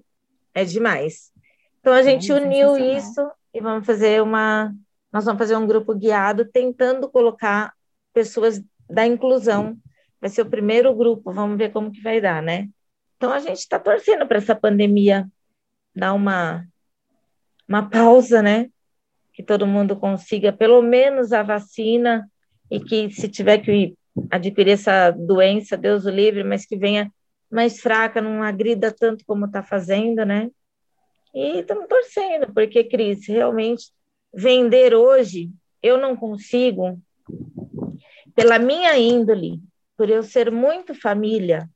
é 0.54 0.66
demais. 0.66 1.32
Então, 1.80 1.94
a 1.94 2.02
gente 2.02 2.32
é, 2.32 2.36
uniu 2.36 2.78
isso 2.78 3.30
e 3.54 3.62
vamos 3.62 3.86
fazer 3.86 4.22
uma. 4.22 4.74
Nós 5.12 5.26
vamos 5.26 5.40
fazer 5.40 5.56
um 5.56 5.68
grupo 5.68 5.94
guiado 5.94 6.46
tentando 6.46 7.10
colocar 7.10 7.74
pessoas 8.13 8.62
da 8.90 9.06
inclusão. 9.06 9.78
Vai 10.20 10.30
ser 10.30 10.42
o 10.42 10.50
primeiro 10.50 10.94
grupo, 10.96 11.32
vamos 11.32 11.58
ver 11.58 11.72
como 11.72 11.92
que 11.92 12.02
vai 12.02 12.20
dar, 12.20 12.42
né? 12.42 12.68
Então, 13.16 13.32
a 13.32 13.40
gente 13.40 13.60
está 13.60 13.80
torcendo 13.80 14.28
para 14.28 14.38
essa 14.38 14.56
pandemia 14.56 15.28
dar 15.96 16.13
uma, 16.13 16.66
uma 17.68 17.90
pausa, 17.90 18.42
né? 18.42 18.70
Que 19.34 19.44
todo 19.44 19.68
mundo 19.68 19.96
consiga 19.96 20.52
pelo 20.52 20.82
menos 20.82 21.32
a 21.32 21.44
vacina 21.44 22.30
e 22.70 22.80
que 22.80 23.10
se 23.12 23.28
tiver 23.28 23.60
que 23.60 23.96
adquirir 24.32 24.72
essa 24.72 25.12
doença, 25.12 25.78
Deus 25.78 26.06
o 26.06 26.10
livre, 26.10 26.44
mas 26.44 26.66
que 26.66 26.76
venha 26.76 27.12
mais 27.50 27.80
fraca, 27.80 28.22
não 28.22 28.44
agrida 28.44 28.92
tanto 28.92 29.26
como 29.26 29.46
está 29.46 29.64
fazendo, 29.64 30.26
né? 30.26 30.50
E 31.34 31.60
estamos 31.60 31.88
torcendo, 31.88 32.54
porque, 32.54 32.84
Cris, 32.84 33.28
realmente, 33.28 33.92
vender 34.34 34.94
hoje, 34.94 35.52
eu 35.82 35.98
não 35.98 36.16
consigo, 36.16 37.00
pela 38.36 38.60
minha 38.60 38.98
índole, 38.98 39.60
por 39.96 40.10
eu 40.10 40.24
ser 40.24 40.52
muito 40.52 40.94
família, 40.94 41.70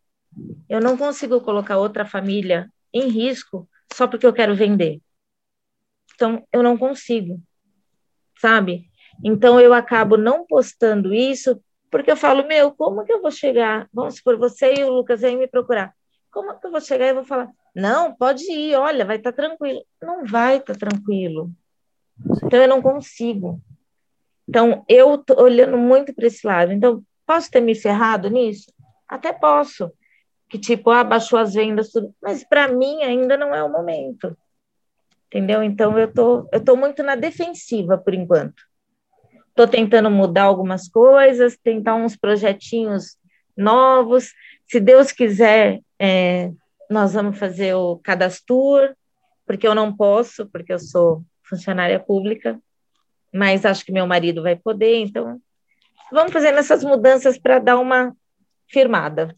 eu 0.69 0.79
não 0.79 0.97
consigo 0.97 1.41
colocar 1.41 1.77
outra 1.77 2.05
família 2.05 2.71
em 2.93 3.07
risco 3.09 3.67
só 3.93 4.07
porque 4.07 4.25
eu 4.25 4.33
quero 4.33 4.55
vender. 4.55 5.01
Então, 6.15 6.47
eu 6.51 6.61
não 6.61 6.77
consigo, 6.77 7.41
sabe? 8.39 8.89
Então, 9.23 9.59
eu 9.59 9.73
acabo 9.73 10.17
não 10.17 10.45
postando 10.45 11.13
isso 11.13 11.61
porque 11.91 12.09
eu 12.09 12.15
falo, 12.15 12.47
meu, 12.47 12.71
como 12.71 13.03
que 13.03 13.11
eu 13.11 13.21
vou 13.21 13.29
chegar? 13.29 13.87
Vamos 13.93 14.15
supor, 14.15 14.37
você 14.37 14.73
e 14.75 14.83
o 14.83 14.91
Lucas 14.91 15.19
vêm 15.19 15.37
me 15.37 15.47
procurar. 15.47 15.93
Como 16.31 16.57
que 16.57 16.65
eu 16.65 16.71
vou 16.71 16.79
chegar 16.79 17.07
e 17.07 17.13
vou 17.13 17.25
falar, 17.25 17.49
não, 17.75 18.15
pode 18.15 18.49
ir, 18.49 18.75
olha, 18.75 19.03
vai 19.03 19.17
estar 19.17 19.33
tá 19.33 19.35
tranquilo. 19.35 19.85
Não 20.01 20.25
vai 20.25 20.57
estar 20.57 20.73
tá 20.73 20.79
tranquilo. 20.79 21.51
Então, 22.43 22.61
eu 22.61 22.67
não 22.67 22.81
consigo. 22.81 23.61
Então, 24.47 24.85
eu 24.87 25.15
estou 25.15 25.41
olhando 25.41 25.77
muito 25.77 26.13
para 26.13 26.27
esse 26.27 26.47
lado. 26.47 26.71
Então, 26.71 27.03
posso 27.25 27.51
ter 27.51 27.59
me 27.59 27.75
ferrado 27.75 28.29
nisso? 28.29 28.71
Até 29.07 29.33
posso. 29.33 29.91
Que 30.49 30.57
tipo, 30.57 30.89
ah, 30.91 31.03
baixou 31.03 31.37
as 31.37 31.53
vendas, 31.53 31.91
tudo. 31.91 32.15
Mas 32.21 32.43
para 32.43 32.69
mim 32.69 33.03
ainda 33.03 33.35
não 33.35 33.53
é 33.53 33.61
o 33.61 33.71
momento. 33.71 34.35
Entendeu? 35.27 35.61
Então, 35.61 35.99
eu 35.99 36.13
tô, 36.13 36.47
eu 36.53 36.63
tô 36.63 36.77
muito 36.77 37.03
na 37.03 37.15
defensiva 37.15 37.97
por 37.97 38.13
enquanto. 38.13 38.70
Estou 39.51 39.67
tentando 39.67 40.09
mudar 40.09 40.43
algumas 40.43 40.87
coisas, 40.87 41.57
tentar 41.61 41.95
uns 41.95 42.15
projetinhos 42.15 43.17
novos. 43.55 44.31
Se 44.67 44.79
Deus 44.79 45.11
quiser, 45.11 45.81
é, 45.99 46.51
nós 46.89 47.13
vamos 47.13 47.37
fazer 47.37 47.75
o 47.75 47.97
cadastro, 47.97 48.95
porque 49.45 49.67
eu 49.67 49.75
não 49.75 49.95
posso, 49.95 50.47
porque 50.47 50.73
eu 50.73 50.79
sou 50.79 51.23
funcionária 51.43 51.99
pública, 51.99 52.57
mas 53.33 53.65
acho 53.65 53.85
que 53.85 53.91
meu 53.91 54.07
marido 54.07 54.41
vai 54.41 54.55
poder, 54.55 54.95
então 54.97 55.39
vamos 56.11 56.31
fazendo 56.31 56.57
essas 56.57 56.83
mudanças 56.83 57.37
para 57.37 57.59
dar 57.59 57.77
uma 57.77 58.15
firmada. 58.69 59.35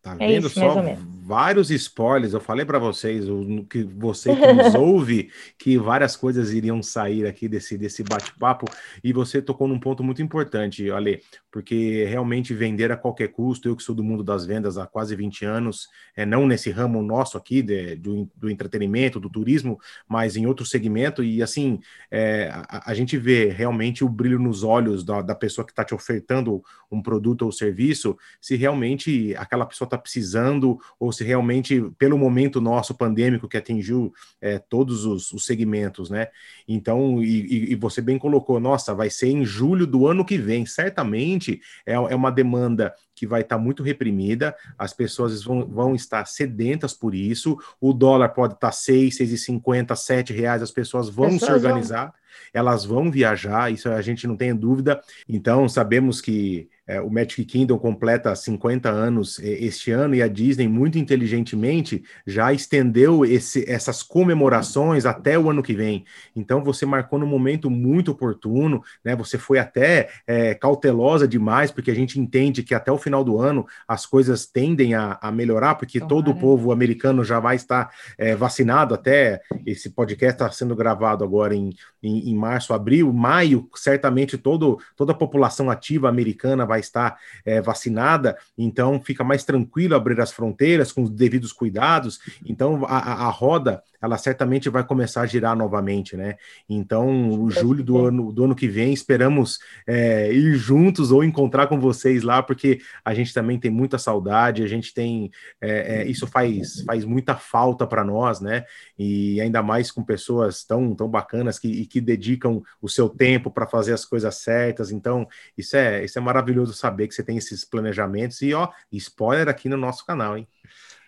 Tá 0.00 0.16
é 0.18 0.32
isso, 0.32 0.48
só? 0.48 0.82
Vários 1.30 1.70
spoilers. 1.70 2.32
Eu 2.32 2.40
falei 2.40 2.66
para 2.66 2.80
vocês, 2.80 3.28
o 3.28 3.64
que 3.64 3.84
você 3.84 4.34
que 4.34 4.52
nos 4.52 4.74
ouve, 4.74 5.30
que 5.56 5.78
várias 5.78 6.16
coisas 6.16 6.50
iriam 6.50 6.82
sair 6.82 7.24
aqui 7.24 7.48
desse, 7.48 7.78
desse 7.78 8.02
bate-papo. 8.02 8.66
E 9.04 9.12
você 9.12 9.40
tocou 9.40 9.68
num 9.68 9.78
ponto 9.78 10.02
muito 10.02 10.20
importante, 10.20 10.90
Ale, 10.90 11.22
porque 11.48 12.04
realmente 12.06 12.52
vender 12.52 12.90
a 12.90 12.96
qualquer 12.96 13.28
custo, 13.28 13.68
eu 13.68 13.76
que 13.76 13.82
sou 13.82 13.94
do 13.94 14.02
mundo 14.02 14.24
das 14.24 14.44
vendas 14.44 14.76
há 14.76 14.88
quase 14.88 15.14
20 15.14 15.44
anos, 15.44 15.88
é, 16.16 16.26
não 16.26 16.48
nesse 16.48 16.68
ramo 16.68 17.00
nosso 17.00 17.38
aqui 17.38 17.62
de, 17.62 17.94
do, 17.94 18.28
do 18.34 18.50
entretenimento, 18.50 19.20
do 19.20 19.30
turismo, 19.30 19.78
mas 20.08 20.36
em 20.36 20.46
outro 20.46 20.66
segmento, 20.66 21.22
e 21.22 21.40
assim, 21.44 21.78
é, 22.10 22.50
a, 22.52 22.90
a, 22.90 22.94
gente 22.94 23.16
vê 23.16 23.50
realmente 23.50 24.02
o 24.02 24.08
brilho 24.08 24.40
nos 24.40 24.64
olhos 24.64 25.04
da, 25.04 25.22
da 25.22 25.34
pessoa 25.36 25.64
que 25.64 25.70
está 25.70 25.84
te 25.84 25.94
ofertando 25.94 26.60
um 26.90 27.00
produto 27.00 27.42
ou 27.42 27.52
serviço, 27.52 28.18
se 28.40 28.56
realmente 28.56 29.32
aquela 29.36 29.64
pessoa 29.64 29.86
está 29.86 29.96
precisando, 29.96 30.76
ou 30.98 31.12
se 31.19 31.19
realmente, 31.24 31.80
pelo 31.98 32.18
momento 32.18 32.60
nosso 32.60 32.94
pandêmico 32.94 33.48
que 33.48 33.56
atingiu 33.56 34.12
é, 34.40 34.58
todos 34.58 35.04
os, 35.04 35.32
os, 35.32 35.44
segmentos, 35.44 36.10
né? 36.10 36.28
Então, 36.66 37.22
e, 37.22 37.72
e, 37.72 37.74
você 37.74 38.00
bem 38.00 38.18
colocou, 38.18 38.60
nossa, 38.60 38.94
vai 38.94 39.10
ser 39.10 39.28
em 39.28 39.44
julho 39.44 39.86
do 39.86 40.06
ano 40.06 40.24
que 40.24 40.38
vem, 40.38 40.66
certamente 40.66 41.60
é, 41.86 41.94
é 41.94 42.14
uma 42.14 42.30
demanda 42.30 42.94
que 43.14 43.26
vai 43.26 43.42
estar 43.42 43.56
tá 43.56 43.62
muito 43.62 43.82
reprimida, 43.82 44.54
as 44.78 44.92
pessoas 44.92 45.42
vão, 45.42 45.66
vão 45.66 45.94
estar 45.94 46.26
sedentas 46.26 46.94
por 46.94 47.14
isso, 47.14 47.58
o 47.80 47.92
dólar 47.92 48.30
pode 48.30 48.54
estar 48.54 48.68
tá 48.68 48.72
6, 48.72 49.18
6,50, 49.18 49.94
7 49.96 50.32
reais, 50.32 50.62
as 50.62 50.70
pessoas 50.70 51.08
vão 51.08 51.30
pessoas 51.30 51.50
se 51.50 51.52
organizar. 51.52 52.04
Vão 52.06 52.19
elas 52.52 52.84
vão 52.84 53.10
viajar, 53.10 53.72
isso 53.72 53.88
a 53.88 54.02
gente 54.02 54.26
não 54.26 54.36
tem 54.36 54.54
dúvida. 54.54 55.00
Então, 55.28 55.68
sabemos 55.68 56.20
que 56.20 56.68
é, 56.90 57.00
o 57.00 57.08
Magic 57.08 57.44
Kingdom 57.44 57.78
completa 57.78 58.34
50 58.34 58.90
anos 58.90 59.38
este 59.38 59.92
ano 59.92 60.12
e 60.12 60.22
a 60.22 60.26
Disney, 60.26 60.66
muito 60.66 60.98
inteligentemente, 60.98 62.02
já 62.26 62.52
estendeu 62.52 63.24
esse, 63.24 63.64
essas 63.70 64.02
comemorações 64.02 65.06
até 65.06 65.38
o 65.38 65.48
ano 65.48 65.62
que 65.62 65.72
vem. 65.72 66.04
Então, 66.34 66.64
você 66.64 66.84
marcou 66.84 67.16
num 67.16 67.28
momento 67.28 67.70
muito 67.70 68.10
oportuno, 68.10 68.82
né? 69.04 69.14
Você 69.14 69.38
foi 69.38 69.60
até 69.60 70.08
é, 70.26 70.52
cautelosa 70.52 71.28
demais, 71.28 71.70
porque 71.70 71.92
a 71.92 71.94
gente 71.94 72.18
entende 72.18 72.64
que 72.64 72.74
até 72.74 72.90
o 72.90 72.98
final 72.98 73.22
do 73.22 73.38
ano 73.38 73.64
as 73.86 74.04
coisas 74.04 74.44
tendem 74.46 74.94
a, 74.94 75.16
a 75.22 75.30
melhorar, 75.30 75.76
porque 75.76 76.00
Tomara. 76.00 76.08
todo 76.16 76.30
o 76.32 76.40
povo 76.40 76.72
americano 76.72 77.22
já 77.22 77.38
vai 77.38 77.54
estar 77.54 77.90
é, 78.18 78.34
vacinado. 78.34 78.94
Até 78.94 79.40
esse 79.64 79.90
podcast 79.90 80.34
está 80.34 80.50
sendo 80.50 80.74
gravado 80.74 81.22
agora 81.22 81.54
em, 81.54 81.70
em, 82.02 82.19
em 82.28 82.34
março, 82.34 82.72
abril, 82.72 83.12
maio, 83.12 83.68
certamente 83.74 84.36
todo, 84.36 84.78
toda 84.96 85.12
a 85.12 85.14
população 85.14 85.70
ativa 85.70 86.08
americana 86.08 86.66
vai 86.66 86.80
estar 86.80 87.18
é, 87.44 87.60
vacinada, 87.60 88.36
então 88.56 89.00
fica 89.00 89.22
mais 89.24 89.44
tranquilo 89.44 89.94
abrir 89.94 90.20
as 90.20 90.32
fronteiras 90.32 90.92
com 90.92 91.02
os 91.02 91.10
devidos 91.10 91.52
cuidados. 91.52 92.20
Então 92.44 92.84
a, 92.86 93.26
a 93.26 93.30
roda 93.30 93.82
ela 94.00 94.16
certamente 94.16 94.68
vai 94.68 94.84
começar 94.84 95.22
a 95.22 95.26
girar 95.26 95.56
novamente, 95.56 96.16
né? 96.16 96.36
Então, 96.68 97.30
o 97.40 97.50
julho 97.50 97.84
do 97.84 97.98
ano, 98.06 98.32
do 98.32 98.44
ano 98.44 98.54
que 98.54 98.66
vem, 98.66 98.92
esperamos 98.92 99.58
é, 99.86 100.32
ir 100.32 100.54
juntos 100.54 101.12
ou 101.12 101.22
encontrar 101.22 101.66
com 101.66 101.78
vocês 101.78 102.22
lá, 102.22 102.42
porque 102.42 102.80
a 103.04 103.12
gente 103.12 103.34
também 103.34 103.58
tem 103.58 103.70
muita 103.70 103.98
saudade, 103.98 104.62
a 104.62 104.66
gente 104.66 104.94
tem. 104.94 105.30
É, 105.60 106.00
é, 106.00 106.06
isso 106.06 106.26
faz, 106.26 106.82
faz 106.82 107.04
muita 107.04 107.36
falta 107.36 107.86
para 107.86 108.04
nós, 108.04 108.40
né? 108.40 108.64
E 108.98 109.40
ainda 109.40 109.62
mais 109.62 109.90
com 109.90 110.02
pessoas 110.02 110.64
tão, 110.64 110.94
tão 110.94 111.08
bacanas 111.08 111.58
que, 111.58 111.86
que 111.86 112.00
dedicam 112.00 112.62
o 112.80 112.88
seu 112.88 113.08
tempo 113.08 113.50
para 113.50 113.66
fazer 113.66 113.92
as 113.92 114.04
coisas 114.04 114.36
certas. 114.36 114.90
Então, 114.90 115.28
isso 115.56 115.76
é, 115.76 116.04
isso 116.04 116.18
é 116.18 116.22
maravilhoso 116.22 116.72
saber 116.72 117.06
que 117.06 117.14
você 117.14 117.22
tem 117.22 117.36
esses 117.36 117.64
planejamentos. 117.64 118.40
E, 118.40 118.54
ó, 118.54 118.68
spoiler 118.92 119.48
aqui 119.48 119.68
no 119.68 119.76
nosso 119.76 120.06
canal, 120.06 120.38
hein? 120.38 120.48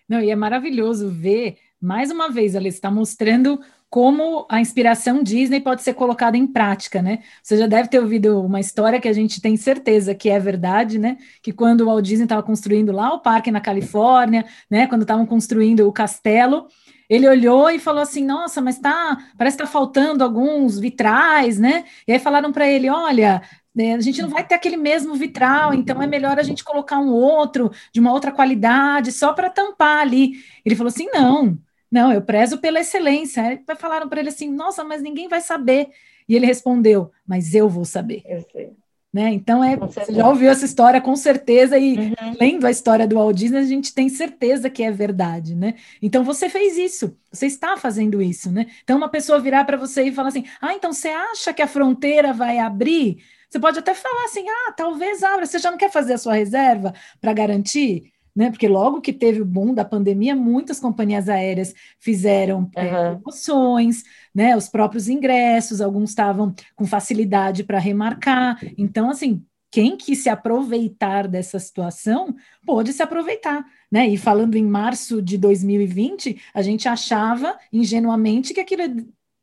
Não, 0.08 0.20
e 0.20 0.30
é 0.30 0.36
maravilhoso 0.36 1.08
ver 1.08 1.56
mais 1.82 2.10
uma 2.10 2.30
vez, 2.30 2.54
ela 2.54 2.68
está 2.68 2.90
mostrando 2.90 3.60
como 3.90 4.46
a 4.48 4.58
inspiração 4.58 5.22
Disney 5.22 5.60
pode 5.60 5.82
ser 5.82 5.92
colocada 5.92 6.34
em 6.34 6.46
prática, 6.46 7.02
né? 7.02 7.18
Você 7.42 7.58
já 7.58 7.66
deve 7.66 7.88
ter 7.88 7.98
ouvido 7.98 8.40
uma 8.40 8.58
história 8.58 8.98
que 8.98 9.08
a 9.08 9.12
gente 9.12 9.38
tem 9.38 9.54
certeza 9.54 10.14
que 10.14 10.30
é 10.30 10.38
verdade, 10.38 10.98
né? 10.98 11.18
Que 11.42 11.52
quando 11.52 11.82
o 11.82 11.86
Walt 11.86 12.02
Disney 12.02 12.24
estava 12.24 12.42
construindo 12.42 12.90
lá 12.90 13.12
o 13.12 13.20
parque 13.20 13.50
na 13.50 13.60
Califórnia, 13.60 14.46
né? 14.70 14.86
Quando 14.86 15.02
estavam 15.02 15.26
construindo 15.26 15.86
o 15.86 15.92
castelo, 15.92 16.68
ele 17.06 17.28
olhou 17.28 17.68
e 17.68 17.78
falou 17.78 18.00
assim: 18.00 18.24
Nossa, 18.24 18.62
mas 18.62 18.78
tá, 18.78 19.18
parece 19.36 19.58
que 19.58 19.62
está 19.62 19.70
faltando 19.70 20.24
alguns 20.24 20.78
vitrais, 20.78 21.58
né? 21.58 21.84
E 22.08 22.12
aí 22.12 22.18
falaram 22.18 22.50
para 22.50 22.66
ele: 22.66 22.88
Olha, 22.88 23.42
né, 23.74 23.94
a 23.94 24.00
gente 24.00 24.22
não 24.22 24.30
vai 24.30 24.46
ter 24.46 24.54
aquele 24.54 24.78
mesmo 24.78 25.14
vitral, 25.14 25.74
então 25.74 26.00
é 26.00 26.06
melhor 26.06 26.38
a 26.38 26.42
gente 26.42 26.64
colocar 26.64 26.98
um 26.98 27.10
outro 27.10 27.70
de 27.92 28.00
uma 28.00 28.12
outra 28.12 28.32
qualidade 28.32 29.12
só 29.12 29.34
para 29.34 29.50
tampar 29.50 29.98
ali. 30.00 30.32
Ele 30.64 30.74
falou 30.74 30.88
assim: 30.88 31.08
Não 31.12 31.58
não, 31.92 32.10
eu 32.10 32.22
prezo 32.22 32.56
pela 32.56 32.80
excelência. 32.80 33.42
Aí 33.42 33.60
falaram 33.76 34.08
para 34.08 34.20
ele 34.20 34.30
assim: 34.30 34.50
nossa, 34.50 34.82
mas 34.82 35.02
ninguém 35.02 35.28
vai 35.28 35.42
saber. 35.42 35.90
E 36.26 36.34
ele 36.34 36.46
respondeu: 36.46 37.12
mas 37.26 37.54
eu 37.54 37.68
vou 37.68 37.84
saber. 37.84 38.22
Eu 38.24 38.40
sei. 38.50 38.72
Né? 39.12 39.28
Então, 39.30 39.62
é, 39.62 39.76
você 39.76 40.10
já 40.10 40.26
ouviu 40.26 40.48
essa 40.48 40.64
história 40.64 40.98
com 40.98 41.14
certeza, 41.14 41.76
e 41.76 41.98
uhum. 41.98 42.14
lendo 42.40 42.66
a 42.66 42.70
história 42.70 43.06
do 43.06 43.16
Walt 43.16 43.36
Disney, 43.36 43.58
a 43.58 43.64
gente 43.64 43.94
tem 43.94 44.08
certeza 44.08 44.70
que 44.70 44.82
é 44.82 44.90
verdade, 44.90 45.54
né? 45.54 45.74
Então, 46.00 46.24
você 46.24 46.48
fez 46.48 46.78
isso, 46.78 47.14
você 47.30 47.44
está 47.44 47.76
fazendo 47.76 48.22
isso, 48.22 48.50
né? 48.50 48.68
Então, 48.82 48.96
uma 48.96 49.10
pessoa 49.10 49.38
virar 49.38 49.66
para 49.66 49.76
você 49.76 50.04
e 50.04 50.12
falar 50.12 50.28
assim: 50.28 50.44
ah, 50.62 50.72
então 50.72 50.94
você 50.94 51.08
acha 51.08 51.52
que 51.52 51.60
a 51.60 51.66
fronteira 51.66 52.32
vai 52.32 52.58
abrir? 52.58 53.22
Você 53.50 53.60
pode 53.60 53.78
até 53.78 53.92
falar 53.92 54.24
assim: 54.24 54.48
ah, 54.48 54.72
talvez 54.72 55.22
abra, 55.22 55.44
você 55.44 55.58
já 55.58 55.70
não 55.70 55.76
quer 55.76 55.90
fazer 55.90 56.14
a 56.14 56.18
sua 56.18 56.32
reserva 56.32 56.94
para 57.20 57.34
garantir? 57.34 58.11
Né? 58.34 58.50
Porque 58.50 58.68
logo 58.68 59.00
que 59.00 59.12
teve 59.12 59.40
o 59.40 59.44
boom 59.44 59.74
da 59.74 59.84
pandemia, 59.84 60.34
muitas 60.34 60.80
companhias 60.80 61.28
aéreas 61.28 61.74
fizeram 61.98 62.60
uhum. 62.60 63.18
promoções, 63.20 64.02
né? 64.34 64.56
Os 64.56 64.68
próprios 64.68 65.08
ingressos, 65.08 65.80
alguns 65.80 66.10
estavam 66.10 66.54
com 66.74 66.86
facilidade 66.86 67.64
para 67.64 67.78
remarcar. 67.78 68.58
Então, 68.76 69.10
assim, 69.10 69.44
quem 69.70 69.96
quis 69.96 70.18
se 70.18 70.28
aproveitar 70.28 71.26
dessa 71.26 71.58
situação 71.58 72.34
pôde 72.64 72.92
se 72.92 73.02
aproveitar, 73.02 73.64
né? 73.90 74.06
E 74.06 74.18
falando 74.18 74.54
em 74.56 74.64
março 74.64 75.22
de 75.22 75.38
2020, 75.38 76.40
a 76.52 76.60
gente 76.60 76.88
achava 76.88 77.56
ingenuamente 77.72 78.52
que 78.52 78.60
aquilo 78.60 78.82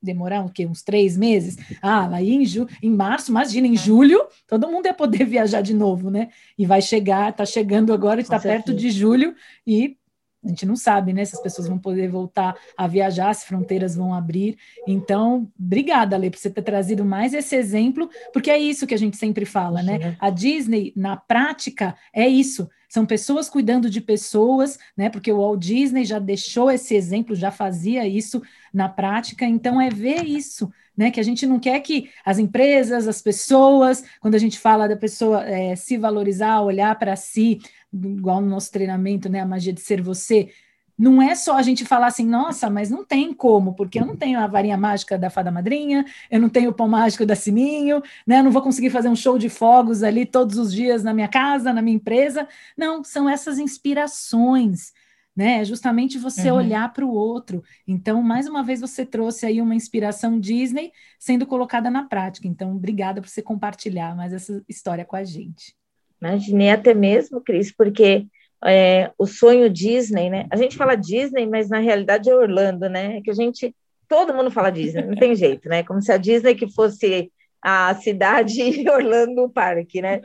demorar 0.01 0.45
o 0.45 0.49
quê? 0.49 0.65
Uns 0.65 0.81
três 0.81 1.17
meses? 1.17 1.57
Ah, 1.81 2.09
aí 2.15 2.31
em, 2.31 2.45
ju 2.45 2.67
em 2.81 2.89
março, 2.89 3.31
imagina, 3.31 3.67
em 3.67 3.75
julho, 3.75 4.25
todo 4.47 4.67
mundo 4.67 4.85
ia 4.85 4.93
poder 4.93 5.25
viajar 5.25 5.61
de 5.61 5.73
novo, 5.73 6.09
né? 6.09 6.29
E 6.57 6.65
vai 6.65 6.81
chegar, 6.81 7.29
está 7.29 7.45
chegando 7.45 7.93
agora, 7.93 8.21
está 8.21 8.39
perto 8.39 8.73
de 8.73 8.89
julho, 8.89 9.35
e 9.65 9.97
a 10.43 10.47
gente 10.47 10.65
não 10.65 10.75
sabe, 10.75 11.11
né, 11.11 11.25
se 11.25 11.35
as 11.35 11.41
pessoas 11.41 11.67
vão 11.67 11.77
poder 11.77 12.09
voltar 12.09 12.55
a 12.77 12.87
viajar, 12.87 13.33
se 13.33 13.45
fronteiras 13.45 13.95
vão 13.95 14.13
abrir. 14.13 14.57
Então, 14.87 15.51
obrigada, 15.59 16.15
Lê, 16.15 16.29
por 16.29 16.37
você 16.37 16.49
ter 16.49 16.61
trazido 16.61 17.03
mais 17.03 17.33
esse 17.33 17.55
exemplo, 17.55 18.09
porque 18.31 18.49
é 18.49 18.57
isso 18.57 18.87
que 18.87 18.93
a 18.93 18.97
gente 18.97 19.17
sempre 19.17 19.45
fala, 19.45 19.83
né? 19.83 20.15
A 20.19 20.29
Disney, 20.29 20.93
na 20.95 21.17
prática, 21.17 21.95
é 22.13 22.27
isso. 22.27 22.69
São 22.87 23.05
pessoas 23.05 23.49
cuidando 23.49 23.89
de 23.89 24.01
pessoas, 24.01 24.79
né? 24.97 25.09
Porque 25.09 25.31
o 25.31 25.37
Walt 25.37 25.59
Disney 25.59 26.05
já 26.05 26.17
deixou 26.17 26.71
esse 26.71 26.95
exemplo, 26.95 27.35
já 27.35 27.51
fazia 27.51 28.07
isso 28.07 28.41
na 28.73 28.89
prática. 28.89 29.45
Então, 29.45 29.79
é 29.79 29.89
ver 29.89 30.23
isso, 30.23 30.71
né? 30.99 31.09
Que 31.11 31.19
a 31.21 31.23
gente 31.23 31.47
não 31.47 31.57
quer 31.61 31.79
que 31.79 32.09
as 32.25 32.39
empresas, 32.39 33.07
as 33.07 33.21
pessoas, 33.21 34.03
quando 34.19 34.35
a 34.35 34.37
gente 34.37 34.59
fala 34.59 34.85
da 34.85 34.97
pessoa 34.97 35.45
é, 35.45 35.73
se 35.73 35.97
valorizar, 35.97 36.59
olhar 36.59 36.93
para 36.99 37.15
si, 37.15 37.59
igual 37.93 38.41
no 38.41 38.49
nosso 38.49 38.69
treinamento, 38.69 39.29
né, 39.29 39.39
a 39.39 39.45
magia 39.45 39.71
de 39.71 39.79
ser 39.79 40.01
você, 40.01 40.49
não 40.97 41.21
é 41.21 41.35
só 41.35 41.55
a 41.55 41.61
gente 41.61 41.85
falar 41.85 42.07
assim, 42.07 42.25
nossa, 42.25 42.69
mas 42.69 42.89
não 42.89 43.05
tem 43.05 43.33
como, 43.33 43.73
porque 43.75 43.97
eu 43.97 44.05
não 44.05 44.17
tenho 44.17 44.37
a 44.37 44.45
varinha 44.45 44.75
mágica 44.75 45.17
da 45.17 45.29
fada 45.29 45.49
madrinha, 45.49 46.03
eu 46.29 46.41
não 46.41 46.49
tenho 46.49 46.71
o 46.71 46.73
pão 46.73 46.89
mágico 46.89 47.25
da 47.25 47.33
Sininho, 47.33 48.03
né? 48.27 48.39
Eu 48.39 48.43
não 48.43 48.51
vou 48.51 48.61
conseguir 48.61 48.89
fazer 48.89 49.07
um 49.07 49.15
show 49.15 49.37
de 49.39 49.47
fogos 49.47 50.03
ali 50.03 50.25
todos 50.25 50.57
os 50.57 50.73
dias 50.73 51.01
na 51.01 51.13
minha 51.13 51.29
casa, 51.29 51.71
na 51.71 51.81
minha 51.81 51.95
empresa. 51.95 52.45
Não, 52.75 53.01
são 53.05 53.29
essas 53.29 53.57
inspirações, 53.57 54.91
né? 55.39 55.61
É 55.61 55.63
justamente 55.63 56.17
você 56.17 56.51
uhum. 56.51 56.57
olhar 56.57 56.91
para 56.91 57.05
o 57.05 57.13
outro. 57.13 57.63
Então, 57.87 58.21
mais 58.21 58.45
uma 58.45 58.61
vez, 58.61 58.81
você 58.81 59.05
trouxe 59.05 59.45
aí 59.45 59.61
uma 59.61 59.73
inspiração 59.73 60.37
Disney 60.37 60.91
sendo 61.17 61.47
colocada 61.47 61.89
na 61.89 62.03
prática. 62.03 62.45
Então, 62.45 62.75
obrigada 62.75 63.21
por 63.21 63.29
você 63.29 63.41
compartilhar 63.41 64.13
mais 64.17 64.33
essa 64.33 64.61
história 64.67 65.05
com 65.05 65.15
a 65.15 65.23
gente. 65.23 65.73
Imaginei 66.21 66.71
até 66.71 66.93
mesmo, 66.93 67.39
Cris, 67.39 67.71
porque 67.71 68.27
é, 68.65 69.13
o 69.17 69.25
sonho 69.25 69.69
Disney, 69.69 70.29
né? 70.29 70.45
A 70.51 70.57
gente 70.57 70.75
fala 70.75 70.93
Disney, 70.93 71.47
mas 71.47 71.69
na 71.69 71.79
realidade 71.79 72.29
é 72.29 72.35
Orlando, 72.35 72.89
né? 72.89 73.19
É 73.19 73.21
que 73.21 73.31
a 73.31 73.33
gente, 73.33 73.73
todo 74.09 74.33
mundo 74.33 74.51
fala 74.51 74.69
Disney, 74.69 75.03
não 75.03 75.15
tem 75.15 75.33
jeito, 75.37 75.69
né? 75.69 75.83
Como 75.83 76.01
se 76.01 76.11
a 76.11 76.17
Disney 76.17 76.53
que 76.53 76.69
fosse 76.69 77.31
a 77.61 77.95
cidade 77.95 78.59
Orlando 78.91 79.45
o 79.45 79.49
parque, 79.49 80.01
né? 80.01 80.19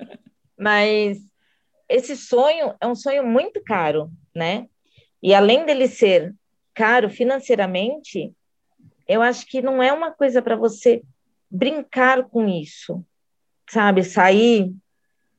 Mas 0.59 1.19
esse 1.89 2.17
sonho 2.17 2.75
é 2.81 2.87
um 2.89 2.97
sonho 2.97 3.25
muito 3.25 3.63
caro, 3.63 4.11
né? 4.35 4.67
E 5.25 5.33
além 5.33 5.65
dele 5.65 5.89
ser 5.89 6.35
caro 6.75 7.09
financeiramente, 7.09 8.31
eu 9.09 9.23
acho 9.23 9.47
que 9.47 9.63
não 9.63 9.83
é 9.83 9.91
uma 9.91 10.11
coisa 10.11 10.43
para 10.43 10.55
você 10.55 11.03
brincar 11.51 12.25
com 12.25 12.47
isso, 12.47 13.03
sabe? 13.67 14.05
Sair 14.05 14.71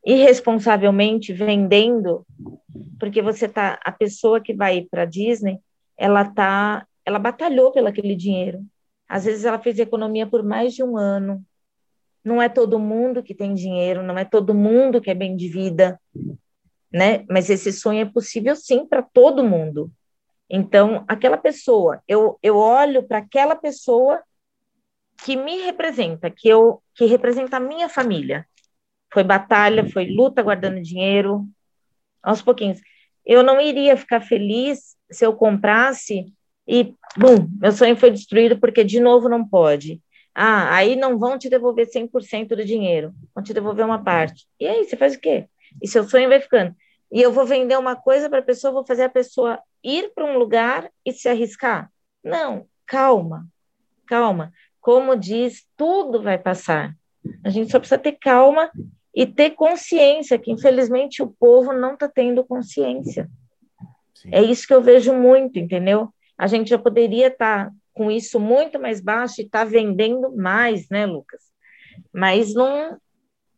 irresponsavelmente 0.04 1.32
vendendo, 1.34 2.26
porque 3.00 3.22
você 3.22 3.48
tá, 3.48 3.80
a 3.86 3.92
pessoa 3.92 4.42
que 4.42 4.56
vai 4.56 4.88
para 4.90 5.06
Disney, 5.06 5.60
ela 5.96 6.26
tá, 6.26 6.88
ela 7.06 7.20
batalhou 7.20 7.72
pelo 7.72 7.88
aquele 7.88 8.16
dinheiro. 8.16 8.66
Às 9.08 9.26
vezes 9.26 9.46
ela 9.46 9.60
fez 9.60 9.78
economia 9.78 10.26
por 10.26 10.42
mais 10.42 10.74
de 10.74 10.82
um 10.82 10.98
ano. 10.98 11.46
Não 12.24 12.42
é 12.42 12.50
todo 12.50 12.80
mundo 12.80 13.22
que 13.22 13.36
tem 13.36 13.54
dinheiro, 13.54 14.02
não 14.02 14.18
é 14.18 14.26
todo 14.26 14.56
mundo 14.56 15.00
que 15.00 15.12
é 15.12 15.14
bem 15.14 15.36
de 15.36 15.48
vida, 15.48 16.02
né? 16.96 17.26
Mas 17.30 17.50
esse 17.50 17.74
sonho 17.74 18.04
é 18.04 18.06
possível 18.06 18.56
sim 18.56 18.86
para 18.86 19.02
todo 19.02 19.44
mundo. 19.44 19.92
Então, 20.50 21.04
aquela 21.10 21.36
pessoa, 21.36 22.02
eu, 22.08 22.40
eu 22.42 22.56
olho 22.56 23.04
para 23.04 23.18
aquela 23.18 23.54
pessoa 23.54 24.24
que 25.26 25.36
me 25.36 25.58
representa, 25.64 26.30
que 26.30 26.48
eu 26.48 26.82
que 26.96 27.04
representa 27.04 27.58
a 27.58 27.60
minha 27.60 27.90
família. 27.90 28.48
Foi 29.12 29.26
batalha, 29.26 29.90
foi 29.90 30.06
luta 30.06 30.42
guardando 30.42 30.82
dinheiro, 30.82 31.46
aos 32.24 32.42
pouquinhos. 32.42 32.80
Eu 33.26 33.44
não 33.44 33.60
iria 33.60 33.98
ficar 33.98 34.22
feliz 34.22 34.96
se 35.12 35.26
eu 35.26 35.34
comprasse 35.36 36.34
e, 36.66 36.94
bum, 37.18 37.50
meu 37.60 37.74
sonho 37.74 37.98
foi 37.98 38.10
destruído 38.10 38.58
porque 38.58 38.86
de 38.86 39.02
novo 39.02 39.28
não 39.28 39.46
pode. 39.46 40.02
Ah, 40.34 40.74
aí 40.74 40.96
não 40.96 41.20
vão 41.20 41.38
te 41.38 41.50
devolver 41.50 41.88
100% 41.88 42.56
do 42.56 42.64
dinheiro, 42.64 43.14
vão 43.34 43.44
te 43.44 43.54
devolver 43.54 43.86
uma 43.86 44.02
parte. 44.02 44.48
E 44.62 44.66
aí, 44.66 44.86
você 44.86 44.96
faz 44.96 45.16
o 45.16 45.20
quê? 45.20 45.50
E 45.82 45.90
seu 45.90 46.08
sonho 46.08 46.30
vai 46.30 46.40
ficando. 46.40 46.74
E 47.16 47.22
eu 47.22 47.32
vou 47.32 47.46
vender 47.46 47.80
uma 47.80 47.96
coisa 47.96 48.30
para 48.30 48.40
a 48.40 48.44
pessoa, 48.44 48.74
vou 48.74 48.86
fazer 48.86 49.04
a 49.04 49.10
pessoa 49.10 49.58
ir 49.82 50.12
para 50.14 50.26
um 50.26 50.38
lugar 50.38 50.92
e 51.06 51.14
se 51.14 51.30
arriscar? 51.30 51.90
Não, 52.22 52.68
calma, 52.86 53.48
calma. 54.06 54.52
Como 54.82 55.16
diz, 55.16 55.66
tudo 55.78 56.22
vai 56.22 56.38
passar. 56.38 56.94
A 57.42 57.50
gente 57.50 57.72
só 57.72 57.80
precisa 57.80 57.98
ter 57.98 58.18
calma 58.20 58.70
e 59.16 59.26
ter 59.26 59.52
consciência, 59.52 60.38
que 60.38 60.52
infelizmente 60.52 61.24
o 61.24 61.28
povo 61.28 61.72
não 61.72 61.94
está 61.94 62.10
tendo 62.10 62.44
consciência. 62.44 63.30
Sim. 64.14 64.32
É 64.34 64.42
isso 64.42 64.68
que 64.68 64.74
eu 64.74 64.82
vejo 64.82 65.14
muito, 65.14 65.58
entendeu? 65.58 66.10
A 66.38 66.48
gente 66.48 66.70
já 66.70 66.78
poderia 66.78 67.28
estar 67.28 67.68
tá 67.68 67.72
com 67.94 68.12
isso 68.12 68.42
muito 68.42 68.78
mais 68.78 69.00
baixo 69.00 69.40
e 69.40 69.46
estar 69.46 69.60
tá 69.60 69.64
vendendo 69.64 70.36
mais, 70.36 70.90
né, 70.90 71.06
Lucas? 71.06 71.44
Mas 72.14 72.54
não. 72.54 72.98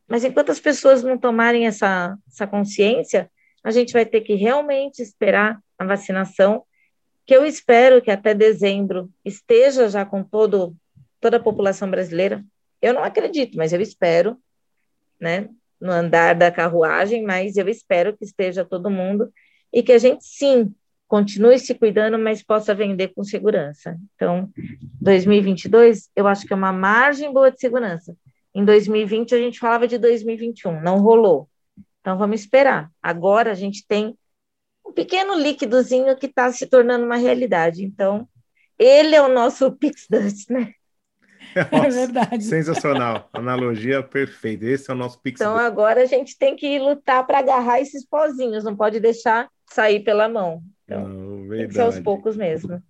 Mas 0.08 0.24
enquanto 0.24 0.52
as 0.52 0.60
pessoas 0.60 1.02
não 1.02 1.18
tomarem 1.18 1.66
essa, 1.66 2.16
essa 2.28 2.46
consciência, 2.46 3.28
a 3.68 3.72
gente 3.72 3.92
vai 3.92 4.06
ter 4.06 4.22
que 4.22 4.34
realmente 4.34 5.02
esperar 5.02 5.60
a 5.78 5.84
vacinação, 5.84 6.64
que 7.26 7.36
eu 7.36 7.46
espero 7.46 8.02
que 8.02 8.10
até 8.10 8.34
dezembro 8.34 9.10
esteja 9.26 9.90
já 9.90 10.06
com 10.06 10.24
todo, 10.24 10.74
toda 11.20 11.36
a 11.36 11.42
população 11.42 11.92
brasileira. 11.92 12.42
Eu 12.82 12.94
não 12.94 13.04
acredito, 13.04 13.58
mas 13.58 13.74
eu 13.74 13.82
espero 13.82 14.38
né, 15.20 15.50
no 15.82 15.92
andar 15.92 16.34
da 16.34 16.50
carruagem, 16.50 17.24
mas 17.24 17.58
eu 17.58 17.68
espero 17.68 18.16
que 18.16 18.24
esteja 18.24 18.64
todo 18.64 18.90
mundo 18.90 19.34
e 19.74 19.84
que 19.84 19.92
a 19.92 19.98
gente 19.98 20.24
sim 20.24 20.74
continue 21.06 21.60
se 21.60 21.76
cuidando, 21.76 22.18
mas 22.18 22.42
possa 22.42 22.74
vender 22.74 23.10
com 23.10 23.22
segurança. 23.22 24.00
Então, 24.16 24.50
2022, 25.02 26.10
eu 26.16 26.26
acho 26.26 26.48
que 26.48 26.54
é 26.54 26.56
uma 26.56 26.72
margem 26.72 27.34
boa 27.34 27.52
de 27.52 27.60
segurança. 27.60 28.16
Em 28.56 28.64
2020 28.64 29.36
a 29.36 29.38
gente 29.38 29.60
falava 29.60 29.86
de 29.90 29.98
2021, 29.98 30.80
não 30.82 31.00
rolou. 31.00 31.50
Então 32.08 32.18
vamos 32.18 32.40
esperar. 32.40 32.90
Agora 33.04 33.52
a 33.52 33.54
gente 33.54 33.86
tem 33.86 34.18
um 34.86 34.94
pequeno 34.94 35.36
líquidozinho 35.36 36.16
que 36.16 36.28
está 36.28 36.50
se 36.54 36.66
tornando 36.66 37.04
uma 37.04 37.18
realidade. 37.18 37.84
Então, 37.84 38.26
ele 38.80 39.14
é 39.14 39.22
o 39.22 39.28
nosso 39.28 39.70
Pix 39.76 40.08
Dust, 40.10 40.50
né? 40.50 40.72
Nossa, 41.70 41.88
é 41.88 41.90
verdade. 41.90 42.44
Sensacional. 42.46 43.30
Analogia 43.34 44.02
perfeita. 44.02 44.64
Esse 44.64 44.90
é 44.90 44.94
o 44.94 44.98
nosso 44.98 45.22
Pix. 45.22 45.42
Então 45.42 45.58
agora 45.58 46.02
a 46.02 46.06
gente 46.06 46.38
tem 46.38 46.56
que 46.56 46.80
lutar 46.80 47.28
para 47.28 47.40
agarrar 47.40 47.82
esses 47.82 48.06
pozinhos, 48.06 48.64
não 48.64 48.78
pode 48.78 49.02
deixar 49.02 49.50
sair 49.70 50.00
pela 50.00 50.30
mão. 50.30 50.64
Então, 50.86 51.06
não, 51.10 51.50
tem 51.50 51.68
que 51.68 51.74
ser 51.74 51.82
aos 51.82 52.00
poucos 52.00 52.38
mesmo. 52.38 52.82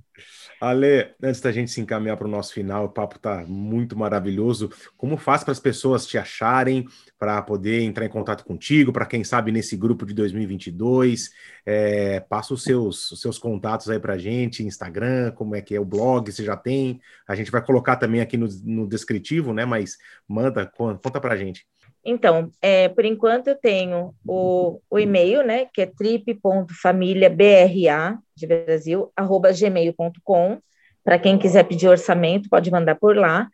Ale, 0.59 1.13
antes 1.21 1.39
da 1.39 1.51
gente 1.51 1.69
se 1.69 1.79
encaminhar 1.79 2.17
para 2.17 2.27
o 2.27 2.31
nosso 2.31 2.53
final, 2.53 2.85
o 2.85 2.89
papo 2.89 3.17
está 3.17 3.45
muito 3.45 3.97
maravilhoso. 3.97 4.69
Como 4.97 5.15
faz 5.17 5.43
para 5.43 5.51
as 5.51 5.59
pessoas 5.59 6.05
te 6.05 6.17
acharem, 6.17 6.85
para 7.19 7.41
poder 7.41 7.81
entrar 7.81 8.05
em 8.05 8.09
contato 8.09 8.43
contigo, 8.43 8.91
para 8.91 9.05
quem 9.05 9.23
sabe 9.23 9.51
nesse 9.51 9.77
grupo 9.77 10.05
de 10.05 10.13
2022? 10.13 11.29
É, 11.65 12.19
passa 12.21 12.53
os 12.53 12.63
seus, 12.63 13.11
os 13.11 13.21
seus 13.21 13.37
contatos 13.37 13.89
aí 13.89 13.99
para 13.99 14.13
a 14.13 14.17
gente, 14.17 14.63
Instagram, 14.63 15.31
como 15.31 15.55
é 15.55 15.61
que 15.61 15.75
é 15.75 15.79
o 15.79 15.85
blog, 15.85 16.31
você 16.31 16.43
já 16.43 16.57
tem. 16.57 16.99
A 17.27 17.35
gente 17.35 17.51
vai 17.51 17.63
colocar 17.63 17.97
também 17.97 18.21
aqui 18.21 18.37
no, 18.37 18.47
no 18.63 18.87
descritivo, 18.87 19.53
né? 19.53 19.65
Mas 19.65 19.97
manda, 20.27 20.65
conta 20.65 21.21
para 21.21 21.33
a 21.33 21.37
gente. 21.37 21.67
Então, 22.09 22.49
é, 22.61 22.87
por 22.87 23.03
enquanto 23.03 23.49
eu 23.49 23.55
tenho 23.55 24.15
o, 24.25 24.79
o 24.89 24.97
e-mail, 24.97 25.45
né, 25.45 25.67
que 25.73 25.81
é 25.81 25.85
trip.familiabra 25.85 28.17
de 28.33 28.47
Brasil, 28.47 29.11
arroba 29.13 29.51
gmail.com. 29.51 30.57
Para 31.03 31.19
quem 31.19 31.37
quiser 31.37 31.65
pedir 31.65 31.89
orçamento, 31.89 32.47
pode 32.49 32.71
mandar 32.71 32.95
por 32.95 33.17
lá. 33.17 33.49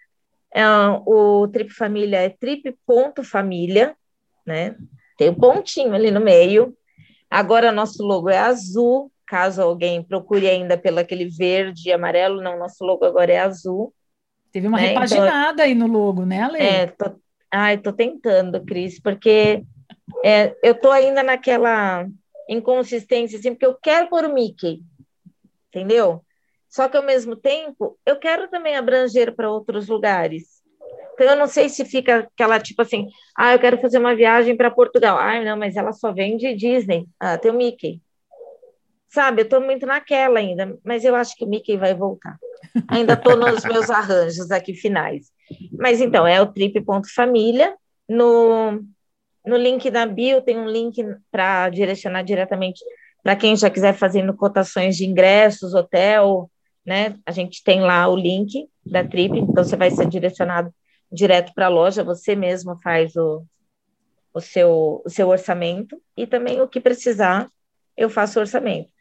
É, 0.53 0.63
o 1.03 1.47
Trip 1.47 1.73
Família 1.73 2.19
é 2.19 2.29
trip.família, 2.29 3.95
né? 4.45 4.75
Tem 5.17 5.29
o 5.29 5.31
um 5.31 5.35
pontinho 5.35 5.95
ali 5.95 6.11
no 6.11 6.21
meio. 6.21 6.77
Agora 7.31 7.71
nosso 7.71 8.03
logo 8.03 8.29
é 8.29 8.37
azul, 8.37 9.11
caso 9.25 9.63
alguém 9.63 10.03
procure 10.03 10.47
ainda 10.47 10.77
pelo 10.77 10.99
aquele 10.99 11.27
verde 11.27 11.89
e 11.89 11.91
amarelo, 11.91 12.39
não, 12.39 12.59
nosso 12.59 12.85
logo 12.85 13.03
agora 13.03 13.33
é 13.33 13.39
azul. 13.39 13.91
Teve 14.51 14.67
uma 14.67 14.77
né? 14.77 14.89
repaginada 14.89 15.53
então, 15.53 15.65
aí 15.65 15.73
no 15.73 15.87
logo, 15.87 16.23
né, 16.23 16.43
Ale? 16.43 16.59
É, 16.59 16.85
Ai, 17.55 17.77
tô 17.77 17.93
tentando, 17.93 18.65
Cris, 18.65 18.99
porque 18.99 19.63
é, 20.25 20.55
eu 20.63 20.73
tô 20.73 20.89
ainda 20.89 21.21
naquela 21.21 22.07
inconsistência, 22.49 23.37
assim, 23.37 23.51
porque 23.51 23.67
eu 23.67 23.75
quero 23.75 24.09
pôr 24.09 24.25
o 24.25 24.33
Mickey, 24.33 24.81
entendeu? 25.67 26.25
Só 26.67 26.89
que 26.89 26.97
ao 26.97 27.03
mesmo 27.03 27.35
tempo, 27.35 27.95
eu 28.07 28.17
quero 28.17 28.49
também 28.49 28.75
abranger 28.75 29.35
para 29.35 29.51
outros 29.51 29.87
lugares. 29.87 30.63
Então, 31.13 31.27
eu 31.27 31.35
não 31.35 31.45
sei 31.45 31.69
se 31.69 31.85
fica 31.85 32.27
aquela 32.33 32.59
tipo 32.59 32.81
assim, 32.81 33.07
ah, 33.37 33.53
eu 33.53 33.59
quero 33.59 33.79
fazer 33.79 33.99
uma 33.99 34.15
viagem 34.15 34.57
para 34.57 34.71
Portugal. 34.71 35.19
Ah, 35.19 35.39
não, 35.43 35.55
mas 35.55 35.75
ela 35.75 35.91
só 35.91 36.11
vende 36.11 36.55
Disney. 36.55 37.05
Ah, 37.19 37.37
tem 37.37 37.51
o 37.51 37.53
Mickey. 37.53 38.01
Sabe, 39.07 39.41
eu 39.41 39.43
estou 39.43 39.61
muito 39.61 39.85
naquela 39.85 40.39
ainda, 40.39 40.75
mas 40.83 41.05
eu 41.05 41.15
acho 41.15 41.35
que 41.35 41.45
o 41.45 41.47
Mickey 41.47 41.77
vai 41.77 41.93
voltar. 41.93 42.35
Ainda 42.87 43.13
estou 43.13 43.37
nos 43.37 43.63
meus 43.63 43.91
arranjos 43.91 44.49
aqui 44.49 44.73
finais. 44.73 45.32
Mas 45.71 46.01
então, 46.01 46.25
é 46.27 46.41
o 46.41 46.51
trip.família. 46.51 47.75
No, 48.07 48.83
no 49.45 49.57
link 49.57 49.89
da 49.89 50.05
bio 50.05 50.41
tem 50.41 50.57
um 50.57 50.67
link 50.67 51.03
para 51.31 51.69
direcionar 51.69 52.23
diretamente 52.23 52.83
para 53.23 53.35
quem 53.35 53.55
já 53.55 53.69
quiser 53.69 53.93
fazendo 53.93 54.35
cotações 54.35 54.97
de 54.97 55.05
ingressos, 55.05 55.73
hotel, 55.73 56.51
né? 56.85 57.17
A 57.25 57.31
gente 57.31 57.63
tem 57.63 57.79
lá 57.79 58.07
o 58.09 58.17
link 58.17 58.67
da 58.85 59.03
trip, 59.03 59.39
então 59.39 59.63
você 59.63 59.77
vai 59.77 59.89
ser 59.89 60.07
direcionado 60.07 60.73
direto 61.09 61.53
para 61.53 61.67
a 61.67 61.69
loja, 61.69 62.03
você 62.03 62.35
mesmo 62.35 62.77
faz 62.81 63.15
o, 63.15 63.45
o, 64.33 64.41
seu, 64.41 65.01
o 65.05 65.09
seu 65.09 65.29
orçamento 65.29 66.01
e 66.17 66.27
também 66.27 66.59
o 66.59 66.67
que 66.67 66.81
precisar, 66.81 67.49
eu 67.95 68.09
faço 68.09 68.39
orçamento. 68.39 68.91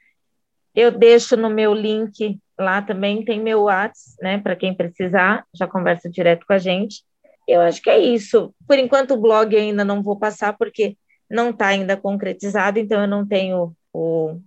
Eu 0.74 0.90
deixo 0.90 1.36
no 1.36 1.50
meu 1.50 1.74
link 1.74 2.38
lá 2.62 2.80
também, 2.80 3.24
tem 3.24 3.40
meu 3.40 3.62
WhatsApp, 3.62 4.16
né? 4.22 4.38
Para 4.38 4.56
quem 4.56 4.74
precisar, 4.74 5.44
já 5.54 5.66
conversa 5.66 6.08
direto 6.08 6.46
com 6.46 6.52
a 6.52 6.58
gente. 6.58 7.02
Eu 7.46 7.60
acho 7.60 7.82
que 7.82 7.90
é 7.90 7.98
isso. 7.98 8.54
Por 8.66 8.78
enquanto, 8.78 9.14
o 9.14 9.20
blog 9.20 9.54
ainda 9.56 9.84
não 9.84 10.02
vou 10.02 10.18
passar, 10.18 10.56
porque 10.56 10.96
não 11.28 11.50
está 11.50 11.68
ainda 11.68 11.96
concretizado, 11.96 12.78
então 12.78 13.00
eu 13.00 13.08
não 13.08 13.26
tenho 13.26 13.74
o, 13.92 14.38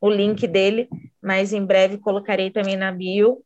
o 0.00 0.10
link 0.10 0.46
dele, 0.46 0.88
mas 1.22 1.52
em 1.52 1.64
breve 1.64 1.98
colocarei 1.98 2.50
também 2.50 2.76
na 2.76 2.92
bio 2.92 3.42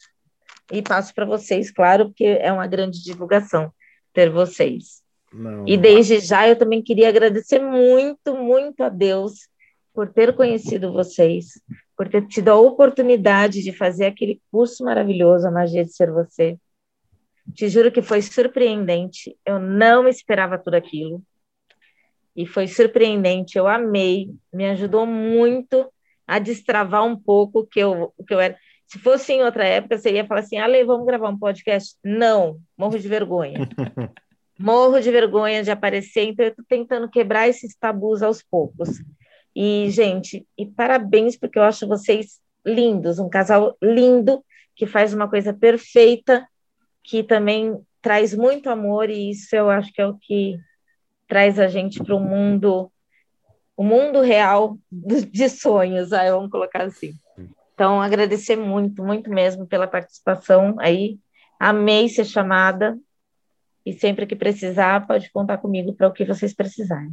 e 0.72 0.82
passo 0.82 1.14
para 1.14 1.24
vocês, 1.24 1.70
claro, 1.70 2.06
porque 2.06 2.24
é 2.24 2.52
uma 2.52 2.66
grande 2.66 3.02
divulgação 3.02 3.72
ter 4.12 4.28
vocês. 4.28 5.02
Não. 5.32 5.66
E 5.68 5.76
desde 5.76 6.18
já 6.20 6.48
eu 6.48 6.56
também 6.56 6.82
queria 6.82 7.08
agradecer 7.08 7.60
muito, 7.60 8.34
muito 8.34 8.82
a 8.82 8.88
Deus 8.88 9.48
por 9.94 10.08
ter 10.12 10.34
conhecido 10.34 10.92
vocês, 10.92 11.60
por 11.98 12.08
ter 12.08 12.24
tido 12.28 12.50
a 12.50 12.54
oportunidade 12.54 13.60
de 13.60 13.72
fazer 13.72 14.06
aquele 14.06 14.40
curso 14.52 14.84
maravilhoso, 14.84 15.48
A 15.48 15.50
Magia 15.50 15.84
de 15.84 15.92
Ser 15.92 16.12
Você. 16.12 16.56
Te 17.52 17.68
juro 17.68 17.90
que 17.90 18.00
foi 18.00 18.22
surpreendente. 18.22 19.36
Eu 19.44 19.58
não 19.58 20.06
esperava 20.06 20.56
tudo 20.56 20.74
aquilo. 20.74 21.20
E 22.36 22.46
foi 22.46 22.68
surpreendente. 22.68 23.58
Eu 23.58 23.66
amei. 23.66 24.30
Me 24.52 24.66
ajudou 24.66 25.04
muito 25.04 25.92
a 26.24 26.38
destravar 26.38 27.04
um 27.04 27.16
pouco 27.16 27.60
o 27.60 27.66
que 27.66 27.80
eu, 27.80 28.14
o 28.16 28.24
que 28.24 28.32
eu 28.32 28.38
era. 28.38 28.56
Se 28.86 29.00
fosse 29.00 29.32
em 29.32 29.42
outra 29.42 29.66
época, 29.66 29.98
você 29.98 30.12
ia 30.12 30.24
falar 30.24 30.40
assim: 30.40 30.56
Ale, 30.56 30.84
vamos 30.84 31.04
gravar 31.04 31.28
um 31.28 31.38
podcast? 31.38 31.96
Não, 32.04 32.60
morro 32.76 32.96
de 32.96 33.08
vergonha. 33.08 33.68
morro 34.56 35.00
de 35.00 35.10
vergonha 35.10 35.64
de 35.64 35.70
aparecer, 35.72 36.28
então 36.28 36.44
eu 36.44 36.50
estou 36.50 36.64
tentando 36.68 37.10
quebrar 37.10 37.48
esses 37.48 37.74
tabus 37.74 38.22
aos 38.22 38.40
poucos. 38.40 38.88
E, 39.60 39.90
gente, 39.90 40.46
e 40.56 40.64
parabéns, 40.64 41.36
porque 41.36 41.58
eu 41.58 41.64
acho 41.64 41.88
vocês 41.88 42.40
lindos, 42.64 43.18
um 43.18 43.28
casal 43.28 43.76
lindo, 43.82 44.40
que 44.76 44.86
faz 44.86 45.12
uma 45.12 45.28
coisa 45.28 45.52
perfeita, 45.52 46.46
que 47.02 47.24
também 47.24 47.76
traz 48.00 48.32
muito 48.32 48.70
amor, 48.70 49.10
e 49.10 49.30
isso 49.30 49.56
eu 49.56 49.68
acho 49.68 49.92
que 49.92 50.00
é 50.00 50.06
o 50.06 50.16
que 50.16 50.56
traz 51.26 51.58
a 51.58 51.66
gente 51.66 52.00
para 52.04 52.14
um 52.14 52.20
mundo 52.20 52.88
o 53.76 53.82
mundo 53.82 54.20
real 54.20 54.78
de 54.92 55.48
sonhos, 55.48 56.12
aí 56.12 56.30
vamos 56.30 56.52
colocar 56.52 56.84
assim. 56.84 57.12
Então, 57.74 58.00
agradecer 58.00 58.54
muito, 58.54 59.02
muito 59.02 59.28
mesmo 59.28 59.66
pela 59.66 59.88
participação 59.88 60.76
aí. 60.78 61.18
Amei 61.58 62.08
ser 62.08 62.24
chamada 62.24 62.96
e 63.84 63.92
sempre 63.92 64.24
que 64.24 64.36
precisar, 64.36 65.04
pode 65.04 65.32
contar 65.32 65.58
comigo 65.58 65.92
para 65.92 66.06
o 66.06 66.12
que 66.12 66.24
vocês 66.24 66.54
precisarem. 66.54 67.12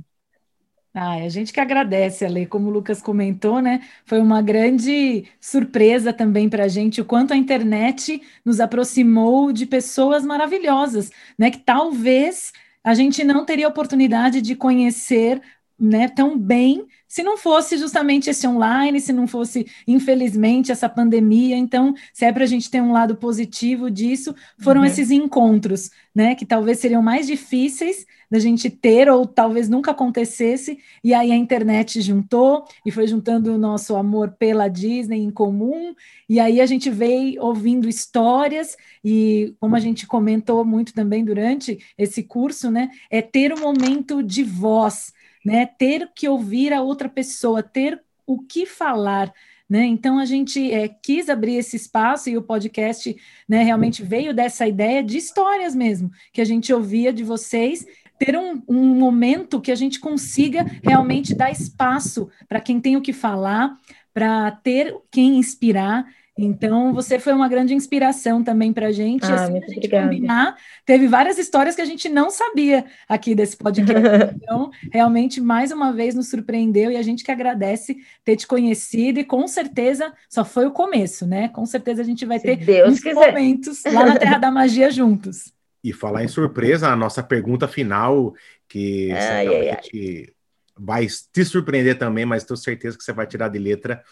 Ah, 0.98 1.16
a 1.16 1.28
gente 1.28 1.52
que 1.52 1.60
agradece, 1.60 2.24
Ale, 2.24 2.46
como 2.46 2.70
o 2.70 2.72
Lucas 2.72 3.02
comentou, 3.02 3.62
né? 3.62 3.82
Foi 4.06 4.22
uma 4.22 4.42
grande 4.42 5.26
surpresa 5.42 6.14
também 6.14 6.48
para 6.48 6.64
a 6.64 6.68
gente 6.70 7.02
o 7.02 7.06
quanto 7.06 7.34
a 7.34 7.36
internet 7.36 8.22
nos 8.46 8.62
aproximou 8.62 9.52
de 9.52 9.66
pessoas 9.66 10.24
maravilhosas, 10.24 11.12
né? 11.38 11.52
Que 11.52 11.58
talvez 11.60 12.54
a 12.82 12.94
gente 12.94 13.26
não 13.26 13.44
teria 13.44 13.68
oportunidade 13.68 14.42
de 14.42 14.56
conhecer 14.56 15.42
né, 15.78 16.08
tão 16.08 16.38
bem 16.38 16.86
se 17.10 17.22
não 17.22 17.36
fosse 17.36 17.78
justamente 17.78 18.30
esse 18.30 18.48
online, 18.48 19.02
se 19.02 19.12
não 19.12 19.28
fosse, 19.28 19.68
infelizmente, 19.86 20.72
essa 20.72 20.88
pandemia. 20.88 21.58
Então, 21.58 21.94
se 22.14 22.24
é 22.24 22.32
para 22.32 22.46
a 22.46 22.48
gente 22.48 22.72
ter 22.72 22.82
um 22.82 22.94
lado 22.94 23.18
positivo 23.18 23.92
disso, 23.92 24.34
foram 24.58 24.80
uhum. 24.80 24.88
esses 24.88 25.12
encontros, 25.12 25.92
né, 26.16 26.36
que 26.36 26.46
talvez 26.46 26.80
seriam 26.80 27.02
mais 27.02 27.28
difíceis 27.28 28.06
da 28.30 28.40
gente 28.40 28.70
ter, 28.70 29.10
ou 29.10 29.26
talvez 29.26 29.70
nunca 29.70 29.92
acontecesse, 29.92 30.80
e 31.04 31.14
aí 31.14 31.32
a 31.32 31.36
internet 31.36 32.02
juntou 32.02 32.66
e 32.86 32.92
foi 32.92 33.08
juntando 33.08 33.54
o 33.54 33.58
nosso 33.58 33.96
amor 33.96 34.32
pela 34.38 34.68
Disney 34.68 35.22
em 35.22 35.32
comum, 35.32 35.94
e 36.28 36.40
aí 36.40 36.60
a 36.60 36.66
gente 36.66 36.90
veio 36.90 37.42
ouvindo 37.42 37.88
histórias, 37.90 38.76
e 39.04 39.54
como 39.60 39.76
a 39.76 39.80
gente 39.80 40.08
comentou 40.08 40.64
muito 40.66 40.94
também 40.94 41.24
durante 41.24 41.80
esse 41.98 42.24
curso, 42.24 42.72
né, 42.72 42.90
é 43.10 43.22
ter 43.22 43.54
um 43.54 43.60
momento 43.60 44.22
de 44.24 44.44
voz 44.44 45.14
né? 45.46 45.68
Ter 45.68 46.10
que 46.16 46.28
ouvir 46.28 46.74
a 46.74 46.82
outra 46.82 47.08
pessoa, 47.08 47.62
ter 47.62 48.02
o 48.26 48.42
que 48.42 48.66
falar. 48.66 49.32
Né? 49.70 49.86
Então 49.86 50.18
a 50.18 50.26
gente 50.26 50.72
é, 50.72 50.88
quis 50.88 51.30
abrir 51.30 51.56
esse 51.56 51.76
espaço 51.76 52.30
e 52.30 52.38
o 52.38 52.42
podcast 52.42 53.16
né, 53.48 53.64
realmente 53.64 54.04
veio 54.04 54.34
dessa 54.34 54.68
ideia 54.68 55.04
de 55.04 55.18
histórias 55.18 55.76
mesmo, 55.76 56.12
que 56.34 56.42
a 56.42 56.46
gente 56.46 56.74
ouvia 56.74 57.14
de 57.14 57.24
vocês, 57.24 57.86
ter 58.18 58.38
um, 58.38 58.62
um 58.68 58.96
momento 58.96 59.62
que 59.62 59.72
a 59.72 59.76
gente 59.76 60.00
consiga 60.00 60.66
realmente 60.84 61.36
dar 61.36 61.52
espaço 61.52 62.30
para 62.48 62.60
quem 62.60 62.80
tem 62.80 62.96
o 62.96 63.02
que 63.02 63.14
falar, 63.14 63.78
para 64.14 64.52
ter 64.52 64.96
quem 65.12 65.38
inspirar 65.38 66.06
então, 66.38 66.94
você 66.94 67.18
foi 67.18 67.32
uma 67.32 67.48
grande 67.48 67.74
inspiração 67.74 68.44
também 68.44 68.74
para 68.74 68.88
a 68.88 68.92
gente. 68.92 69.24
Ah, 69.24 69.36
assim, 69.36 69.52
muito 69.52 69.64
a 69.64 69.68
gente 69.68 69.78
obrigada. 69.78 70.04
combinar, 70.04 70.56
teve 70.86 71.08
várias 71.08 71.38
histórias 71.38 71.76
que 71.76 71.82
a 71.82 71.86
gente 71.86 72.10
não 72.10 72.30
sabia 72.30 72.86
aqui 73.08 73.34
desse 73.34 73.56
podcast. 73.56 73.96
Então, 74.46 74.70
realmente, 74.92 75.40
mais 75.40 75.72
uma 75.72 75.92
vez, 75.92 76.14
nos 76.14 76.30
surpreendeu 76.30 76.92
e 76.92 76.98
a 76.98 77.02
gente 77.02 77.24
que 77.24 77.32
agradece 77.32 77.98
ter 78.24 78.36
te 78.36 78.46
conhecido 78.46 79.20
e 79.20 79.24
com 79.24 79.48
certeza 79.48 80.14
só 80.30 80.44
foi 80.44 80.66
o 80.66 80.72
começo, 80.72 81.26
né? 81.26 81.48
Com 81.50 81.66
certeza 81.66 82.02
a 82.02 82.06
gente 82.06 82.26
vai 82.26 82.40
Se 82.40 82.46
ter 82.46 82.58
Deus 82.58 83.02
momentos 83.04 83.84
lá 83.86 84.06
na 84.06 84.18
Terra 84.18 84.38
da 84.38 84.52
Magia 84.52 84.92
juntos. 84.92 85.52
E 85.86 85.94
falar 85.94 86.24
em 86.24 86.28
surpresa, 86.28 86.90
a 86.90 86.96
nossa 86.96 87.22
pergunta 87.22 87.68
final, 87.68 88.34
que 88.68 89.12
ai, 89.12 89.48
ai, 89.48 89.70
ai. 89.70 90.28
vai 90.76 91.08
te 91.08 91.46
surpreender 91.46 91.98
também, 91.98 92.26
mas 92.26 92.44
tenho 92.44 92.58
certeza 92.58 92.98
que 92.98 93.04
você 93.04 93.14
vai 93.14 93.28
tirar 93.28 93.50
de 93.50 93.60
letra 93.60 94.04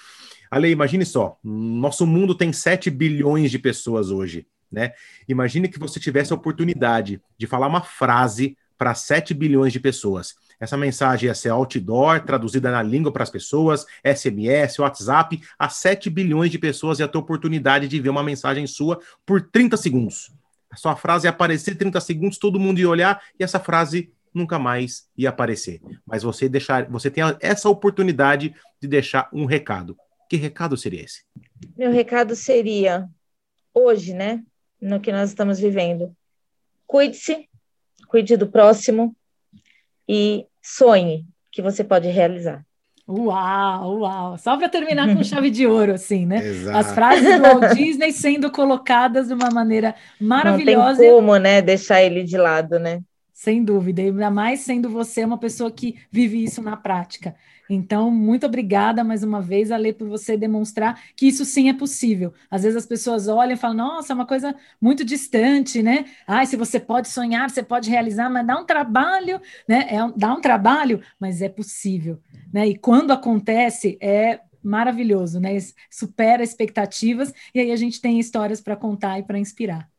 Ale, 0.53 0.69
imagine 0.69 1.03
só, 1.03 1.39
nosso 1.43 2.05
mundo 2.05 2.35
tem 2.35 2.53
7 2.53 2.91
bilhões 2.91 3.49
de 3.49 3.57
pessoas 3.57 4.11
hoje, 4.11 4.45
né? 4.71 4.93
Imagine 5.27 5.67
que 5.67 5.79
você 5.79 5.99
tivesse 5.99 6.31
a 6.31 6.35
oportunidade 6.35 7.19
de 7.35 7.47
falar 7.47 7.65
uma 7.65 7.81
frase 7.81 8.55
para 8.77 8.93
7 8.93 9.33
bilhões 9.33 9.73
de 9.73 9.79
pessoas. 9.79 10.35
Essa 10.59 10.77
mensagem 10.77 11.25
ia 11.25 11.33
ser 11.33 11.49
outdoor, 11.49 12.19
traduzida 12.21 12.69
na 12.69 12.83
língua 12.83 13.11
para 13.11 13.23
as 13.23 13.31
pessoas, 13.31 13.87
SMS, 14.03 14.79
WhatsApp, 14.79 15.41
a 15.57 15.69
7 15.69 16.07
bilhões 16.11 16.51
de 16.51 16.59
pessoas 16.59 16.99
ia 16.99 17.07
ter 17.07 17.17
a 17.17 17.21
oportunidade 17.21 17.87
de 17.87 17.99
ver 17.99 18.09
uma 18.09 18.21
mensagem 18.21 18.67
sua 18.67 18.99
por 19.25 19.41
30 19.41 19.75
segundos. 19.75 20.31
A 20.73 20.75
sua 20.75 20.95
frase 20.95 21.27
ia 21.27 21.29
aparecer 21.29 21.75
30 21.75 22.01
segundos, 22.01 22.39
todo 22.39 22.59
mundo 22.59 22.79
ia 22.79 22.89
olhar 22.89 23.21
e 23.39 23.43
essa 23.43 23.59
frase 23.59 24.11
nunca 24.33 24.57
mais 24.57 25.07
ia 25.15 25.29
aparecer. 25.29 25.79
Mas 26.03 26.23
você 26.23 26.49
deixar, 26.49 26.89
você 26.89 27.11
tem 27.11 27.23
essa 27.39 27.69
oportunidade 27.69 28.55
de 28.81 28.87
deixar 28.87 29.29
um 29.31 29.45
recado. 29.45 29.95
Que 30.27 30.35
recado 30.35 30.75
seria 30.75 31.03
esse? 31.03 31.25
Meu 31.77 31.91
recado 31.91 32.35
seria, 32.35 33.07
hoje, 33.71 34.15
né, 34.15 34.43
no 34.81 34.99
que 34.99 35.11
nós 35.11 35.29
estamos 35.29 35.59
vivendo, 35.59 36.11
cuide-se, 36.87 37.47
cuide 38.07 38.35
do 38.35 38.47
próximo 38.47 39.15
e 40.09 40.47
sonhe 40.59 41.23
que 41.51 41.61
você 41.61 41.83
pode 41.83 42.07
realizar. 42.07 42.65
Uau, 43.07 43.99
uau! 43.99 44.37
Só 44.37 44.55
para 44.57 44.69
terminar 44.69 45.11
com 45.11 45.21
chave 45.23 45.49
de 45.51 45.67
ouro, 45.67 45.93
assim, 45.95 46.25
né? 46.25 46.45
Exato. 46.45 46.77
As 46.77 46.91
frases 46.93 47.33
do 47.35 47.41
Walt 47.41 47.67
Disney 47.73 48.13
sendo 48.13 48.49
colocadas 48.51 49.27
de 49.27 49.33
uma 49.33 49.51
maneira 49.51 49.93
maravilhosa. 50.19 50.93
Não 50.93 50.95
tem 50.95 51.15
como, 51.15 51.37
né, 51.37 51.61
deixar 51.61 52.01
ele 52.03 52.23
de 52.23 52.37
lado, 52.37 52.79
né? 52.79 53.01
Sem 53.33 53.63
dúvida, 53.63 54.01
ainda 54.03 54.29
mais 54.29 54.59
sendo 54.59 54.89
você 54.89 55.25
uma 55.25 55.39
pessoa 55.39 55.71
que 55.71 55.97
vive 56.11 56.43
isso 56.43 56.61
na 56.61 56.77
prática. 56.77 57.35
Então, 57.67 58.11
muito 58.11 58.45
obrigada 58.45 59.03
mais 59.03 59.23
uma 59.23 59.41
vez, 59.41 59.71
Ale, 59.71 59.91
por 59.91 60.07
você 60.07 60.37
demonstrar 60.37 61.01
que 61.15 61.27
isso 61.27 61.43
sim 61.43 61.67
é 61.67 61.73
possível. 61.73 62.31
Às 62.49 62.61
vezes 62.61 62.77
as 62.77 62.85
pessoas 62.85 63.27
olham 63.27 63.53
e 63.53 63.57
falam, 63.57 63.77
nossa, 63.77 64.13
é 64.13 64.15
uma 64.15 64.27
coisa 64.27 64.55
muito 64.79 65.03
distante, 65.03 65.81
né? 65.81 66.05
Ai, 66.27 66.45
se 66.45 66.55
você 66.55 66.79
pode 66.79 67.07
sonhar, 67.07 67.49
você 67.49 67.63
pode 67.63 67.89
realizar, 67.89 68.29
mas 68.29 68.45
dá 68.45 68.59
um 68.59 68.65
trabalho, 68.65 69.41
né? 69.67 69.87
É, 69.89 69.97
dá 70.15 70.33
um 70.33 70.41
trabalho, 70.41 71.01
mas 71.19 71.41
é 71.41 71.49
possível, 71.49 72.19
né? 72.53 72.67
E 72.67 72.77
quando 72.77 73.11
acontece, 73.11 73.97
é 73.99 74.41
maravilhoso, 74.61 75.39
né? 75.39 75.57
Supera 75.89 76.43
expectativas, 76.43 77.33
e 77.53 77.59
aí 77.59 77.71
a 77.71 77.75
gente 77.75 77.99
tem 77.99 78.19
histórias 78.19 78.61
para 78.61 78.75
contar 78.75 79.17
e 79.19 79.23
para 79.23 79.39
inspirar. 79.39 79.89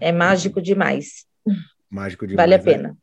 É 0.00 0.12
mágico 0.12 0.60
demais. 0.60 1.26
Mágico 1.92 2.26
demais. 2.26 2.48
Vale 2.48 2.54
a 2.54 2.58
né? 2.58 2.64
pena. 2.64 2.96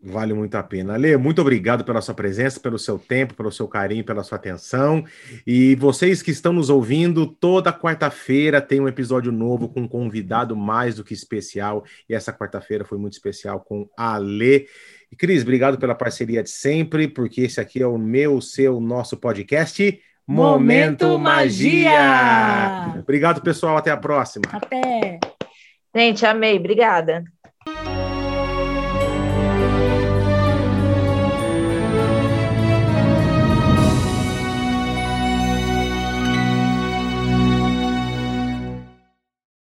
Vale 0.00 0.32
muito 0.32 0.54
a 0.54 0.62
pena. 0.62 0.96
Lê, 0.96 1.16
muito 1.16 1.40
obrigado 1.40 1.84
pela 1.84 2.00
sua 2.00 2.14
presença, 2.14 2.60
pelo 2.60 2.78
seu 2.78 2.98
tempo, 3.00 3.34
pelo 3.34 3.50
seu 3.50 3.66
carinho, 3.66 4.04
pela 4.04 4.22
sua 4.22 4.36
atenção. 4.36 5.04
E 5.44 5.74
vocês 5.74 6.22
que 6.22 6.30
estão 6.30 6.52
nos 6.52 6.70
ouvindo, 6.70 7.26
toda 7.26 7.72
quarta-feira 7.72 8.60
tem 8.60 8.80
um 8.80 8.86
episódio 8.86 9.32
novo 9.32 9.68
com 9.68 9.80
um 9.80 9.88
convidado 9.88 10.56
mais 10.56 10.94
do 10.94 11.04
que 11.04 11.12
especial. 11.12 11.84
E 12.08 12.14
essa 12.14 12.32
quarta-feira 12.32 12.84
foi 12.84 12.96
muito 12.96 13.14
especial 13.14 13.60
com 13.60 13.88
a 13.96 14.16
Lê. 14.18 14.66
E 15.10 15.16
Cris, 15.16 15.42
obrigado 15.42 15.78
pela 15.78 15.96
parceria 15.96 16.44
de 16.44 16.50
sempre, 16.50 17.08
porque 17.08 17.42
esse 17.42 17.60
aqui 17.60 17.82
é 17.82 17.86
o 17.86 17.98
meu, 17.98 18.40
seu, 18.40 18.80
nosso 18.80 19.16
podcast. 19.16 20.00
Momento 20.24 21.18
Magia! 21.18 22.94
Obrigado, 23.00 23.40
pessoal. 23.40 23.76
Até 23.76 23.90
a 23.90 23.96
próxima. 23.96 24.44
Até. 24.52 25.18
Gente, 25.92 26.24
amei. 26.24 26.56
Obrigada. 26.56 27.24